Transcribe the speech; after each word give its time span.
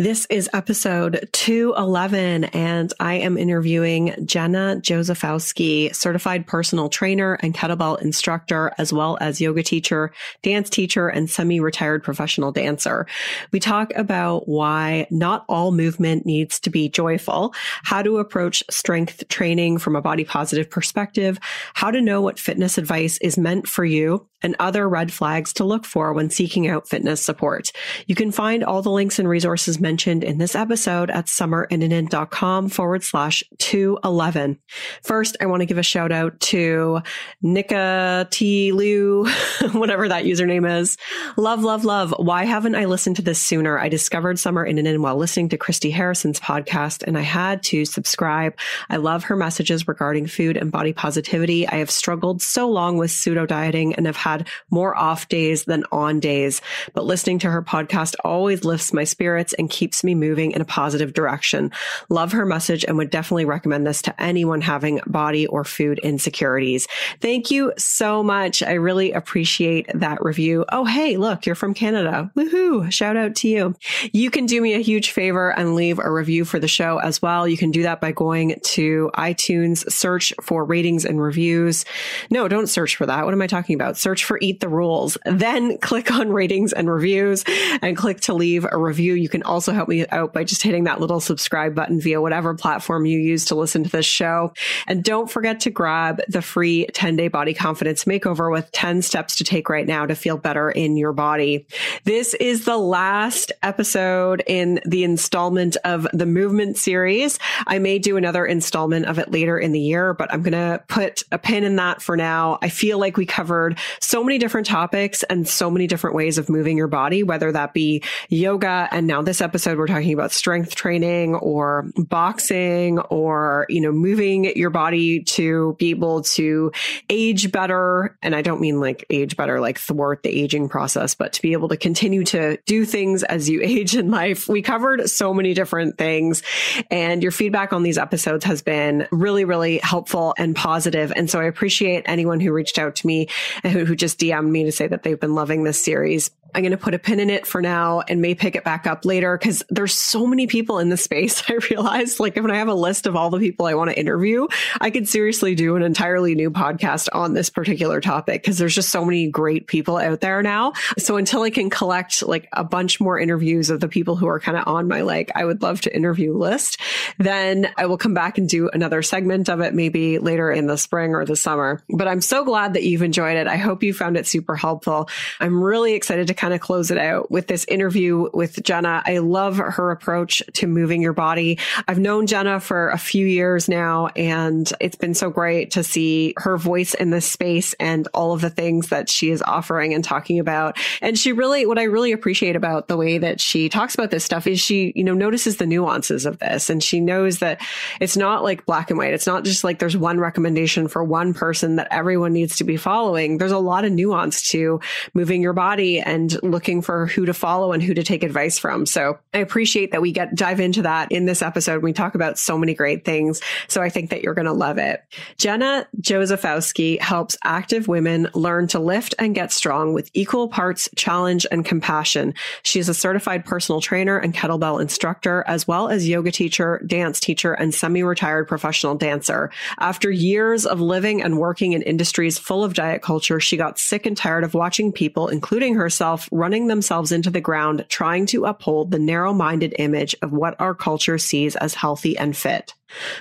This 0.00 0.28
is 0.30 0.48
episode 0.52 1.28
211, 1.32 2.44
and 2.44 2.92
I 3.00 3.14
am 3.14 3.36
interviewing 3.36 4.14
Jenna 4.24 4.76
Josefowski, 4.80 5.92
certified 5.92 6.46
personal 6.46 6.88
trainer 6.88 7.34
and 7.42 7.52
kettlebell 7.52 8.00
instructor, 8.00 8.72
as 8.78 8.92
well 8.92 9.18
as 9.20 9.40
yoga 9.40 9.64
teacher, 9.64 10.12
dance 10.44 10.70
teacher, 10.70 11.08
and 11.08 11.28
semi 11.28 11.58
retired 11.58 12.04
professional 12.04 12.52
dancer. 12.52 13.08
We 13.50 13.58
talk 13.58 13.92
about 13.96 14.46
why 14.46 15.08
not 15.10 15.44
all 15.48 15.72
movement 15.72 16.24
needs 16.24 16.60
to 16.60 16.70
be 16.70 16.88
joyful, 16.88 17.52
how 17.82 18.00
to 18.02 18.18
approach 18.18 18.62
strength 18.70 19.26
training 19.26 19.78
from 19.78 19.96
a 19.96 20.00
body 20.00 20.22
positive 20.22 20.70
perspective, 20.70 21.40
how 21.74 21.90
to 21.90 22.00
know 22.00 22.22
what 22.22 22.38
fitness 22.38 22.78
advice 22.78 23.18
is 23.18 23.36
meant 23.36 23.66
for 23.66 23.84
you, 23.84 24.28
and 24.42 24.54
other 24.58 24.88
red 24.88 25.12
flags 25.12 25.52
to 25.54 25.64
look 25.64 25.84
for 25.84 26.12
when 26.12 26.30
seeking 26.30 26.68
out 26.68 26.88
fitness 26.88 27.22
support. 27.22 27.72
You 28.06 28.14
can 28.14 28.30
find 28.30 28.62
all 28.62 28.82
the 28.82 28.90
links 28.90 29.18
and 29.18 29.28
resources 29.28 29.80
mentioned 29.88 30.22
in 30.22 30.36
this 30.36 30.54
episode 30.54 31.08
at 31.08 31.24
summerinnanen.com 31.24 32.68
forward 32.68 33.02
slash 33.02 33.42
211. 33.56 34.58
First, 35.02 35.38
I 35.40 35.46
want 35.46 35.62
to 35.62 35.66
give 35.66 35.78
a 35.78 35.82
shout 35.82 36.12
out 36.12 36.38
to 36.40 37.00
Nika 37.40 38.28
T. 38.30 38.72
Liu, 38.72 39.26
whatever 39.72 40.06
that 40.06 40.26
username 40.26 40.70
is. 40.78 40.98
Love, 41.38 41.64
love, 41.64 41.86
love. 41.86 42.14
Why 42.18 42.44
haven't 42.44 42.74
I 42.74 42.84
listened 42.84 43.16
to 43.16 43.22
this 43.22 43.40
sooner? 43.40 43.78
I 43.78 43.88
discovered 43.88 44.38
Summer 44.38 44.68
Innanen 44.68 44.98
while 44.98 45.16
listening 45.16 45.48
to 45.48 45.56
Christy 45.56 45.90
Harrison's 45.90 46.38
podcast 46.38 47.02
and 47.06 47.16
I 47.16 47.22
had 47.22 47.62
to 47.62 47.86
subscribe. 47.86 48.58
I 48.90 48.98
love 48.98 49.24
her 49.24 49.36
messages 49.36 49.88
regarding 49.88 50.26
food 50.26 50.58
and 50.58 50.70
body 50.70 50.92
positivity. 50.92 51.66
I 51.66 51.76
have 51.76 51.90
struggled 51.90 52.42
so 52.42 52.68
long 52.68 52.98
with 52.98 53.10
pseudo 53.10 53.46
dieting 53.46 53.94
and 53.94 54.04
have 54.04 54.16
had 54.16 54.48
more 54.68 54.94
off 54.94 55.30
days 55.30 55.64
than 55.64 55.84
on 55.90 56.20
days, 56.20 56.60
but 56.92 57.06
listening 57.06 57.38
to 57.38 57.50
her 57.50 57.62
podcast 57.62 58.16
always 58.22 58.64
lifts 58.64 58.92
my 58.92 59.04
spirits 59.04 59.54
and 59.54 59.70
keeps 59.70 59.77
me 60.04 60.14
moving 60.14 60.52
in 60.52 60.60
a 60.60 60.64
positive 60.64 61.12
direction. 61.12 61.70
Love 62.08 62.32
her 62.32 62.46
message 62.46 62.84
and 62.84 62.96
would 62.96 63.10
definitely 63.10 63.44
recommend 63.44 63.86
this 63.86 64.02
to 64.02 64.22
anyone 64.22 64.60
having 64.60 65.00
body 65.06 65.46
or 65.46 65.64
food 65.64 65.98
insecurities. 66.00 66.86
Thank 67.20 67.50
you 67.50 67.72
so 67.76 68.22
much. 68.22 68.62
I 68.62 68.72
really 68.72 69.12
appreciate 69.12 69.90
that 69.94 70.22
review. 70.22 70.64
Oh, 70.70 70.84
hey, 70.84 71.16
look, 71.16 71.46
you're 71.46 71.54
from 71.54 71.74
Canada. 71.74 72.30
Woohoo. 72.36 72.90
Shout 72.92 73.16
out 73.16 73.34
to 73.36 73.48
you. 73.48 73.74
You 74.12 74.30
can 74.30 74.46
do 74.46 74.60
me 74.60 74.74
a 74.74 74.78
huge 74.78 75.10
favor 75.10 75.50
and 75.50 75.74
leave 75.74 75.98
a 75.98 76.10
review 76.10 76.44
for 76.44 76.58
the 76.58 76.68
show 76.68 76.98
as 76.98 77.20
well. 77.22 77.46
You 77.46 77.56
can 77.56 77.70
do 77.70 77.82
that 77.82 78.00
by 78.00 78.12
going 78.12 78.58
to 78.62 79.10
iTunes, 79.14 79.90
search 79.90 80.32
for 80.42 80.64
ratings 80.64 81.04
and 81.04 81.20
reviews. 81.20 81.84
No, 82.30 82.48
don't 82.48 82.68
search 82.68 82.96
for 82.96 83.06
that. 83.06 83.24
What 83.24 83.34
am 83.34 83.42
I 83.42 83.46
talking 83.46 83.74
about? 83.74 83.96
Search 83.96 84.24
for 84.24 84.38
Eat 84.40 84.60
the 84.60 84.68
Rules, 84.68 85.18
then 85.24 85.78
click 85.78 86.10
on 86.10 86.30
ratings 86.30 86.72
and 86.72 86.90
reviews 86.90 87.44
and 87.82 87.96
click 87.96 88.20
to 88.22 88.34
leave 88.34 88.66
a 88.70 88.78
review. 88.78 89.14
You 89.14 89.28
can 89.28 89.42
also 89.42 89.67
help 89.72 89.88
me 89.88 90.06
out 90.08 90.32
by 90.32 90.44
just 90.44 90.62
hitting 90.62 90.84
that 90.84 91.00
little 91.00 91.20
subscribe 91.20 91.74
button 91.74 92.00
via 92.00 92.20
whatever 92.20 92.54
platform 92.54 93.06
you 93.06 93.18
use 93.18 93.44
to 93.46 93.54
listen 93.54 93.84
to 93.84 93.90
this 93.90 94.06
show. 94.06 94.52
And 94.86 95.04
don't 95.04 95.30
forget 95.30 95.60
to 95.60 95.70
grab 95.70 96.20
the 96.28 96.42
free 96.42 96.86
10 96.94 97.16
day 97.16 97.28
body 97.28 97.54
confidence 97.54 98.04
makeover 98.04 98.50
with 98.50 98.70
10 98.72 99.02
steps 99.02 99.36
to 99.36 99.44
take 99.44 99.68
right 99.68 99.86
now 99.86 100.06
to 100.06 100.14
feel 100.14 100.36
better 100.36 100.70
in 100.70 100.96
your 100.96 101.12
body. 101.12 101.66
This 102.04 102.34
is 102.34 102.64
the 102.64 102.78
last 102.78 103.52
episode 103.62 104.42
in 104.46 104.80
the 104.84 105.04
installment 105.04 105.76
of 105.84 106.06
the 106.12 106.26
movement 106.26 106.76
series. 106.76 107.38
I 107.66 107.78
may 107.78 107.98
do 107.98 108.16
another 108.16 108.46
installment 108.46 109.06
of 109.06 109.18
it 109.18 109.30
later 109.30 109.58
in 109.58 109.72
the 109.72 109.80
year, 109.80 110.14
but 110.14 110.32
I'm 110.32 110.42
going 110.42 110.52
to 110.52 110.82
put 110.88 111.22
a 111.32 111.38
pin 111.38 111.64
in 111.64 111.76
that 111.76 112.02
for 112.02 112.16
now. 112.16 112.58
I 112.62 112.68
feel 112.68 112.98
like 112.98 113.16
we 113.16 113.26
covered 113.26 113.78
so 114.00 114.24
many 114.24 114.38
different 114.38 114.66
topics 114.66 115.22
and 115.24 115.48
so 115.48 115.70
many 115.70 115.86
different 115.86 116.16
ways 116.16 116.38
of 116.38 116.48
moving 116.48 116.76
your 116.76 116.88
body, 116.88 117.22
whether 117.22 117.52
that 117.52 117.74
be 117.74 118.02
yoga. 118.28 118.88
And 118.90 119.06
now 119.06 119.22
this 119.22 119.40
episode, 119.40 119.57
we're 119.66 119.86
talking 119.86 120.12
about 120.12 120.32
strength 120.32 120.74
training 120.74 121.34
or 121.34 121.90
boxing 121.96 122.98
or, 122.98 123.66
you 123.68 123.80
know, 123.80 123.92
moving 123.92 124.44
your 124.56 124.70
body 124.70 125.22
to 125.24 125.76
be 125.78 125.90
able 125.90 126.22
to 126.22 126.72
age 127.08 127.50
better. 127.52 128.16
And 128.22 128.34
I 128.34 128.42
don't 128.42 128.60
mean 128.60 128.80
like 128.80 129.04
age 129.10 129.36
better, 129.36 129.60
like 129.60 129.78
thwart 129.78 130.22
the 130.22 130.30
aging 130.30 130.68
process, 130.68 131.14
but 131.14 131.32
to 131.34 131.42
be 131.42 131.52
able 131.52 131.68
to 131.68 131.76
continue 131.76 132.24
to 132.24 132.58
do 132.66 132.84
things 132.84 133.22
as 133.22 133.48
you 133.48 133.60
age 133.68 133.96
in 133.96 134.10
life. 134.10 134.48
We 134.48 134.62
covered 134.62 135.08
so 135.10 135.34
many 135.34 135.54
different 135.54 135.98
things 135.98 136.42
and 136.90 137.22
your 137.22 137.32
feedback 137.32 137.72
on 137.72 137.82
these 137.82 137.98
episodes 137.98 138.44
has 138.44 138.62
been 138.62 139.06
really, 139.10 139.44
really 139.44 139.78
helpful 139.78 140.34
and 140.38 140.54
positive. 140.54 141.12
And 141.14 141.30
so 141.30 141.40
I 141.40 141.44
appreciate 141.44 142.04
anyone 142.06 142.40
who 142.40 142.52
reached 142.52 142.78
out 142.78 142.96
to 142.96 143.06
me 143.06 143.28
and 143.62 143.72
who, 143.72 143.84
who 143.84 143.96
just 143.96 144.18
DM'd 144.18 144.50
me 144.50 144.64
to 144.64 144.72
say 144.72 144.86
that 144.86 145.02
they've 145.02 145.18
been 145.18 145.34
loving 145.34 145.64
this 145.64 145.82
series. 145.82 146.30
I'm 146.54 146.62
going 146.62 146.72
to 146.72 146.78
put 146.78 146.94
a 146.94 146.98
pin 146.98 147.20
in 147.20 147.30
it 147.30 147.46
for 147.46 147.60
now 147.60 148.00
and 148.08 148.22
may 148.22 148.34
pick 148.34 148.56
it 148.56 148.64
back 148.64 148.86
up 148.86 149.04
later 149.04 149.36
because 149.36 149.62
there's 149.68 149.92
so 149.92 150.26
many 150.26 150.46
people 150.46 150.78
in 150.78 150.88
the 150.88 150.96
space. 150.96 151.42
I 151.48 151.54
realized 151.70 152.20
like 152.20 152.36
if 152.36 152.44
I 152.44 152.56
have 152.56 152.68
a 152.68 152.74
list 152.74 153.06
of 153.06 153.16
all 153.16 153.30
the 153.30 153.38
people 153.38 153.66
I 153.66 153.74
want 153.74 153.90
to 153.90 153.98
interview, 153.98 154.46
I 154.80 154.90
could 154.90 155.08
seriously 155.08 155.54
do 155.54 155.76
an 155.76 155.82
entirely 155.82 156.34
new 156.34 156.50
podcast 156.50 157.08
on 157.12 157.34
this 157.34 157.50
particular 157.50 158.00
topic 158.00 158.42
because 158.42 158.58
there's 158.58 158.74
just 158.74 158.90
so 158.90 159.04
many 159.04 159.28
great 159.28 159.66
people 159.66 159.98
out 159.98 160.20
there 160.20 160.42
now. 160.42 160.72
So 160.96 161.16
until 161.16 161.42
I 161.42 161.50
can 161.50 161.68
collect 161.70 162.22
like 162.26 162.48
a 162.52 162.64
bunch 162.64 163.00
more 163.00 163.18
interviews 163.18 163.68
of 163.68 163.80
the 163.80 163.88
people 163.88 164.16
who 164.16 164.26
are 164.26 164.40
kind 164.40 164.56
of 164.56 164.66
on 164.66 164.88
my 164.88 165.02
like, 165.02 165.30
I 165.34 165.44
would 165.44 165.62
love 165.62 165.82
to 165.82 165.94
interview 165.94 166.36
list, 166.36 166.80
then 167.18 167.68
I 167.76 167.86
will 167.86 167.98
come 167.98 168.14
back 168.14 168.38
and 168.38 168.48
do 168.48 168.70
another 168.70 169.02
segment 169.02 169.48
of 169.48 169.60
it 169.60 169.74
maybe 169.74 170.18
later 170.18 170.50
in 170.50 170.66
the 170.66 170.78
spring 170.78 171.14
or 171.14 171.24
the 171.24 171.36
summer. 171.36 171.82
But 171.90 172.08
I'm 172.08 172.20
so 172.20 172.44
glad 172.44 172.74
that 172.74 172.84
you've 172.84 173.02
enjoyed 173.02 173.36
it. 173.36 173.46
I 173.46 173.56
hope 173.56 173.82
you 173.82 173.92
found 173.92 174.16
it 174.16 174.26
super 174.26 174.56
helpful. 174.56 175.08
I'm 175.40 175.62
really 175.62 175.92
excited 175.92 176.28
to 176.28 176.34
kind 176.38 176.54
of 176.54 176.60
close 176.60 176.90
it 176.90 176.98
out 176.98 177.30
with 177.30 177.48
this 177.48 177.64
interview 177.64 178.28
with 178.32 178.62
Jenna. 178.62 179.02
I 179.04 179.18
love 179.18 179.56
her 179.56 179.90
approach 179.90 180.40
to 180.54 180.68
moving 180.68 181.02
your 181.02 181.12
body. 181.12 181.58
I've 181.88 181.98
known 181.98 182.28
Jenna 182.28 182.60
for 182.60 182.90
a 182.90 182.98
few 182.98 183.26
years 183.26 183.68
now, 183.68 184.06
and 184.14 184.72
it's 184.80 184.94
been 184.94 185.14
so 185.14 185.30
great 185.30 185.72
to 185.72 185.82
see 185.82 186.34
her 186.36 186.56
voice 186.56 186.94
in 186.94 187.10
this 187.10 187.28
space 187.28 187.74
and 187.80 188.06
all 188.14 188.32
of 188.32 188.40
the 188.40 188.50
things 188.50 188.88
that 188.88 189.10
she 189.10 189.30
is 189.30 189.42
offering 189.42 189.92
and 189.92 190.04
talking 190.04 190.38
about. 190.38 190.78
And 191.02 191.18
she 191.18 191.32
really, 191.32 191.66
what 191.66 191.78
I 191.78 191.84
really 191.84 192.12
appreciate 192.12 192.54
about 192.54 192.86
the 192.86 192.96
way 192.96 193.18
that 193.18 193.40
she 193.40 193.68
talks 193.68 193.96
about 193.96 194.12
this 194.12 194.24
stuff 194.24 194.46
is 194.46 194.60
she, 194.60 194.92
you 194.94 195.02
know, 195.02 195.14
notices 195.14 195.56
the 195.56 195.66
nuances 195.66 196.24
of 196.24 196.38
this 196.38 196.70
and 196.70 196.82
she 196.82 197.00
knows 197.00 197.40
that 197.40 197.60
it's 198.00 198.16
not 198.16 198.44
like 198.44 198.64
black 198.64 198.90
and 198.90 198.98
white. 198.98 199.12
It's 199.12 199.26
not 199.26 199.44
just 199.44 199.64
like 199.64 199.80
there's 199.80 199.96
one 199.96 200.20
recommendation 200.20 200.86
for 200.86 201.02
one 201.02 201.34
person 201.34 201.76
that 201.76 201.88
everyone 201.90 202.32
needs 202.32 202.56
to 202.58 202.64
be 202.64 202.76
following. 202.76 203.38
There's 203.38 203.50
a 203.50 203.58
lot 203.58 203.84
of 203.84 203.90
nuance 203.90 204.50
to 204.50 204.80
moving 205.14 205.42
your 205.42 205.52
body 205.52 205.98
and 205.98 206.27
and 206.28 206.50
looking 206.50 206.82
for 206.82 207.06
who 207.06 207.26
to 207.26 207.34
follow 207.34 207.72
and 207.72 207.82
who 207.82 207.94
to 207.94 208.02
take 208.02 208.22
advice 208.22 208.58
from. 208.58 208.86
So 208.86 209.18
I 209.34 209.38
appreciate 209.38 209.92
that 209.92 210.02
we 210.02 210.12
get 210.12 210.34
dive 210.34 210.60
into 210.60 210.82
that 210.82 211.10
in 211.12 211.26
this 211.26 211.42
episode. 211.42 211.82
We 211.82 211.92
talk 211.92 212.14
about 212.14 212.38
so 212.38 212.58
many 212.58 212.74
great 212.74 213.04
things. 213.04 213.40
So 213.68 213.82
I 213.82 213.88
think 213.88 214.10
that 214.10 214.22
you're 214.22 214.34
going 214.34 214.46
to 214.46 214.52
love 214.52 214.78
it. 214.78 215.02
Jenna 215.38 215.86
Josefowski 216.00 217.00
helps 217.00 217.36
active 217.44 217.88
women 217.88 218.28
learn 218.34 218.66
to 218.68 218.78
lift 218.78 219.14
and 219.18 219.34
get 219.34 219.52
strong 219.52 219.92
with 219.92 220.10
equal 220.14 220.48
parts 220.48 220.88
challenge 220.96 221.46
and 221.50 221.64
compassion. 221.64 222.34
She's 222.62 222.88
a 222.88 222.94
certified 222.94 223.44
personal 223.44 223.80
trainer 223.80 224.18
and 224.18 224.34
kettlebell 224.34 224.80
instructor, 224.80 225.44
as 225.46 225.66
well 225.66 225.88
as 225.88 226.08
yoga 226.08 226.32
teacher, 226.32 226.82
dance 226.86 227.20
teacher, 227.20 227.52
and 227.52 227.74
semi-retired 227.74 228.48
professional 228.48 228.94
dancer. 228.94 229.50
After 229.78 230.10
years 230.10 230.66
of 230.66 230.80
living 230.80 231.22
and 231.22 231.38
working 231.38 231.72
in 231.72 231.82
industries 231.82 232.38
full 232.38 232.64
of 232.64 232.74
diet 232.74 233.02
culture, 233.02 233.40
she 233.40 233.56
got 233.56 233.78
sick 233.78 234.06
and 234.06 234.16
tired 234.16 234.44
of 234.44 234.54
watching 234.54 234.92
people, 234.92 235.28
including 235.28 235.74
herself, 235.74 236.17
running 236.32 236.66
themselves 236.66 237.12
into 237.12 237.30
the 237.30 237.40
ground, 237.40 237.84
trying 237.88 238.26
to 238.26 238.46
uphold 238.46 238.90
the 238.90 238.98
narrow 238.98 239.32
minded 239.32 239.74
image 239.78 240.16
of 240.22 240.32
what 240.32 240.58
our 240.60 240.74
culture 240.74 241.18
sees 241.18 241.54
as 241.56 241.74
healthy 241.74 242.16
and 242.16 242.34
fit. 242.36 242.74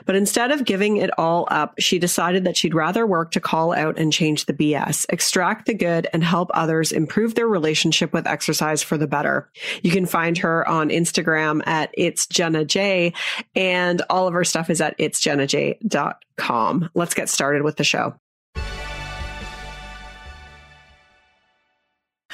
But 0.05 0.15
instead 0.15 0.51
of 0.51 0.63
giving 0.65 0.97
it 0.97 1.09
all 1.17 1.47
up, 1.51 1.75
she 1.79 1.99
decided 1.99 2.45
that 2.45 2.55
she'd 2.55 2.73
rather 2.73 3.05
work 3.05 3.31
to 3.31 3.39
call 3.39 3.73
out 3.73 3.99
and 3.99 4.13
change 4.13 4.45
the 4.45 4.53
BS, 4.53 5.05
extract 5.09 5.65
the 5.65 5.73
good, 5.73 6.07
and 6.13 6.23
help 6.23 6.49
others 6.53 6.91
improve 6.91 7.35
their 7.35 7.47
relationship 7.47 8.13
with 8.13 8.27
exercise 8.27 8.81
for 8.81 8.97
the 8.97 9.07
better. 9.07 9.49
You 9.83 9.91
can 9.91 10.05
find 10.05 10.37
her 10.37 10.67
on 10.67 10.89
Instagram 10.89 11.65
at 11.67 11.89
it's 11.93 12.27
Jenna 12.27 12.63
J, 12.65 13.13
and 13.55 14.01
all 14.09 14.27
of 14.27 14.33
her 14.33 14.43
stuff 14.45 14.69
is 14.69 14.81
at 14.81 14.97
itsjennaj.com. 14.97 16.89
Let's 16.93 17.13
get 17.13 17.29
started 17.29 17.63
with 17.63 17.75
the 17.75 17.83
show. 17.83 18.15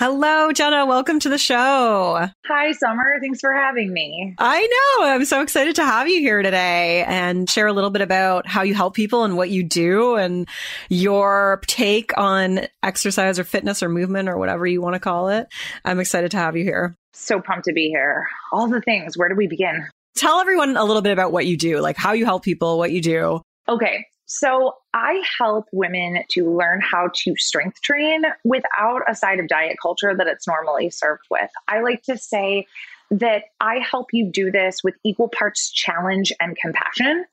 Hello, 0.05 0.51
Jenna. 0.51 0.85
Welcome 0.85 1.21
to 1.21 1.29
the 1.29 1.37
show. 1.37 2.27
Hi, 2.47 2.71
Summer. 2.73 3.19
Thanks 3.21 3.39
for 3.39 3.53
having 3.53 3.93
me. 3.93 4.35
I 4.37 4.67
know. 4.99 5.05
I'm 5.05 5.23
so 5.23 5.41
excited 5.41 5.77
to 5.77 5.85
have 5.85 6.09
you 6.09 6.19
here 6.19 6.41
today 6.41 7.05
and 7.05 7.49
share 7.49 7.67
a 7.67 7.71
little 7.71 7.89
bit 7.89 8.01
about 8.01 8.45
how 8.45 8.63
you 8.63 8.73
help 8.73 8.95
people 8.95 9.23
and 9.23 9.37
what 9.37 9.49
you 9.49 9.63
do 9.63 10.15
and 10.15 10.45
your 10.89 11.61
take 11.67 12.11
on 12.17 12.67
exercise 12.83 13.39
or 13.39 13.45
fitness 13.45 13.81
or 13.81 13.87
movement 13.87 14.27
or 14.27 14.37
whatever 14.37 14.67
you 14.67 14.81
want 14.81 14.95
to 14.95 14.99
call 14.99 15.29
it. 15.29 15.47
I'm 15.85 16.01
excited 16.01 16.31
to 16.31 16.37
have 16.37 16.57
you 16.57 16.65
here. 16.65 16.97
So 17.13 17.39
pumped 17.39 17.63
to 17.67 17.73
be 17.73 17.87
here. 17.87 18.27
All 18.51 18.67
the 18.67 18.81
things. 18.81 19.17
Where 19.17 19.29
do 19.29 19.35
we 19.35 19.47
begin? 19.47 19.87
Tell 20.17 20.41
everyone 20.41 20.75
a 20.75 20.83
little 20.83 21.01
bit 21.01 21.13
about 21.13 21.31
what 21.31 21.45
you 21.45 21.55
do, 21.55 21.79
like 21.79 21.95
how 21.95 22.11
you 22.11 22.25
help 22.25 22.43
people, 22.43 22.77
what 22.77 22.91
you 22.91 23.01
do. 23.01 23.41
Okay. 23.69 24.05
So 24.25 24.75
I 24.93 25.21
help 25.37 25.65
women 25.71 26.23
to 26.31 26.49
learn 26.49 26.81
how 26.81 27.09
to 27.13 27.35
strength 27.37 27.81
train 27.81 28.23
without 28.43 29.01
a 29.07 29.15
side 29.15 29.39
of 29.39 29.47
diet 29.47 29.77
culture 29.81 30.15
that 30.15 30.27
it's 30.27 30.47
normally 30.47 30.89
served 30.89 31.23
with. 31.29 31.49
I 31.67 31.81
like 31.81 32.03
to 32.03 32.17
say 32.17 32.65
that 33.11 33.43
I 33.59 33.79
help 33.79 34.07
you 34.11 34.29
do 34.31 34.49
this 34.49 34.83
with 34.83 34.95
equal 35.03 35.29
parts 35.29 35.71
challenge 35.71 36.31
and 36.39 36.57
compassion. 36.57 37.25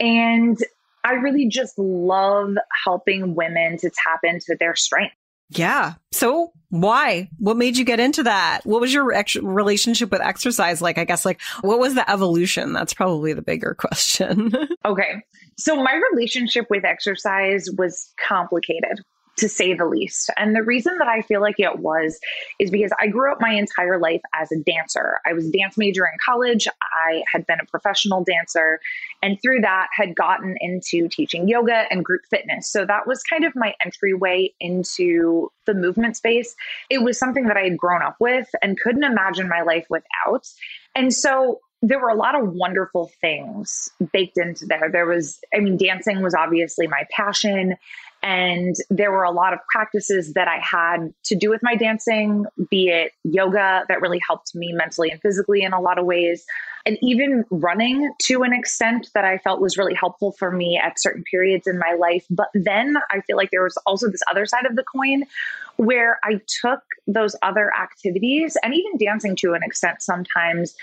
And 0.00 0.58
I 1.04 1.12
really 1.12 1.48
just 1.48 1.78
love 1.78 2.54
helping 2.84 3.34
women 3.34 3.78
to 3.78 3.90
tap 3.90 4.20
into 4.24 4.56
their 4.58 4.74
strength. 4.74 5.14
Yeah. 5.50 5.94
So 6.12 6.52
why? 6.70 7.30
What 7.38 7.56
made 7.56 7.76
you 7.76 7.84
get 7.84 8.00
into 8.00 8.22
that? 8.24 8.60
What 8.64 8.80
was 8.80 8.92
your 8.92 9.12
ex- 9.12 9.36
relationship 9.36 10.10
with 10.10 10.20
exercise 10.20 10.82
like? 10.82 10.98
I 10.98 11.04
guess 11.04 11.24
like 11.24 11.40
what 11.62 11.78
was 11.78 11.94
the 11.94 12.08
evolution? 12.10 12.72
That's 12.72 12.92
probably 12.92 13.32
the 13.32 13.42
bigger 13.42 13.74
question. 13.78 14.52
okay. 14.84 15.22
So 15.56 15.82
my 15.82 16.00
relationship 16.12 16.66
with 16.70 16.84
exercise 16.84 17.68
was 17.76 18.12
complicated 18.18 19.00
to 19.38 19.48
say 19.48 19.74
the 19.74 19.86
least. 19.86 20.30
And 20.36 20.54
the 20.54 20.62
reason 20.62 20.98
that 20.98 21.08
I 21.08 21.22
feel 21.22 21.40
like 21.40 21.58
it 21.58 21.78
was 21.78 22.18
is 22.58 22.70
because 22.70 22.92
I 23.00 23.08
grew 23.08 23.32
up 23.32 23.40
my 23.40 23.52
entire 23.52 23.98
life 23.98 24.22
as 24.34 24.52
a 24.52 24.58
dancer. 24.58 25.18
I 25.26 25.32
was 25.32 25.48
a 25.48 25.52
dance 25.52 25.76
major 25.76 26.04
in 26.04 26.12
college. 26.24 26.68
I 26.82 27.22
had 27.32 27.46
been 27.46 27.58
a 27.60 27.66
professional 27.66 28.24
dancer 28.24 28.80
and 29.22 29.40
through 29.42 29.60
that 29.62 29.88
had 29.92 30.14
gotten 30.14 30.56
into 30.60 31.08
teaching 31.08 31.48
yoga 31.48 31.84
and 31.90 32.04
group 32.04 32.22
fitness. 32.30 32.70
So 32.70 32.84
that 32.84 33.06
was 33.06 33.22
kind 33.22 33.44
of 33.44 33.52
my 33.56 33.74
entryway 33.84 34.52
into 34.60 35.50
the 35.66 35.74
movement 35.74 36.16
space. 36.16 36.54
It 36.90 37.02
was 37.02 37.18
something 37.18 37.46
that 37.46 37.56
I 37.56 37.62
had 37.62 37.76
grown 37.76 38.02
up 38.02 38.16
with 38.20 38.48
and 38.62 38.78
couldn't 38.78 39.04
imagine 39.04 39.48
my 39.48 39.62
life 39.62 39.86
without. 39.90 40.46
And 40.94 41.12
so 41.12 41.60
there 41.82 42.00
were 42.00 42.08
a 42.08 42.16
lot 42.16 42.34
of 42.34 42.52
wonderful 42.52 43.10
things 43.20 43.88
baked 44.12 44.36
into 44.36 44.66
there. 44.66 44.90
There 44.90 45.06
was, 45.06 45.38
I 45.54 45.60
mean, 45.60 45.76
dancing 45.76 46.22
was 46.22 46.34
obviously 46.34 46.88
my 46.88 47.04
passion. 47.10 47.76
And 48.22 48.74
there 48.90 49.12
were 49.12 49.22
a 49.22 49.30
lot 49.30 49.52
of 49.52 49.60
practices 49.72 50.32
that 50.34 50.48
I 50.48 50.58
had 50.58 51.12
to 51.24 51.36
do 51.36 51.50
with 51.50 51.60
my 51.62 51.76
dancing, 51.76 52.46
be 52.70 52.88
it 52.88 53.12
yoga 53.24 53.84
that 53.88 54.00
really 54.00 54.20
helped 54.26 54.54
me 54.54 54.72
mentally 54.72 55.10
and 55.10 55.20
physically 55.20 55.62
in 55.62 55.72
a 55.72 55.80
lot 55.80 55.98
of 55.98 56.04
ways, 56.04 56.44
and 56.84 56.98
even 57.00 57.44
running 57.50 58.10
to 58.22 58.42
an 58.42 58.52
extent 58.52 59.08
that 59.14 59.24
I 59.24 59.38
felt 59.38 59.60
was 59.60 59.76
really 59.76 59.94
helpful 59.94 60.32
for 60.32 60.50
me 60.50 60.80
at 60.82 60.98
certain 60.98 61.22
periods 61.30 61.66
in 61.66 61.78
my 61.78 61.96
life. 61.98 62.24
But 62.30 62.48
then 62.54 62.96
I 63.10 63.20
feel 63.20 63.36
like 63.36 63.50
there 63.50 63.62
was 63.62 63.76
also 63.86 64.10
this 64.10 64.22
other 64.30 64.46
side 64.46 64.66
of 64.66 64.74
the 64.74 64.84
coin 64.84 65.24
where 65.76 66.18
I 66.24 66.40
took 66.60 66.80
those 67.06 67.36
other 67.42 67.72
activities 67.74 68.56
and 68.62 68.74
even 68.74 68.98
dancing 68.98 69.36
to 69.36 69.54
an 69.54 69.62
extent 69.62 70.02
sometimes 70.02 70.74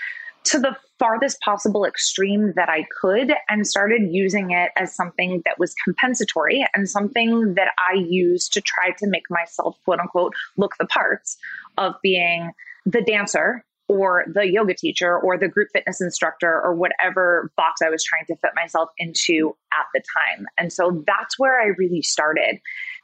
to 0.46 0.58
the 0.58 0.76
farthest 0.98 1.40
possible 1.40 1.84
extreme 1.84 2.52
that 2.56 2.68
I 2.68 2.86
could 3.00 3.32
and 3.48 3.66
started 3.66 4.02
using 4.10 4.52
it 4.52 4.70
as 4.76 4.94
something 4.94 5.42
that 5.44 5.58
was 5.58 5.74
compensatory 5.84 6.66
and 6.74 6.88
something 6.88 7.54
that 7.54 7.72
I 7.78 7.94
used 7.94 8.52
to 8.54 8.60
try 8.60 8.92
to 8.98 9.06
make 9.06 9.24
myself, 9.28 9.76
quote 9.84 10.00
unquote, 10.00 10.34
look 10.56 10.76
the 10.78 10.86
parts 10.86 11.36
of 11.76 11.94
being 12.02 12.52
the 12.84 13.02
dancer 13.02 13.64
or 13.88 14.24
the 14.32 14.50
yoga 14.50 14.74
teacher 14.74 15.18
or 15.18 15.38
the 15.38 15.48
group 15.48 15.68
fitness 15.72 16.00
instructor 16.00 16.60
or 16.62 16.74
whatever 16.74 17.52
box 17.56 17.80
I 17.84 17.90
was 17.90 18.02
trying 18.02 18.26
to 18.26 18.36
fit 18.36 18.50
myself 18.54 18.88
into 18.98 19.56
at 19.72 19.86
the 19.94 20.00
time. 20.00 20.46
And 20.58 20.72
so 20.72 21.04
that's 21.06 21.38
where 21.38 21.60
I 21.60 21.66
really 21.78 22.02
started. 22.02 22.58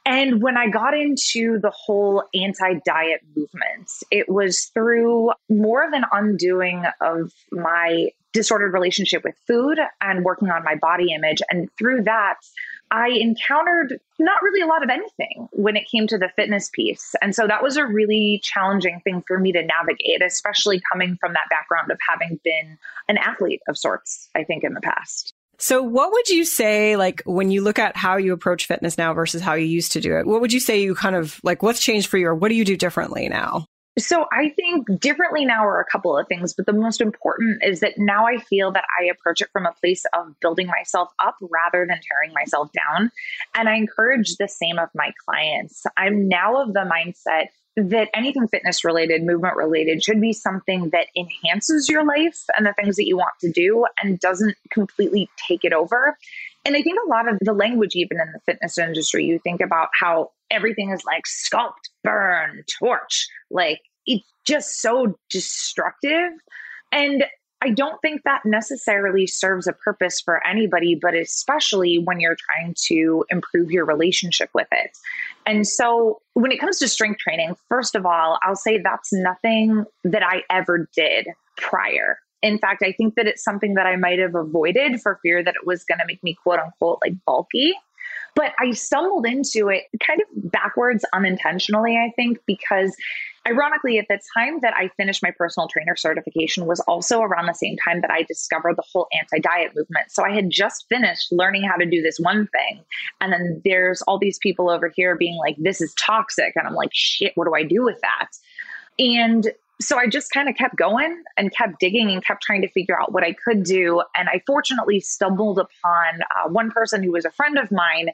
And 0.05 0.41
when 0.41 0.57
I 0.57 0.69
got 0.69 0.93
into 0.93 1.59
the 1.59 1.71
whole 1.71 2.23
anti 2.33 2.73
diet 2.85 3.21
movement, 3.35 3.89
it 4.11 4.27
was 4.27 4.65
through 4.73 5.31
more 5.49 5.83
of 5.83 5.93
an 5.93 6.03
undoing 6.11 6.83
of 6.99 7.31
my 7.51 8.09
disordered 8.33 8.73
relationship 8.73 9.23
with 9.23 9.35
food 9.47 9.77
and 10.01 10.25
working 10.25 10.49
on 10.49 10.63
my 10.63 10.75
body 10.75 11.13
image. 11.13 11.41
And 11.49 11.69
through 11.77 12.03
that, 12.03 12.35
I 12.91 13.09
encountered 13.09 13.99
not 14.19 14.41
really 14.41 14.61
a 14.61 14.67
lot 14.67 14.83
of 14.83 14.89
anything 14.89 15.47
when 15.51 15.77
it 15.77 15.87
came 15.89 16.07
to 16.07 16.17
the 16.17 16.29
fitness 16.35 16.69
piece. 16.73 17.15
And 17.21 17.33
so 17.33 17.47
that 17.47 17.63
was 17.63 17.77
a 17.77 17.85
really 17.85 18.41
challenging 18.43 19.01
thing 19.03 19.23
for 19.25 19.39
me 19.39 19.51
to 19.53 19.63
navigate, 19.63 20.21
especially 20.23 20.81
coming 20.91 21.17
from 21.19 21.33
that 21.33 21.49
background 21.49 21.91
of 21.91 21.97
having 22.07 22.39
been 22.43 22.77
an 23.07 23.17
athlete 23.17 23.61
of 23.67 23.77
sorts, 23.77 24.29
I 24.35 24.43
think, 24.43 24.63
in 24.63 24.73
the 24.73 24.81
past. 24.81 25.33
So, 25.59 25.81
what 25.81 26.11
would 26.11 26.27
you 26.29 26.45
say, 26.45 26.95
like, 26.95 27.21
when 27.25 27.51
you 27.51 27.61
look 27.61 27.79
at 27.79 27.95
how 27.95 28.17
you 28.17 28.33
approach 28.33 28.65
fitness 28.65 28.97
now 28.97 29.13
versus 29.13 29.41
how 29.41 29.53
you 29.53 29.65
used 29.65 29.91
to 29.93 30.01
do 30.01 30.17
it? 30.17 30.25
What 30.25 30.41
would 30.41 30.51
you 30.51 30.59
say 30.59 30.81
you 30.81 30.95
kind 30.95 31.15
of 31.15 31.39
like, 31.43 31.63
what's 31.63 31.79
changed 31.79 32.07
for 32.07 32.17
you, 32.17 32.27
or 32.27 32.35
what 32.35 32.49
do 32.49 32.55
you 32.55 32.65
do 32.65 32.75
differently 32.75 33.29
now? 33.29 33.65
So, 33.97 34.25
I 34.31 34.49
think 34.49 34.87
differently 34.99 35.45
now 35.45 35.63
are 35.65 35.79
a 35.79 35.85
couple 35.85 36.17
of 36.17 36.27
things, 36.27 36.53
but 36.53 36.65
the 36.65 36.73
most 36.73 36.99
important 36.99 37.63
is 37.63 37.81
that 37.81 37.93
now 37.97 38.25
I 38.25 38.37
feel 38.37 38.71
that 38.71 38.85
I 38.99 39.05
approach 39.05 39.41
it 39.41 39.49
from 39.53 39.67
a 39.67 39.73
place 39.73 40.03
of 40.13 40.39
building 40.39 40.67
myself 40.67 41.09
up 41.23 41.35
rather 41.41 41.85
than 41.87 41.99
tearing 42.09 42.33
myself 42.33 42.71
down. 42.73 43.11
And 43.53 43.69
I 43.69 43.75
encourage 43.75 44.37
the 44.37 44.47
same 44.47 44.79
of 44.79 44.89
my 44.95 45.11
clients. 45.23 45.85
I'm 45.95 46.27
now 46.27 46.61
of 46.61 46.73
the 46.73 46.89
mindset 46.91 47.49
that 47.75 48.09
anything 48.13 48.47
fitness 48.47 48.83
related, 48.83 49.23
movement 49.23 49.55
related 49.55 50.03
should 50.03 50.21
be 50.21 50.33
something 50.33 50.89
that 50.91 51.07
enhances 51.15 51.89
your 51.89 52.05
life 52.05 52.43
and 52.55 52.65
the 52.65 52.73
things 52.73 52.95
that 52.97 53.07
you 53.07 53.17
want 53.17 53.33
to 53.41 53.51
do 53.51 53.85
and 54.01 54.19
doesn't 54.19 54.55
completely 54.69 55.29
take 55.47 55.63
it 55.63 55.73
over. 55.73 56.17
And 56.65 56.75
I 56.75 56.81
think 56.81 56.97
a 57.05 57.09
lot 57.09 57.27
of 57.27 57.37
the 57.41 57.53
language, 57.53 57.95
even 57.95 58.19
in 58.19 58.31
the 58.31 58.39
fitness 58.45 58.77
industry, 58.77 59.25
you 59.25 59.39
think 59.39 59.59
about 59.59 59.89
how 59.99 60.31
everything 60.51 60.91
is 60.91 61.03
like 61.03 61.23
sculpt, 61.25 61.89
burn, 62.03 62.63
torch. 62.79 63.27
Like 63.49 63.81
it's 64.05 64.25
just 64.45 64.81
so 64.81 65.17
destructive. 65.29 66.31
And 66.91 67.25
I 67.61 67.69
don't 67.69 67.99
think 68.01 68.23
that 68.23 68.41
necessarily 68.45 69.25
serves 69.25 69.67
a 69.67 69.73
purpose 69.73 70.19
for 70.19 70.45
anybody, 70.45 70.95
but 71.01 71.15
especially 71.15 71.97
when 71.97 72.19
you're 72.19 72.35
trying 72.35 72.75
to 72.87 73.25
improve 73.29 73.71
your 73.71 73.85
relationship 73.85 74.49
with 74.53 74.67
it. 74.71 74.91
And 75.45 75.67
so, 75.67 76.21
when 76.33 76.51
it 76.51 76.59
comes 76.59 76.79
to 76.79 76.87
strength 76.87 77.19
training, 77.19 77.55
first 77.69 77.95
of 77.95 78.05
all, 78.05 78.39
I'll 78.43 78.55
say 78.55 78.79
that's 78.81 79.11
nothing 79.11 79.85
that 80.03 80.23
I 80.23 80.43
ever 80.49 80.89
did 80.95 81.27
prior. 81.57 82.19
In 82.41 82.57
fact, 82.57 82.83
I 82.83 82.91
think 82.91 83.15
that 83.15 83.27
it's 83.27 83.43
something 83.43 83.75
that 83.75 83.85
I 83.85 83.95
might 83.95 84.19
have 84.19 84.35
avoided 84.35 85.01
for 85.01 85.19
fear 85.21 85.43
that 85.43 85.55
it 85.55 85.65
was 85.65 85.83
going 85.85 85.99
to 85.99 86.05
make 86.05 86.21
me 86.23 86.35
quote 86.43 86.59
unquote 86.59 86.99
like 87.03 87.13
bulky. 87.25 87.73
But 88.35 88.53
I 88.59 88.71
stumbled 88.71 89.25
into 89.25 89.69
it 89.69 89.83
kind 90.05 90.21
of 90.21 90.51
backwards 90.51 91.05
unintentionally, 91.13 91.97
I 91.97 92.11
think, 92.15 92.39
because 92.45 92.95
Ironically, 93.45 93.99
at 93.99 94.07
the 94.07 94.19
time 94.33 94.59
that 94.61 94.73
I 94.73 94.87
finished 94.95 95.21
my 95.21 95.31
personal 95.31 95.67
trainer 95.67 95.97
certification 95.97 96.65
was 96.65 96.79
also 96.81 97.19
around 97.19 97.47
the 97.47 97.53
same 97.53 97.75
time 97.75 97.99
that 97.99 98.09
I 98.09 98.23
discovered 98.23 98.77
the 98.77 98.83
whole 98.91 99.07
anti-diet 99.19 99.75
movement. 99.75 100.11
So 100.11 100.23
I 100.23 100.33
had 100.33 100.49
just 100.49 100.85
finished 100.87 101.29
learning 101.31 101.63
how 101.63 101.75
to 101.75 101.85
do 101.85 102.01
this 102.01 102.19
one 102.19 102.47
thing. 102.47 102.83
And 103.19 103.33
then 103.33 103.61
there's 103.65 104.01
all 104.03 104.17
these 104.17 104.39
people 104.39 104.69
over 104.69 104.87
here 104.95 105.17
being 105.17 105.37
like, 105.37 105.57
this 105.57 105.81
is 105.81 105.93
toxic. 105.95 106.53
And 106.55 106.65
I'm 106.65 106.73
like, 106.73 106.91
shit, 106.93 107.33
what 107.35 107.45
do 107.45 107.53
I 107.53 107.63
do 107.63 107.83
with 107.83 107.99
that? 107.99 108.29
And 108.97 109.51
so 109.81 109.97
I 109.97 110.07
just 110.07 110.31
kind 110.31 110.47
of 110.47 110.55
kept 110.55 110.77
going 110.77 111.21
and 111.37 111.53
kept 111.53 111.79
digging 111.79 112.09
and 112.11 112.23
kept 112.23 112.43
trying 112.43 112.61
to 112.61 112.69
figure 112.69 112.97
out 112.97 113.11
what 113.11 113.23
I 113.23 113.33
could 113.33 113.63
do. 113.63 114.03
And 114.15 114.29
I 114.29 114.41
fortunately 114.47 115.01
stumbled 115.01 115.59
upon 115.59 116.21
uh, 116.21 116.49
one 116.49 116.71
person 116.71 117.03
who 117.03 117.11
was 117.11 117.25
a 117.25 117.31
friend 117.31 117.57
of 117.57 117.71
mine 117.71 118.09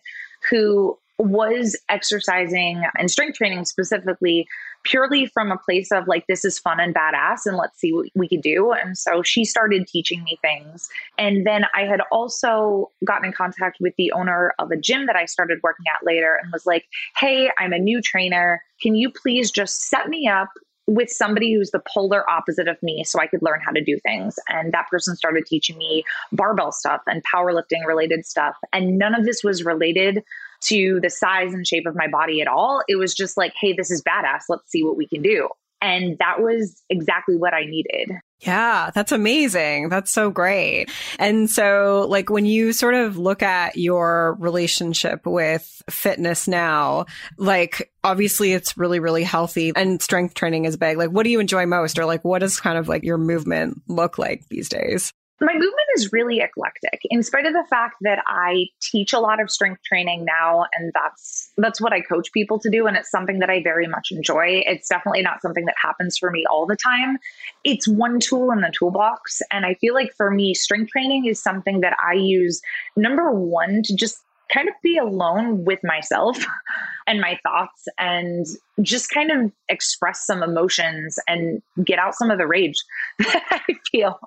who 0.49 0.97
was 1.19 1.77
exercising 1.89 2.81
and 2.97 3.11
strength 3.11 3.37
training 3.37 3.65
specifically 3.65 4.47
purely 4.83 5.25
from 5.25 5.51
a 5.51 5.57
place 5.57 5.91
of 5.91 6.07
like 6.07 6.25
this 6.27 6.45
is 6.45 6.57
fun 6.57 6.79
and 6.79 6.95
badass 6.95 7.39
and 7.45 7.57
let's 7.57 7.77
see 7.77 7.91
what 7.91 8.07
we 8.15 8.27
could 8.27 8.41
do 8.41 8.71
and 8.71 8.97
so 8.97 9.21
she 9.21 9.43
started 9.43 9.85
teaching 9.85 10.23
me 10.23 10.39
things 10.41 10.89
and 11.17 11.45
then 11.45 11.65
i 11.75 11.81
had 11.81 11.99
also 12.11 12.89
gotten 13.03 13.25
in 13.25 13.33
contact 13.33 13.77
with 13.81 13.93
the 13.97 14.11
owner 14.13 14.53
of 14.59 14.71
a 14.71 14.77
gym 14.77 15.05
that 15.05 15.17
i 15.17 15.25
started 15.25 15.59
working 15.61 15.85
at 15.93 16.05
later 16.05 16.39
and 16.41 16.51
was 16.53 16.65
like 16.65 16.85
hey 17.17 17.51
i'm 17.57 17.73
a 17.73 17.79
new 17.79 18.01
trainer 18.01 18.63
can 18.81 18.95
you 18.95 19.11
please 19.11 19.51
just 19.51 19.89
set 19.89 20.07
me 20.07 20.25
up 20.25 20.47
with 20.87 21.09
somebody 21.09 21.53
who's 21.53 21.69
the 21.69 21.81
polar 21.93 22.27
opposite 22.27 22.67
of 22.67 22.81
me 22.81 23.03
so 23.03 23.19
I 23.19 23.27
could 23.27 23.43
learn 23.43 23.59
how 23.63 23.71
to 23.71 23.83
do 23.83 23.99
things. 23.99 24.39
And 24.49 24.73
that 24.73 24.87
person 24.89 25.15
started 25.15 25.45
teaching 25.45 25.77
me 25.77 26.03
barbell 26.31 26.71
stuff 26.71 27.01
and 27.05 27.21
powerlifting 27.31 27.85
related 27.85 28.25
stuff. 28.25 28.55
And 28.73 28.97
none 28.97 29.13
of 29.13 29.23
this 29.23 29.43
was 29.43 29.63
related 29.63 30.23
to 30.61 30.99
the 31.01 31.09
size 31.09 31.53
and 31.53 31.65
shape 31.65 31.85
of 31.85 31.95
my 31.95 32.07
body 32.07 32.41
at 32.41 32.47
all. 32.47 32.81
It 32.87 32.97
was 32.97 33.13
just 33.13 33.37
like, 33.37 33.53
hey, 33.59 33.73
this 33.73 33.91
is 33.91 34.03
badass. 34.03 34.43
Let's 34.49 34.69
see 34.69 34.83
what 34.83 34.97
we 34.97 35.07
can 35.07 35.21
do. 35.21 35.49
And 35.81 36.17
that 36.17 36.41
was 36.41 36.83
exactly 36.89 37.37
what 37.37 37.53
I 37.53 37.63
needed. 37.63 38.11
Yeah, 38.41 38.91
that's 38.93 39.11
amazing. 39.11 39.89
That's 39.89 40.11
so 40.11 40.29
great. 40.29 40.87
And 41.19 41.49
so, 41.49 42.05
like, 42.09 42.29
when 42.29 42.45
you 42.45 42.73
sort 42.73 42.95
of 42.95 43.17
look 43.17 43.41
at 43.41 43.77
your 43.77 44.35
relationship 44.39 45.25
with 45.25 45.81
fitness 45.89 46.47
now, 46.47 47.05
like, 47.37 47.91
obviously 48.03 48.53
it's 48.53 48.77
really, 48.77 48.99
really 48.99 49.23
healthy 49.23 49.71
and 49.75 50.01
strength 50.01 50.33
training 50.35 50.65
is 50.65 50.77
big. 50.77 50.97
Like, 50.97 51.11
what 51.11 51.23
do 51.23 51.29
you 51.29 51.39
enjoy 51.39 51.65
most? 51.65 51.97
Or, 51.99 52.05
like, 52.05 52.23
what 52.23 52.39
does 52.39 52.59
kind 52.59 52.77
of 52.77 52.87
like 52.87 53.03
your 53.03 53.17
movement 53.17 53.81
look 53.87 54.17
like 54.17 54.47
these 54.49 54.69
days? 54.69 55.13
My 55.41 55.53
movement 55.53 55.75
is 55.95 56.11
really 56.11 56.39
eclectic 56.39 56.99
in 57.05 57.23
spite 57.23 57.45
of 57.45 57.53
the 57.53 57.65
fact 57.69 57.95
that 58.01 58.23
i 58.27 58.65
teach 58.81 59.13
a 59.13 59.19
lot 59.19 59.41
of 59.41 59.49
strength 59.49 59.81
training 59.83 60.25
now 60.25 60.65
and 60.73 60.91
that's 60.93 61.51
that's 61.57 61.79
what 61.81 61.93
i 61.93 62.01
coach 62.01 62.31
people 62.33 62.59
to 62.59 62.69
do 62.69 62.87
and 62.87 62.97
it's 62.97 63.09
something 63.09 63.39
that 63.39 63.49
i 63.49 63.61
very 63.63 63.87
much 63.87 64.09
enjoy. 64.11 64.61
It's 64.65 64.87
definitely 64.87 65.21
not 65.21 65.41
something 65.41 65.65
that 65.65 65.75
happens 65.81 66.17
for 66.17 66.31
me 66.31 66.45
all 66.49 66.65
the 66.65 66.75
time. 66.75 67.17
It's 67.63 67.87
one 67.87 68.19
tool 68.19 68.51
in 68.51 68.61
the 68.61 68.71
toolbox 68.77 69.41
and 69.51 69.65
i 69.65 69.73
feel 69.75 69.93
like 69.93 70.13
for 70.15 70.31
me 70.31 70.53
strength 70.53 70.91
training 70.91 71.25
is 71.25 71.41
something 71.41 71.81
that 71.81 71.95
i 72.07 72.13
use 72.13 72.61
number 72.95 73.31
one 73.31 73.81
to 73.83 73.95
just 73.95 74.17
kind 74.51 74.67
of 74.67 74.75
be 74.81 74.97
alone 74.97 75.63
with 75.63 75.79
myself 75.83 76.37
and 77.07 77.21
my 77.21 77.39
thoughts 77.43 77.87
and 77.97 78.45
just 78.81 79.09
kind 79.09 79.31
of 79.31 79.51
express 79.67 80.25
some 80.25 80.41
emotions 80.41 81.19
and 81.27 81.61
get 81.83 81.99
out 81.99 82.15
some 82.15 82.31
of 82.31 82.37
the 82.37 82.47
rage 82.47 82.83
that 83.19 83.43
I 83.51 83.73
feel 83.91 84.19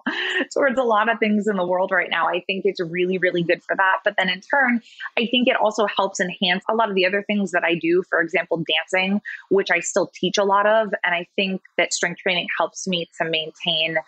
towards 0.52 0.79
a 0.79 0.83
lot 0.83 1.11
of 1.11 1.19
things 1.19 1.47
in 1.47 1.57
the 1.57 1.67
world 1.67 1.91
right 1.91 2.11
now. 2.11 2.26
I 2.29 2.43
think 2.47 2.64
it's 2.64 2.81
really, 2.81 3.19
really 3.19 3.43
good 3.43 3.62
for 3.62 3.76
that. 3.76 3.99
But 4.05 4.14
then 4.19 4.29
in 4.29 4.41
turn, 4.41 4.83
I 5.17 5.26
think 5.26 5.49
it 5.49 5.57
also 5.57 5.87
helps 5.87 6.21
enhance 6.21 6.64
a 6.69 6.75
lot 6.75 6.88
of 6.88 6.95
the 6.95 7.07
other 7.07 7.23
things 7.23 7.52
that 7.52 7.64
I 7.64 7.75
do. 7.75 8.02
For 8.09 8.21
example, 8.21 8.62
dancing, 8.67 9.21
which 9.49 9.71
I 9.71 9.81
still 9.81 10.11
teach 10.14 10.38
a 10.38 10.45
lot 10.45 10.67
of. 10.67 10.93
And 11.05 11.14
I 11.14 11.26
think 11.37 11.62
that 11.79 11.93
strength 11.93 12.21
training 12.21 12.49
helps 12.59 12.87
me 12.87 13.09
to 13.19 13.25
maintain 13.25 13.99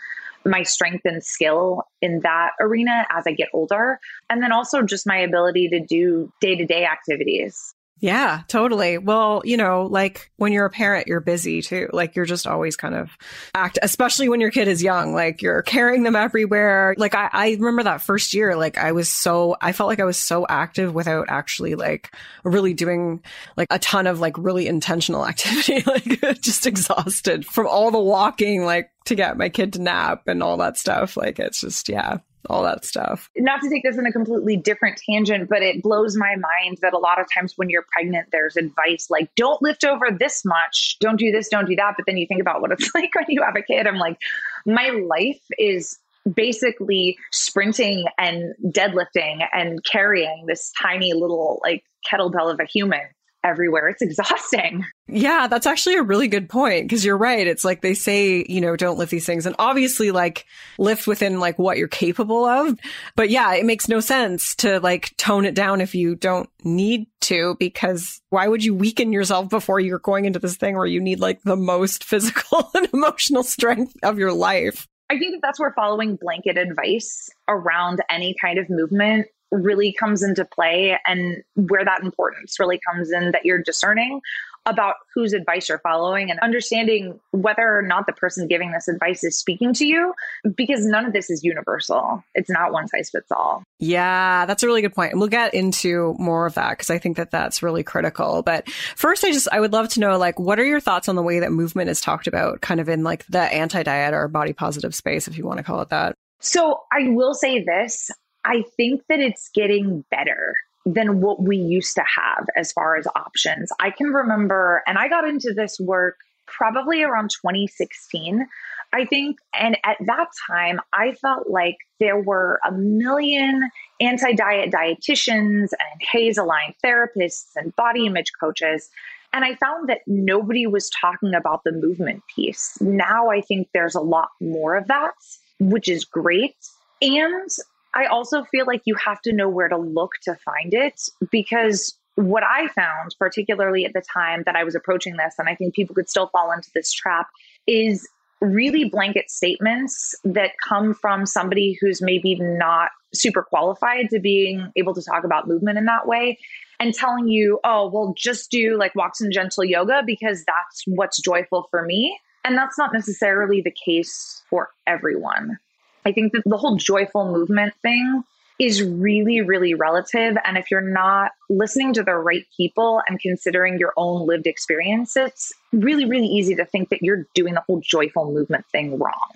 my 0.44 0.62
strength 0.62 1.02
and 1.04 1.22
skill 1.22 1.82
in 2.02 2.20
that 2.20 2.50
arena 2.60 3.06
as 3.10 3.24
I 3.26 3.32
get 3.32 3.48
older. 3.52 3.98
And 4.30 4.42
then 4.42 4.52
also 4.52 4.82
just 4.82 5.06
my 5.06 5.16
ability 5.16 5.68
to 5.70 5.80
do 5.80 6.32
day 6.40 6.56
to 6.56 6.66
day 6.66 6.84
activities. 6.84 7.74
Yeah, 8.04 8.42
totally. 8.49 8.99
Well, 8.99 9.40
you 9.46 9.56
know, 9.56 9.84
like 9.87 10.30
when 10.37 10.52
you're 10.52 10.66
a 10.66 10.70
parent, 10.70 11.06
you're 11.06 11.23
busy 11.23 11.62
too. 11.62 11.88
Like 11.90 12.14
you're 12.14 12.26
just 12.26 12.46
always 12.46 12.76
kind 12.76 12.94
of 12.94 13.16
act, 13.54 13.78
especially 13.80 14.28
when 14.28 14.42
your 14.42 14.50
kid 14.50 14.68
is 14.68 14.82
young, 14.82 15.14
like 15.14 15.40
you're 15.40 15.62
carrying 15.62 16.02
them 16.02 16.14
everywhere. 16.14 16.94
Like 16.99 17.14
I, 17.14 17.30
I 17.32 17.50
remember 17.52 17.84
that 17.84 18.02
first 18.02 18.34
year, 18.34 18.56
like 18.56 18.76
I 18.76 18.92
was 18.92 19.11
so, 19.11 19.56
I 19.58 19.73
felt 19.73 19.88
like 19.88 20.00
I 20.00 20.04
was 20.04 20.18
so 20.18 20.44
active 20.46 20.92
without 20.92 21.28
actually 21.30 21.76
like 21.76 22.14
really 22.44 22.75
doing 22.75 23.23
like 23.56 23.68
a 23.70 23.78
ton 23.78 24.06
of 24.06 24.20
like 24.20 24.37
really 24.37 24.66
intentional 24.66 25.26
activity, 25.26 25.82
like 25.87 26.42
just 26.42 26.66
exhausted 26.66 27.46
from 27.46 27.66
all 27.66 27.90
the 27.90 27.99
walking, 27.99 28.66
like 28.66 28.90
to 29.06 29.14
get 29.14 29.38
my 29.38 29.49
kid 29.49 29.73
to 29.73 29.80
nap 29.80 30.25
and 30.28 30.42
all 30.42 30.58
that 30.58 30.76
stuff. 30.76 31.16
Like 31.16 31.38
it's 31.38 31.62
just, 31.62 31.88
yeah, 31.88 32.18
all 32.48 32.62
that 32.62 32.84
stuff. 32.84 33.30
Not 33.36 33.60
to 33.62 33.70
take 33.70 33.82
this 33.82 33.96
in 33.98 34.06
a 34.06 34.12
completely 34.12 34.56
different 34.56 35.00
tangent, 35.08 35.48
but 35.48 35.62
it 35.62 35.82
blows 35.82 36.16
my 36.16 36.34
mind 36.36 36.78
that 36.82 36.92
a 36.92 36.98
lot 36.98 37.20
of 37.20 37.26
times 37.34 37.54
when 37.56 37.70
you're 37.70 37.86
pregnant, 37.92 38.28
there's 38.32 38.56
advice 38.56 39.06
like, 39.10 39.34
don't 39.34 39.60
lift 39.62 39.84
over 39.84 40.06
this 40.18 40.44
much, 40.44 40.96
don't 41.00 41.18
do 41.18 41.30
this, 41.30 41.48
don't 41.48 41.66
do 41.66 41.76
that. 41.76 41.94
But 41.96 42.06
then 42.06 42.16
you 42.16 42.26
think 42.26 42.40
about 42.40 42.60
what 42.60 42.72
it's 42.72 42.90
like 42.94 43.14
when 43.14 43.26
you 43.28 43.42
have 43.42 43.56
a 43.56 43.62
kid. 43.62 43.86
I'm 43.86 43.98
like, 43.98 44.18
my 44.66 44.88
life 44.88 45.42
is 45.58 45.98
basically 46.34 47.18
sprinting 47.32 48.06
and 48.18 48.54
deadlifting 48.66 49.46
and 49.52 49.84
carrying 49.84 50.46
this 50.46 50.72
tiny 50.80 51.12
little 51.12 51.60
like 51.62 51.84
kettlebell 52.10 52.52
of 52.52 52.60
a 52.60 52.64
human 52.64 53.02
everywhere. 53.44 53.88
It's 53.88 54.02
exhausting. 54.02 54.84
Yeah, 55.06 55.48
that's 55.48 55.66
actually 55.66 55.96
a 55.96 56.02
really 56.02 56.28
good 56.28 56.48
point 56.48 56.88
because 56.88 57.04
you're 57.04 57.18
right. 57.18 57.46
It's 57.46 57.62
like 57.62 57.82
they 57.82 57.92
say, 57.92 58.42
you 58.48 58.62
know, 58.62 58.74
don't 58.74 58.96
lift 58.96 59.10
these 59.10 59.26
things 59.26 59.44
and 59.44 59.54
obviously 59.58 60.10
like 60.10 60.46
lift 60.78 61.06
within 61.06 61.40
like 61.40 61.58
what 61.58 61.76
you're 61.76 61.88
capable 61.88 62.46
of. 62.46 62.78
But 63.14 63.28
yeah, 63.28 63.52
it 63.52 63.66
makes 63.66 63.86
no 63.86 64.00
sense 64.00 64.54
to 64.56 64.80
like 64.80 65.14
tone 65.18 65.44
it 65.44 65.54
down 65.54 65.82
if 65.82 65.94
you 65.94 66.16
don't 66.16 66.48
need 66.64 67.06
to 67.20 67.54
because 67.60 68.22
why 68.30 68.48
would 68.48 68.64
you 68.64 68.74
weaken 68.74 69.12
yourself 69.12 69.50
before 69.50 69.78
you're 69.78 69.98
going 69.98 70.24
into 70.24 70.38
this 70.38 70.56
thing 70.56 70.74
where 70.74 70.86
you 70.86 71.02
need 71.02 71.20
like 71.20 71.42
the 71.42 71.54
most 71.54 72.02
physical 72.04 72.70
and 72.74 72.88
emotional 72.94 73.42
strength 73.42 73.94
of 74.02 74.18
your 74.18 74.32
life? 74.32 74.88
I 75.10 75.18
think 75.18 75.34
that 75.34 75.40
that's 75.42 75.60
where 75.60 75.74
following 75.76 76.16
blanket 76.16 76.56
advice 76.56 77.28
around 77.46 78.00
any 78.08 78.34
kind 78.40 78.58
of 78.58 78.70
movement 78.70 79.26
really 79.54 79.92
comes 79.92 80.23
into 80.23 80.44
play 80.44 80.99
and 81.06 81.42
where 81.54 81.84
that 81.84 82.02
importance 82.02 82.58
really 82.58 82.80
comes 82.90 83.11
in 83.11 83.30
that 83.32 83.44
you're 83.44 83.62
discerning 83.62 84.20
about 84.66 84.94
whose 85.14 85.32
advice 85.32 85.68
you're 85.68 85.78
following 85.78 86.30
and 86.30 86.40
understanding 86.40 87.20
whether 87.32 87.76
or 87.76 87.82
not 87.82 88.06
the 88.06 88.12
person 88.12 88.49
giving 88.49 88.73
this 88.73 88.88
advice 88.88 89.23
is 89.23 89.38
speaking 89.38 89.75
to 89.75 89.87
you 89.87 90.14
because 90.56 90.87
none 90.87 91.04
of 91.04 91.12
this 91.12 91.28
is 91.28 91.44
universal. 91.44 92.25
It's 92.34 92.49
not 92.49 92.73
one 92.73 92.88
size 92.88 93.11
fits 93.11 93.30
all. 93.30 93.62
Yeah, 93.78 94.46
that's 94.46 94.62
a 94.62 94.66
really 94.66 94.80
good 94.80 94.94
point. 94.94 95.12
And 95.12 95.20
we'll 95.20 95.28
get 95.28 95.52
into 95.52 96.14
more 96.18 96.46
of 96.46 96.54
that 96.54 96.70
because 96.70 96.90
I 96.90 96.99
think 96.99 97.18
that 97.18 97.30
that's 97.30 97.62
really 97.62 97.82
critical. 97.82 98.42
But 98.42 98.68
first, 98.96 99.23
I 99.25 99.32
just, 99.32 99.49
I 99.52 99.61
would 99.61 99.73
love 99.73 99.90
to 99.90 100.00
know, 100.00 100.16
like, 100.16 100.38
what 100.38 100.58
are 100.58 100.64
your 100.64 100.80
thoughts 100.80 101.08
on 101.08 101.16
the 101.16 101.23
way 101.23 101.40
that 101.40 101.52
movement 101.52 101.90
is 101.90 102.00
talked 102.00 102.26
about 102.26 102.62
kind 102.62 102.80
of 102.80 102.88
in 102.88 103.04
like 103.04 103.26
the 103.26 103.40
anti 103.40 103.82
diet 103.82 104.14
or 104.14 104.28
body 104.28 104.54
positive 104.54 104.94
space, 104.94 105.28
if 105.28 105.37
you 105.37 105.44
want 105.44 105.58
to 105.58 105.64
call 105.64 105.82
it 105.82 105.90
that? 105.90 106.14
So 106.40 106.80
I 106.92 107.08
will 107.08 107.34
say 107.34 107.62
this 107.64 108.11
I 108.44 108.62
think 108.76 109.02
that 109.08 109.20
it's 109.20 109.48
getting 109.54 110.04
better 110.10 110.54
than 110.86 111.20
what 111.20 111.42
we 111.42 111.56
used 111.56 111.94
to 111.94 112.02
have 112.02 112.46
as 112.56 112.72
far 112.72 112.96
as 112.96 113.06
options. 113.16 113.70
I 113.80 113.90
can 113.90 114.08
remember, 114.08 114.82
and 114.86 114.98
I 114.98 115.08
got 115.08 115.26
into 115.26 115.52
this 115.54 115.80
work 115.80 116.18
probably 116.46 117.02
around 117.02 117.30
2016. 117.30 118.46
I 118.92 119.04
think, 119.06 119.38
and 119.58 119.76
at 119.82 119.96
that 120.06 120.28
time, 120.46 120.78
I 120.92 121.12
felt 121.12 121.48
like 121.48 121.78
there 121.98 122.20
were 122.20 122.60
a 122.64 122.70
million 122.70 123.68
anti 124.00 124.34
diet 124.34 124.70
dietitians 124.70 125.70
and 125.72 126.02
HAES 126.12 126.38
aligned 126.38 126.74
therapists 126.84 127.50
and 127.56 127.74
body 127.74 128.06
image 128.06 128.30
coaches. 128.38 128.88
And 129.32 129.44
I 129.44 129.56
found 129.56 129.88
that 129.88 130.02
nobody 130.06 130.68
was 130.68 130.88
talking 130.90 131.34
about 131.34 131.64
the 131.64 131.72
movement 131.72 132.22
piece. 132.32 132.78
Now 132.80 133.30
I 133.30 133.40
think 133.40 133.68
there's 133.74 133.96
a 133.96 134.00
lot 134.00 134.28
more 134.40 134.76
of 134.76 134.86
that, 134.86 135.14
which 135.58 135.88
is 135.88 136.04
great. 136.04 136.54
And 137.02 137.50
I 137.94 138.06
also 138.06 138.42
feel 138.44 138.66
like 138.66 138.82
you 138.84 138.96
have 138.96 139.20
to 139.22 139.32
know 139.32 139.48
where 139.48 139.68
to 139.68 139.78
look 139.78 140.12
to 140.24 140.34
find 140.34 140.74
it 140.74 141.00
because 141.30 141.96
what 142.16 142.42
I 142.42 142.68
found, 142.68 143.14
particularly 143.18 143.84
at 143.84 143.92
the 143.92 144.02
time 144.12 144.42
that 144.46 144.56
I 144.56 144.64
was 144.64 144.74
approaching 144.74 145.16
this, 145.16 145.34
and 145.38 145.48
I 145.48 145.54
think 145.54 145.74
people 145.74 145.94
could 145.94 146.08
still 146.08 146.28
fall 146.28 146.52
into 146.52 146.70
this 146.74 146.92
trap, 146.92 147.28
is 147.66 148.08
really 148.40 148.88
blanket 148.88 149.30
statements 149.30 150.14
that 150.24 150.52
come 150.66 150.94
from 150.94 151.24
somebody 151.24 151.78
who's 151.80 152.02
maybe 152.02 152.34
not 152.34 152.90
super 153.14 153.42
qualified 153.42 154.10
to 154.10 154.20
being 154.20 154.70
able 154.76 154.94
to 154.94 155.02
talk 155.02 155.24
about 155.24 155.48
movement 155.48 155.78
in 155.78 155.86
that 155.86 156.06
way 156.06 156.38
and 156.80 156.92
telling 156.94 157.28
you, 157.28 157.60
oh, 157.64 157.88
well, 157.88 158.12
just 158.16 158.50
do 158.50 158.76
like 158.76 158.94
walks 158.94 159.20
and 159.20 159.32
gentle 159.32 159.64
yoga 159.64 160.02
because 160.04 160.44
that's 160.44 160.82
what's 160.86 161.20
joyful 161.20 161.68
for 161.70 161.84
me. 161.84 162.18
And 162.44 162.58
that's 162.58 162.76
not 162.76 162.92
necessarily 162.92 163.62
the 163.62 163.70
case 163.70 164.42
for 164.50 164.70
everyone. 164.86 165.58
I 166.04 166.12
think 166.12 166.32
that 166.32 166.42
the 166.44 166.56
whole 166.56 166.76
joyful 166.76 167.30
movement 167.32 167.75
thing 167.82 168.25
is 168.58 168.82
really, 168.82 169.40
really 169.40 169.75
relative. 169.75 170.37
And 170.44 170.56
if 170.56 170.70
you're 170.70 170.80
not 170.80 171.32
listening 171.50 171.92
to 171.94 172.02
the 172.02 172.14
right 172.14 172.46
people 172.56 173.02
and 173.08 173.18
considering 173.18 173.78
your 173.78 173.92
own 173.96 174.26
lived 174.26 174.46
experience, 174.46 175.16
it's 175.16 175.52
really, 175.73 176.04
really 176.04 176.26
easy 176.26 176.54
to 176.54 176.64
think 176.64 176.90
that 176.90 177.02
you're 177.02 177.26
doing 177.34 177.54
the 177.54 177.62
whole 177.66 177.80
joyful 177.80 178.32
movement 178.32 178.64
thing 178.70 178.99
wrong. 178.99 179.30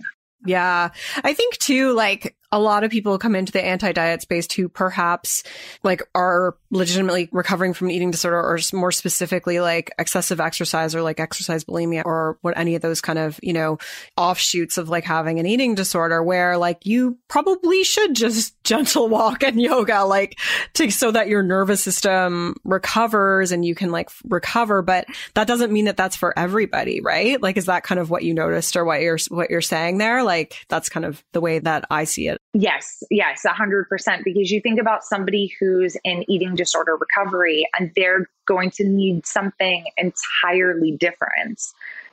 Yeah. 0.45 0.91
I 1.25 1.33
think 1.33 1.59
too, 1.59 1.93
like 1.95 2.37
a 2.51 2.59
lot 2.59 2.83
of 2.83 2.91
people 2.91 3.19
come 3.19 3.35
into 3.35 3.53
the 3.53 3.65
anti-diet 3.65 4.23
space 4.23 4.51
who 4.53 4.69
perhaps 4.69 5.43
like 5.83 6.03
are 6.15 6.57
legitimately 6.71 7.29
recovering 7.31 7.75
from 7.75 7.91
eating 7.91 8.11
disorder 8.11 8.39
or 8.39 8.59
more 8.73 8.93
specifically 8.93 9.61
like 9.61 9.91
excessive 9.99 10.41
exercise 10.41 10.95
or 10.95 11.03
like 11.03 11.21
exercise 11.21 11.65
bulimia 11.65 12.03
or 12.07 12.39
what 12.41 12.57
any 12.57 12.75
of 12.75 12.81
those 12.81 13.01
kind 13.01 13.19
of, 13.19 13.39
you 13.43 13.53
know, 13.53 13.79
offshoots 14.17 14.79
of 14.79 14.89
like 14.89 15.05
having 15.05 15.39
an 15.39 15.47
eating 15.47 15.75
disorder 15.75 16.23
where 16.23 16.57
like 16.57 16.87
you 16.87 17.19
probably 17.29 17.85
should 17.85 18.15
just 18.15 18.55
gentle 18.65 19.09
walk 19.09 19.43
and 19.43 19.61
yoga 19.61 20.05
like 20.05 20.39
to 20.75 20.91
so 20.91 21.11
that 21.11 21.29
your 21.29 21.43
nervous 21.43 21.83
system 21.83 22.55
recovers 22.65 23.53
and 23.53 23.65
you 23.65 23.75
can 23.75 23.91
like 23.91 24.11
recover 24.25 24.83
but 24.83 25.07
that 25.35 25.47
doesn't 25.47 25.73
mean 25.73 25.87
that 25.87 25.97
that's 25.97 26.17
for 26.17 26.39
everybody, 26.39 27.01
right? 27.01 27.43
Like 27.43 27.57
is 27.57 27.67
that 27.67 27.85
kind 27.85 27.99
of 27.99 28.11
what 28.11 28.25
you 28.25 28.33
noticed 28.33 28.77
or 28.77 28.85
what 28.85 29.03
you're 29.03 29.19
what 29.29 29.51
you're 29.51 29.61
saying 29.61 29.99
there? 29.99 30.23
Like 30.23 30.65
that's 30.69 30.89
kind 30.89 31.05
of 31.05 31.23
the 31.33 31.41
way 31.41 31.59
that 31.59 31.85
I 31.91 32.05
see 32.05 32.29
it. 32.29 32.38
Yes, 32.55 33.03
yes, 33.11 33.43
100%. 33.47 34.25
Because 34.25 34.51
you 34.51 34.61
think 34.61 34.81
about 34.81 35.05
somebody 35.05 35.53
who's 35.61 35.97
in 36.05 36.25
eating 36.31 36.55
disorder 36.55 36.97
recovery 36.97 37.69
and 37.79 37.93
they're 37.95 38.27
going 38.47 38.71
to 38.73 38.85
need 38.85 39.27
something 39.27 39.85
entirely 39.97 40.93
different 40.93 41.63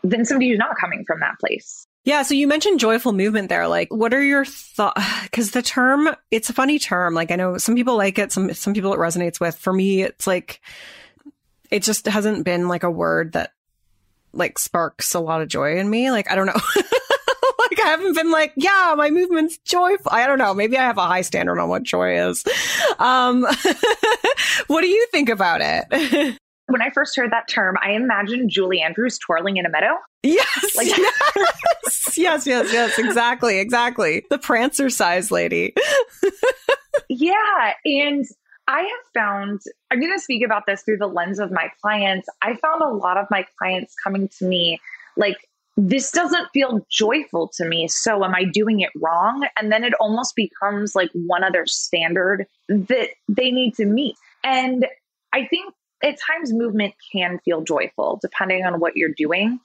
than 0.03 0.25
somebody 0.25 0.49
who's 0.49 0.59
not 0.59 0.77
coming 0.77 1.03
from 1.05 1.19
that 1.21 1.39
place. 1.39 1.87
Yeah. 2.03 2.21
So 2.21 2.35
you 2.35 2.47
mentioned 2.47 2.79
joyful 2.79 3.13
movement 3.13 3.49
there. 3.49 3.67
Like, 3.67 3.91
what 3.91 4.13
are 4.13 4.23
your 4.23 4.45
thoughts? 4.45 5.01
Because 5.23 5.51
the 5.51 5.63
term, 5.63 6.15
it's 6.29 6.49
a 6.51 6.53
funny 6.53 6.77
term. 6.77 7.15
Like, 7.15 7.31
I 7.31 7.35
know 7.35 7.57
some 7.57 7.75
people 7.75 7.97
like 7.97 8.19
it, 8.19 8.31
some 8.31 8.53
some 8.53 8.75
people 8.75 8.93
it 8.93 8.99
resonates 8.99 9.39
with. 9.39 9.57
For 9.57 9.73
me, 9.73 10.03
it's 10.03 10.27
like 10.27 10.61
it 11.71 11.81
just 11.81 12.05
hasn't 12.05 12.45
been 12.45 12.67
like 12.67 12.83
a 12.83 12.91
word 12.91 13.33
that 13.33 13.53
like 14.33 14.59
sparks 14.59 15.15
a 15.15 15.19
lot 15.19 15.41
of 15.41 15.47
joy 15.47 15.77
in 15.77 15.89
me. 15.89 16.11
Like, 16.11 16.29
I 16.29 16.35
don't 16.35 16.45
know. 16.45 16.53
haven't 17.85 18.15
been 18.15 18.31
like, 18.31 18.53
yeah, 18.55 18.93
my 18.97 19.09
movement's 19.09 19.57
joyful. 19.59 20.11
I 20.11 20.27
don't 20.27 20.37
know. 20.37 20.53
Maybe 20.53 20.77
I 20.77 20.83
have 20.83 20.97
a 20.97 21.05
high 21.05 21.21
standard 21.21 21.59
on 21.59 21.69
what 21.69 21.83
joy 21.83 22.29
is. 22.29 22.43
Um, 22.99 23.41
what 24.67 24.81
do 24.81 24.87
you 24.87 25.07
think 25.11 25.29
about 25.29 25.61
it? 25.61 26.39
when 26.67 26.81
I 26.81 26.89
first 26.91 27.15
heard 27.15 27.31
that 27.31 27.47
term, 27.47 27.75
I 27.81 27.91
imagined 27.91 28.49
Julie 28.49 28.81
Andrews 28.81 29.17
twirling 29.19 29.57
in 29.57 29.65
a 29.65 29.69
meadow. 29.69 29.95
Yes, 30.23 30.75
like- 30.75 30.87
yes, 30.97 32.17
yes, 32.17 32.47
yes, 32.47 32.73
yes, 32.73 32.99
exactly, 32.99 33.59
exactly. 33.59 34.25
The 34.29 34.39
Prancercise 34.39 35.31
lady. 35.31 35.73
yeah, 37.09 37.73
and 37.85 38.25
I 38.67 38.79
have 38.81 39.13
found, 39.13 39.61
I'm 39.91 39.99
going 39.99 40.13
to 40.13 40.19
speak 40.19 40.43
about 40.43 40.63
this 40.65 40.81
through 40.81 40.97
the 40.97 41.07
lens 41.07 41.39
of 41.39 41.51
my 41.51 41.69
clients. 41.81 42.27
I 42.41 42.55
found 42.55 42.81
a 42.81 42.89
lot 42.89 43.17
of 43.17 43.27
my 43.29 43.45
clients 43.59 43.93
coming 44.03 44.27
to 44.39 44.45
me 44.45 44.79
like, 45.15 45.37
this 45.77 46.11
doesn't 46.11 46.47
feel 46.53 46.85
joyful 46.89 47.51
to 47.55 47.65
me. 47.65 47.87
So 47.87 48.23
am 48.23 48.33
I 48.33 48.45
doing 48.45 48.79
it 48.79 48.91
wrong? 48.95 49.45
And 49.59 49.71
then 49.71 49.83
it 49.83 49.93
almost 49.99 50.35
becomes 50.35 50.95
like 50.95 51.09
one 51.13 51.43
other 51.43 51.65
standard 51.65 52.47
that 52.69 53.09
they 53.27 53.51
need 53.51 53.75
to 53.75 53.85
meet. 53.85 54.15
And 54.43 54.87
I 55.33 55.45
think 55.47 55.73
at 56.01 56.17
times 56.31 56.53
movement 56.53 56.93
can 57.11 57.39
feel 57.43 57.61
joyful 57.61 58.19
depending 58.21 58.63
on 58.63 58.79
what 58.79 58.95
you're 58.95 59.13
doing. 59.17 59.59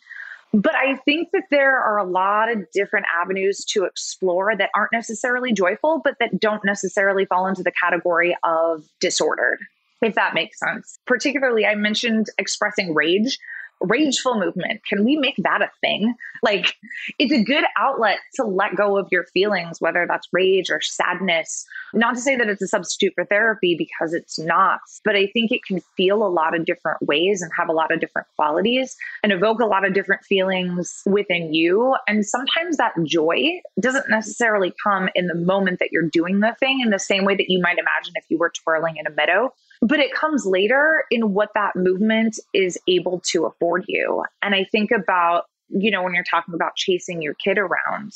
But 0.52 0.74
I 0.74 0.96
think 0.96 1.28
that 1.32 1.44
there 1.52 1.78
are 1.78 1.98
a 1.98 2.04
lot 2.04 2.50
of 2.50 2.68
different 2.72 3.06
avenues 3.22 3.64
to 3.66 3.84
explore 3.84 4.56
that 4.56 4.70
aren't 4.74 4.92
necessarily 4.92 5.52
joyful, 5.52 6.00
but 6.02 6.16
that 6.18 6.40
don't 6.40 6.64
necessarily 6.64 7.24
fall 7.24 7.46
into 7.46 7.62
the 7.62 7.70
category 7.70 8.36
of 8.42 8.84
disordered, 8.98 9.60
if 10.02 10.16
that 10.16 10.34
makes 10.34 10.58
sense. 10.58 10.98
Particularly, 11.06 11.66
I 11.66 11.76
mentioned 11.76 12.26
expressing 12.36 12.94
rage 12.94 13.38
rageful 13.80 14.38
movement. 14.38 14.80
Can 14.88 15.04
we 15.04 15.16
make 15.16 15.36
that 15.38 15.62
a 15.62 15.70
thing? 15.80 16.14
Like 16.42 16.76
it's 17.18 17.32
a 17.32 17.42
good 17.42 17.64
outlet 17.76 18.18
to 18.34 18.44
let 18.44 18.76
go 18.76 18.96
of 18.96 19.08
your 19.10 19.24
feelings 19.24 19.80
whether 19.80 20.06
that's 20.06 20.28
rage 20.32 20.70
or 20.70 20.80
sadness. 20.80 21.64
Not 21.94 22.14
to 22.14 22.20
say 22.20 22.36
that 22.36 22.48
it's 22.48 22.62
a 22.62 22.68
substitute 22.68 23.14
for 23.14 23.24
therapy 23.24 23.74
because 23.76 24.14
it's 24.14 24.38
not 24.38 24.80
but 25.04 25.16
i 25.16 25.26
think 25.28 25.50
it 25.50 25.64
can 25.64 25.80
feel 25.96 26.26
a 26.26 26.28
lot 26.28 26.54
of 26.54 26.64
different 26.64 27.00
ways 27.02 27.42
and 27.42 27.50
have 27.56 27.68
a 27.68 27.72
lot 27.72 27.92
of 27.92 28.00
different 28.00 28.28
qualities 28.36 28.96
and 29.22 29.32
evoke 29.32 29.60
a 29.60 29.66
lot 29.66 29.84
of 29.84 29.94
different 29.94 30.24
feelings 30.24 31.02
within 31.06 31.52
you. 31.52 31.96
And 32.06 32.24
sometimes 32.24 32.76
that 32.76 32.94
joy 33.04 33.60
doesn't 33.78 34.08
necessarily 34.08 34.72
come 34.82 35.08
in 35.14 35.26
the 35.26 35.34
moment 35.34 35.78
that 35.78 35.90
you're 35.92 36.08
doing 36.08 36.40
the 36.40 36.56
thing 36.60 36.80
in 36.80 36.90
the 36.90 36.98
same 36.98 37.24
way 37.24 37.36
that 37.36 37.48
you 37.48 37.60
might 37.60 37.78
imagine 37.78 38.14
if 38.16 38.24
you 38.28 38.38
were 38.38 38.50
twirling 38.50 38.96
in 38.96 39.06
a 39.06 39.10
meadow 39.10 39.52
but 39.80 39.98
it 39.98 40.12
comes 40.12 40.46
later 40.46 41.04
in 41.10 41.32
what 41.32 41.50
that 41.54 41.76
movement 41.76 42.38
is 42.52 42.78
able 42.86 43.20
to 43.32 43.46
afford 43.46 43.84
you. 43.88 44.24
And 44.42 44.54
I 44.54 44.64
think 44.64 44.90
about, 44.90 45.44
you 45.68 45.90
know, 45.90 46.02
when 46.02 46.14
you're 46.14 46.24
talking 46.24 46.54
about 46.54 46.76
chasing 46.76 47.22
your 47.22 47.34
kid 47.34 47.58
around, 47.58 48.12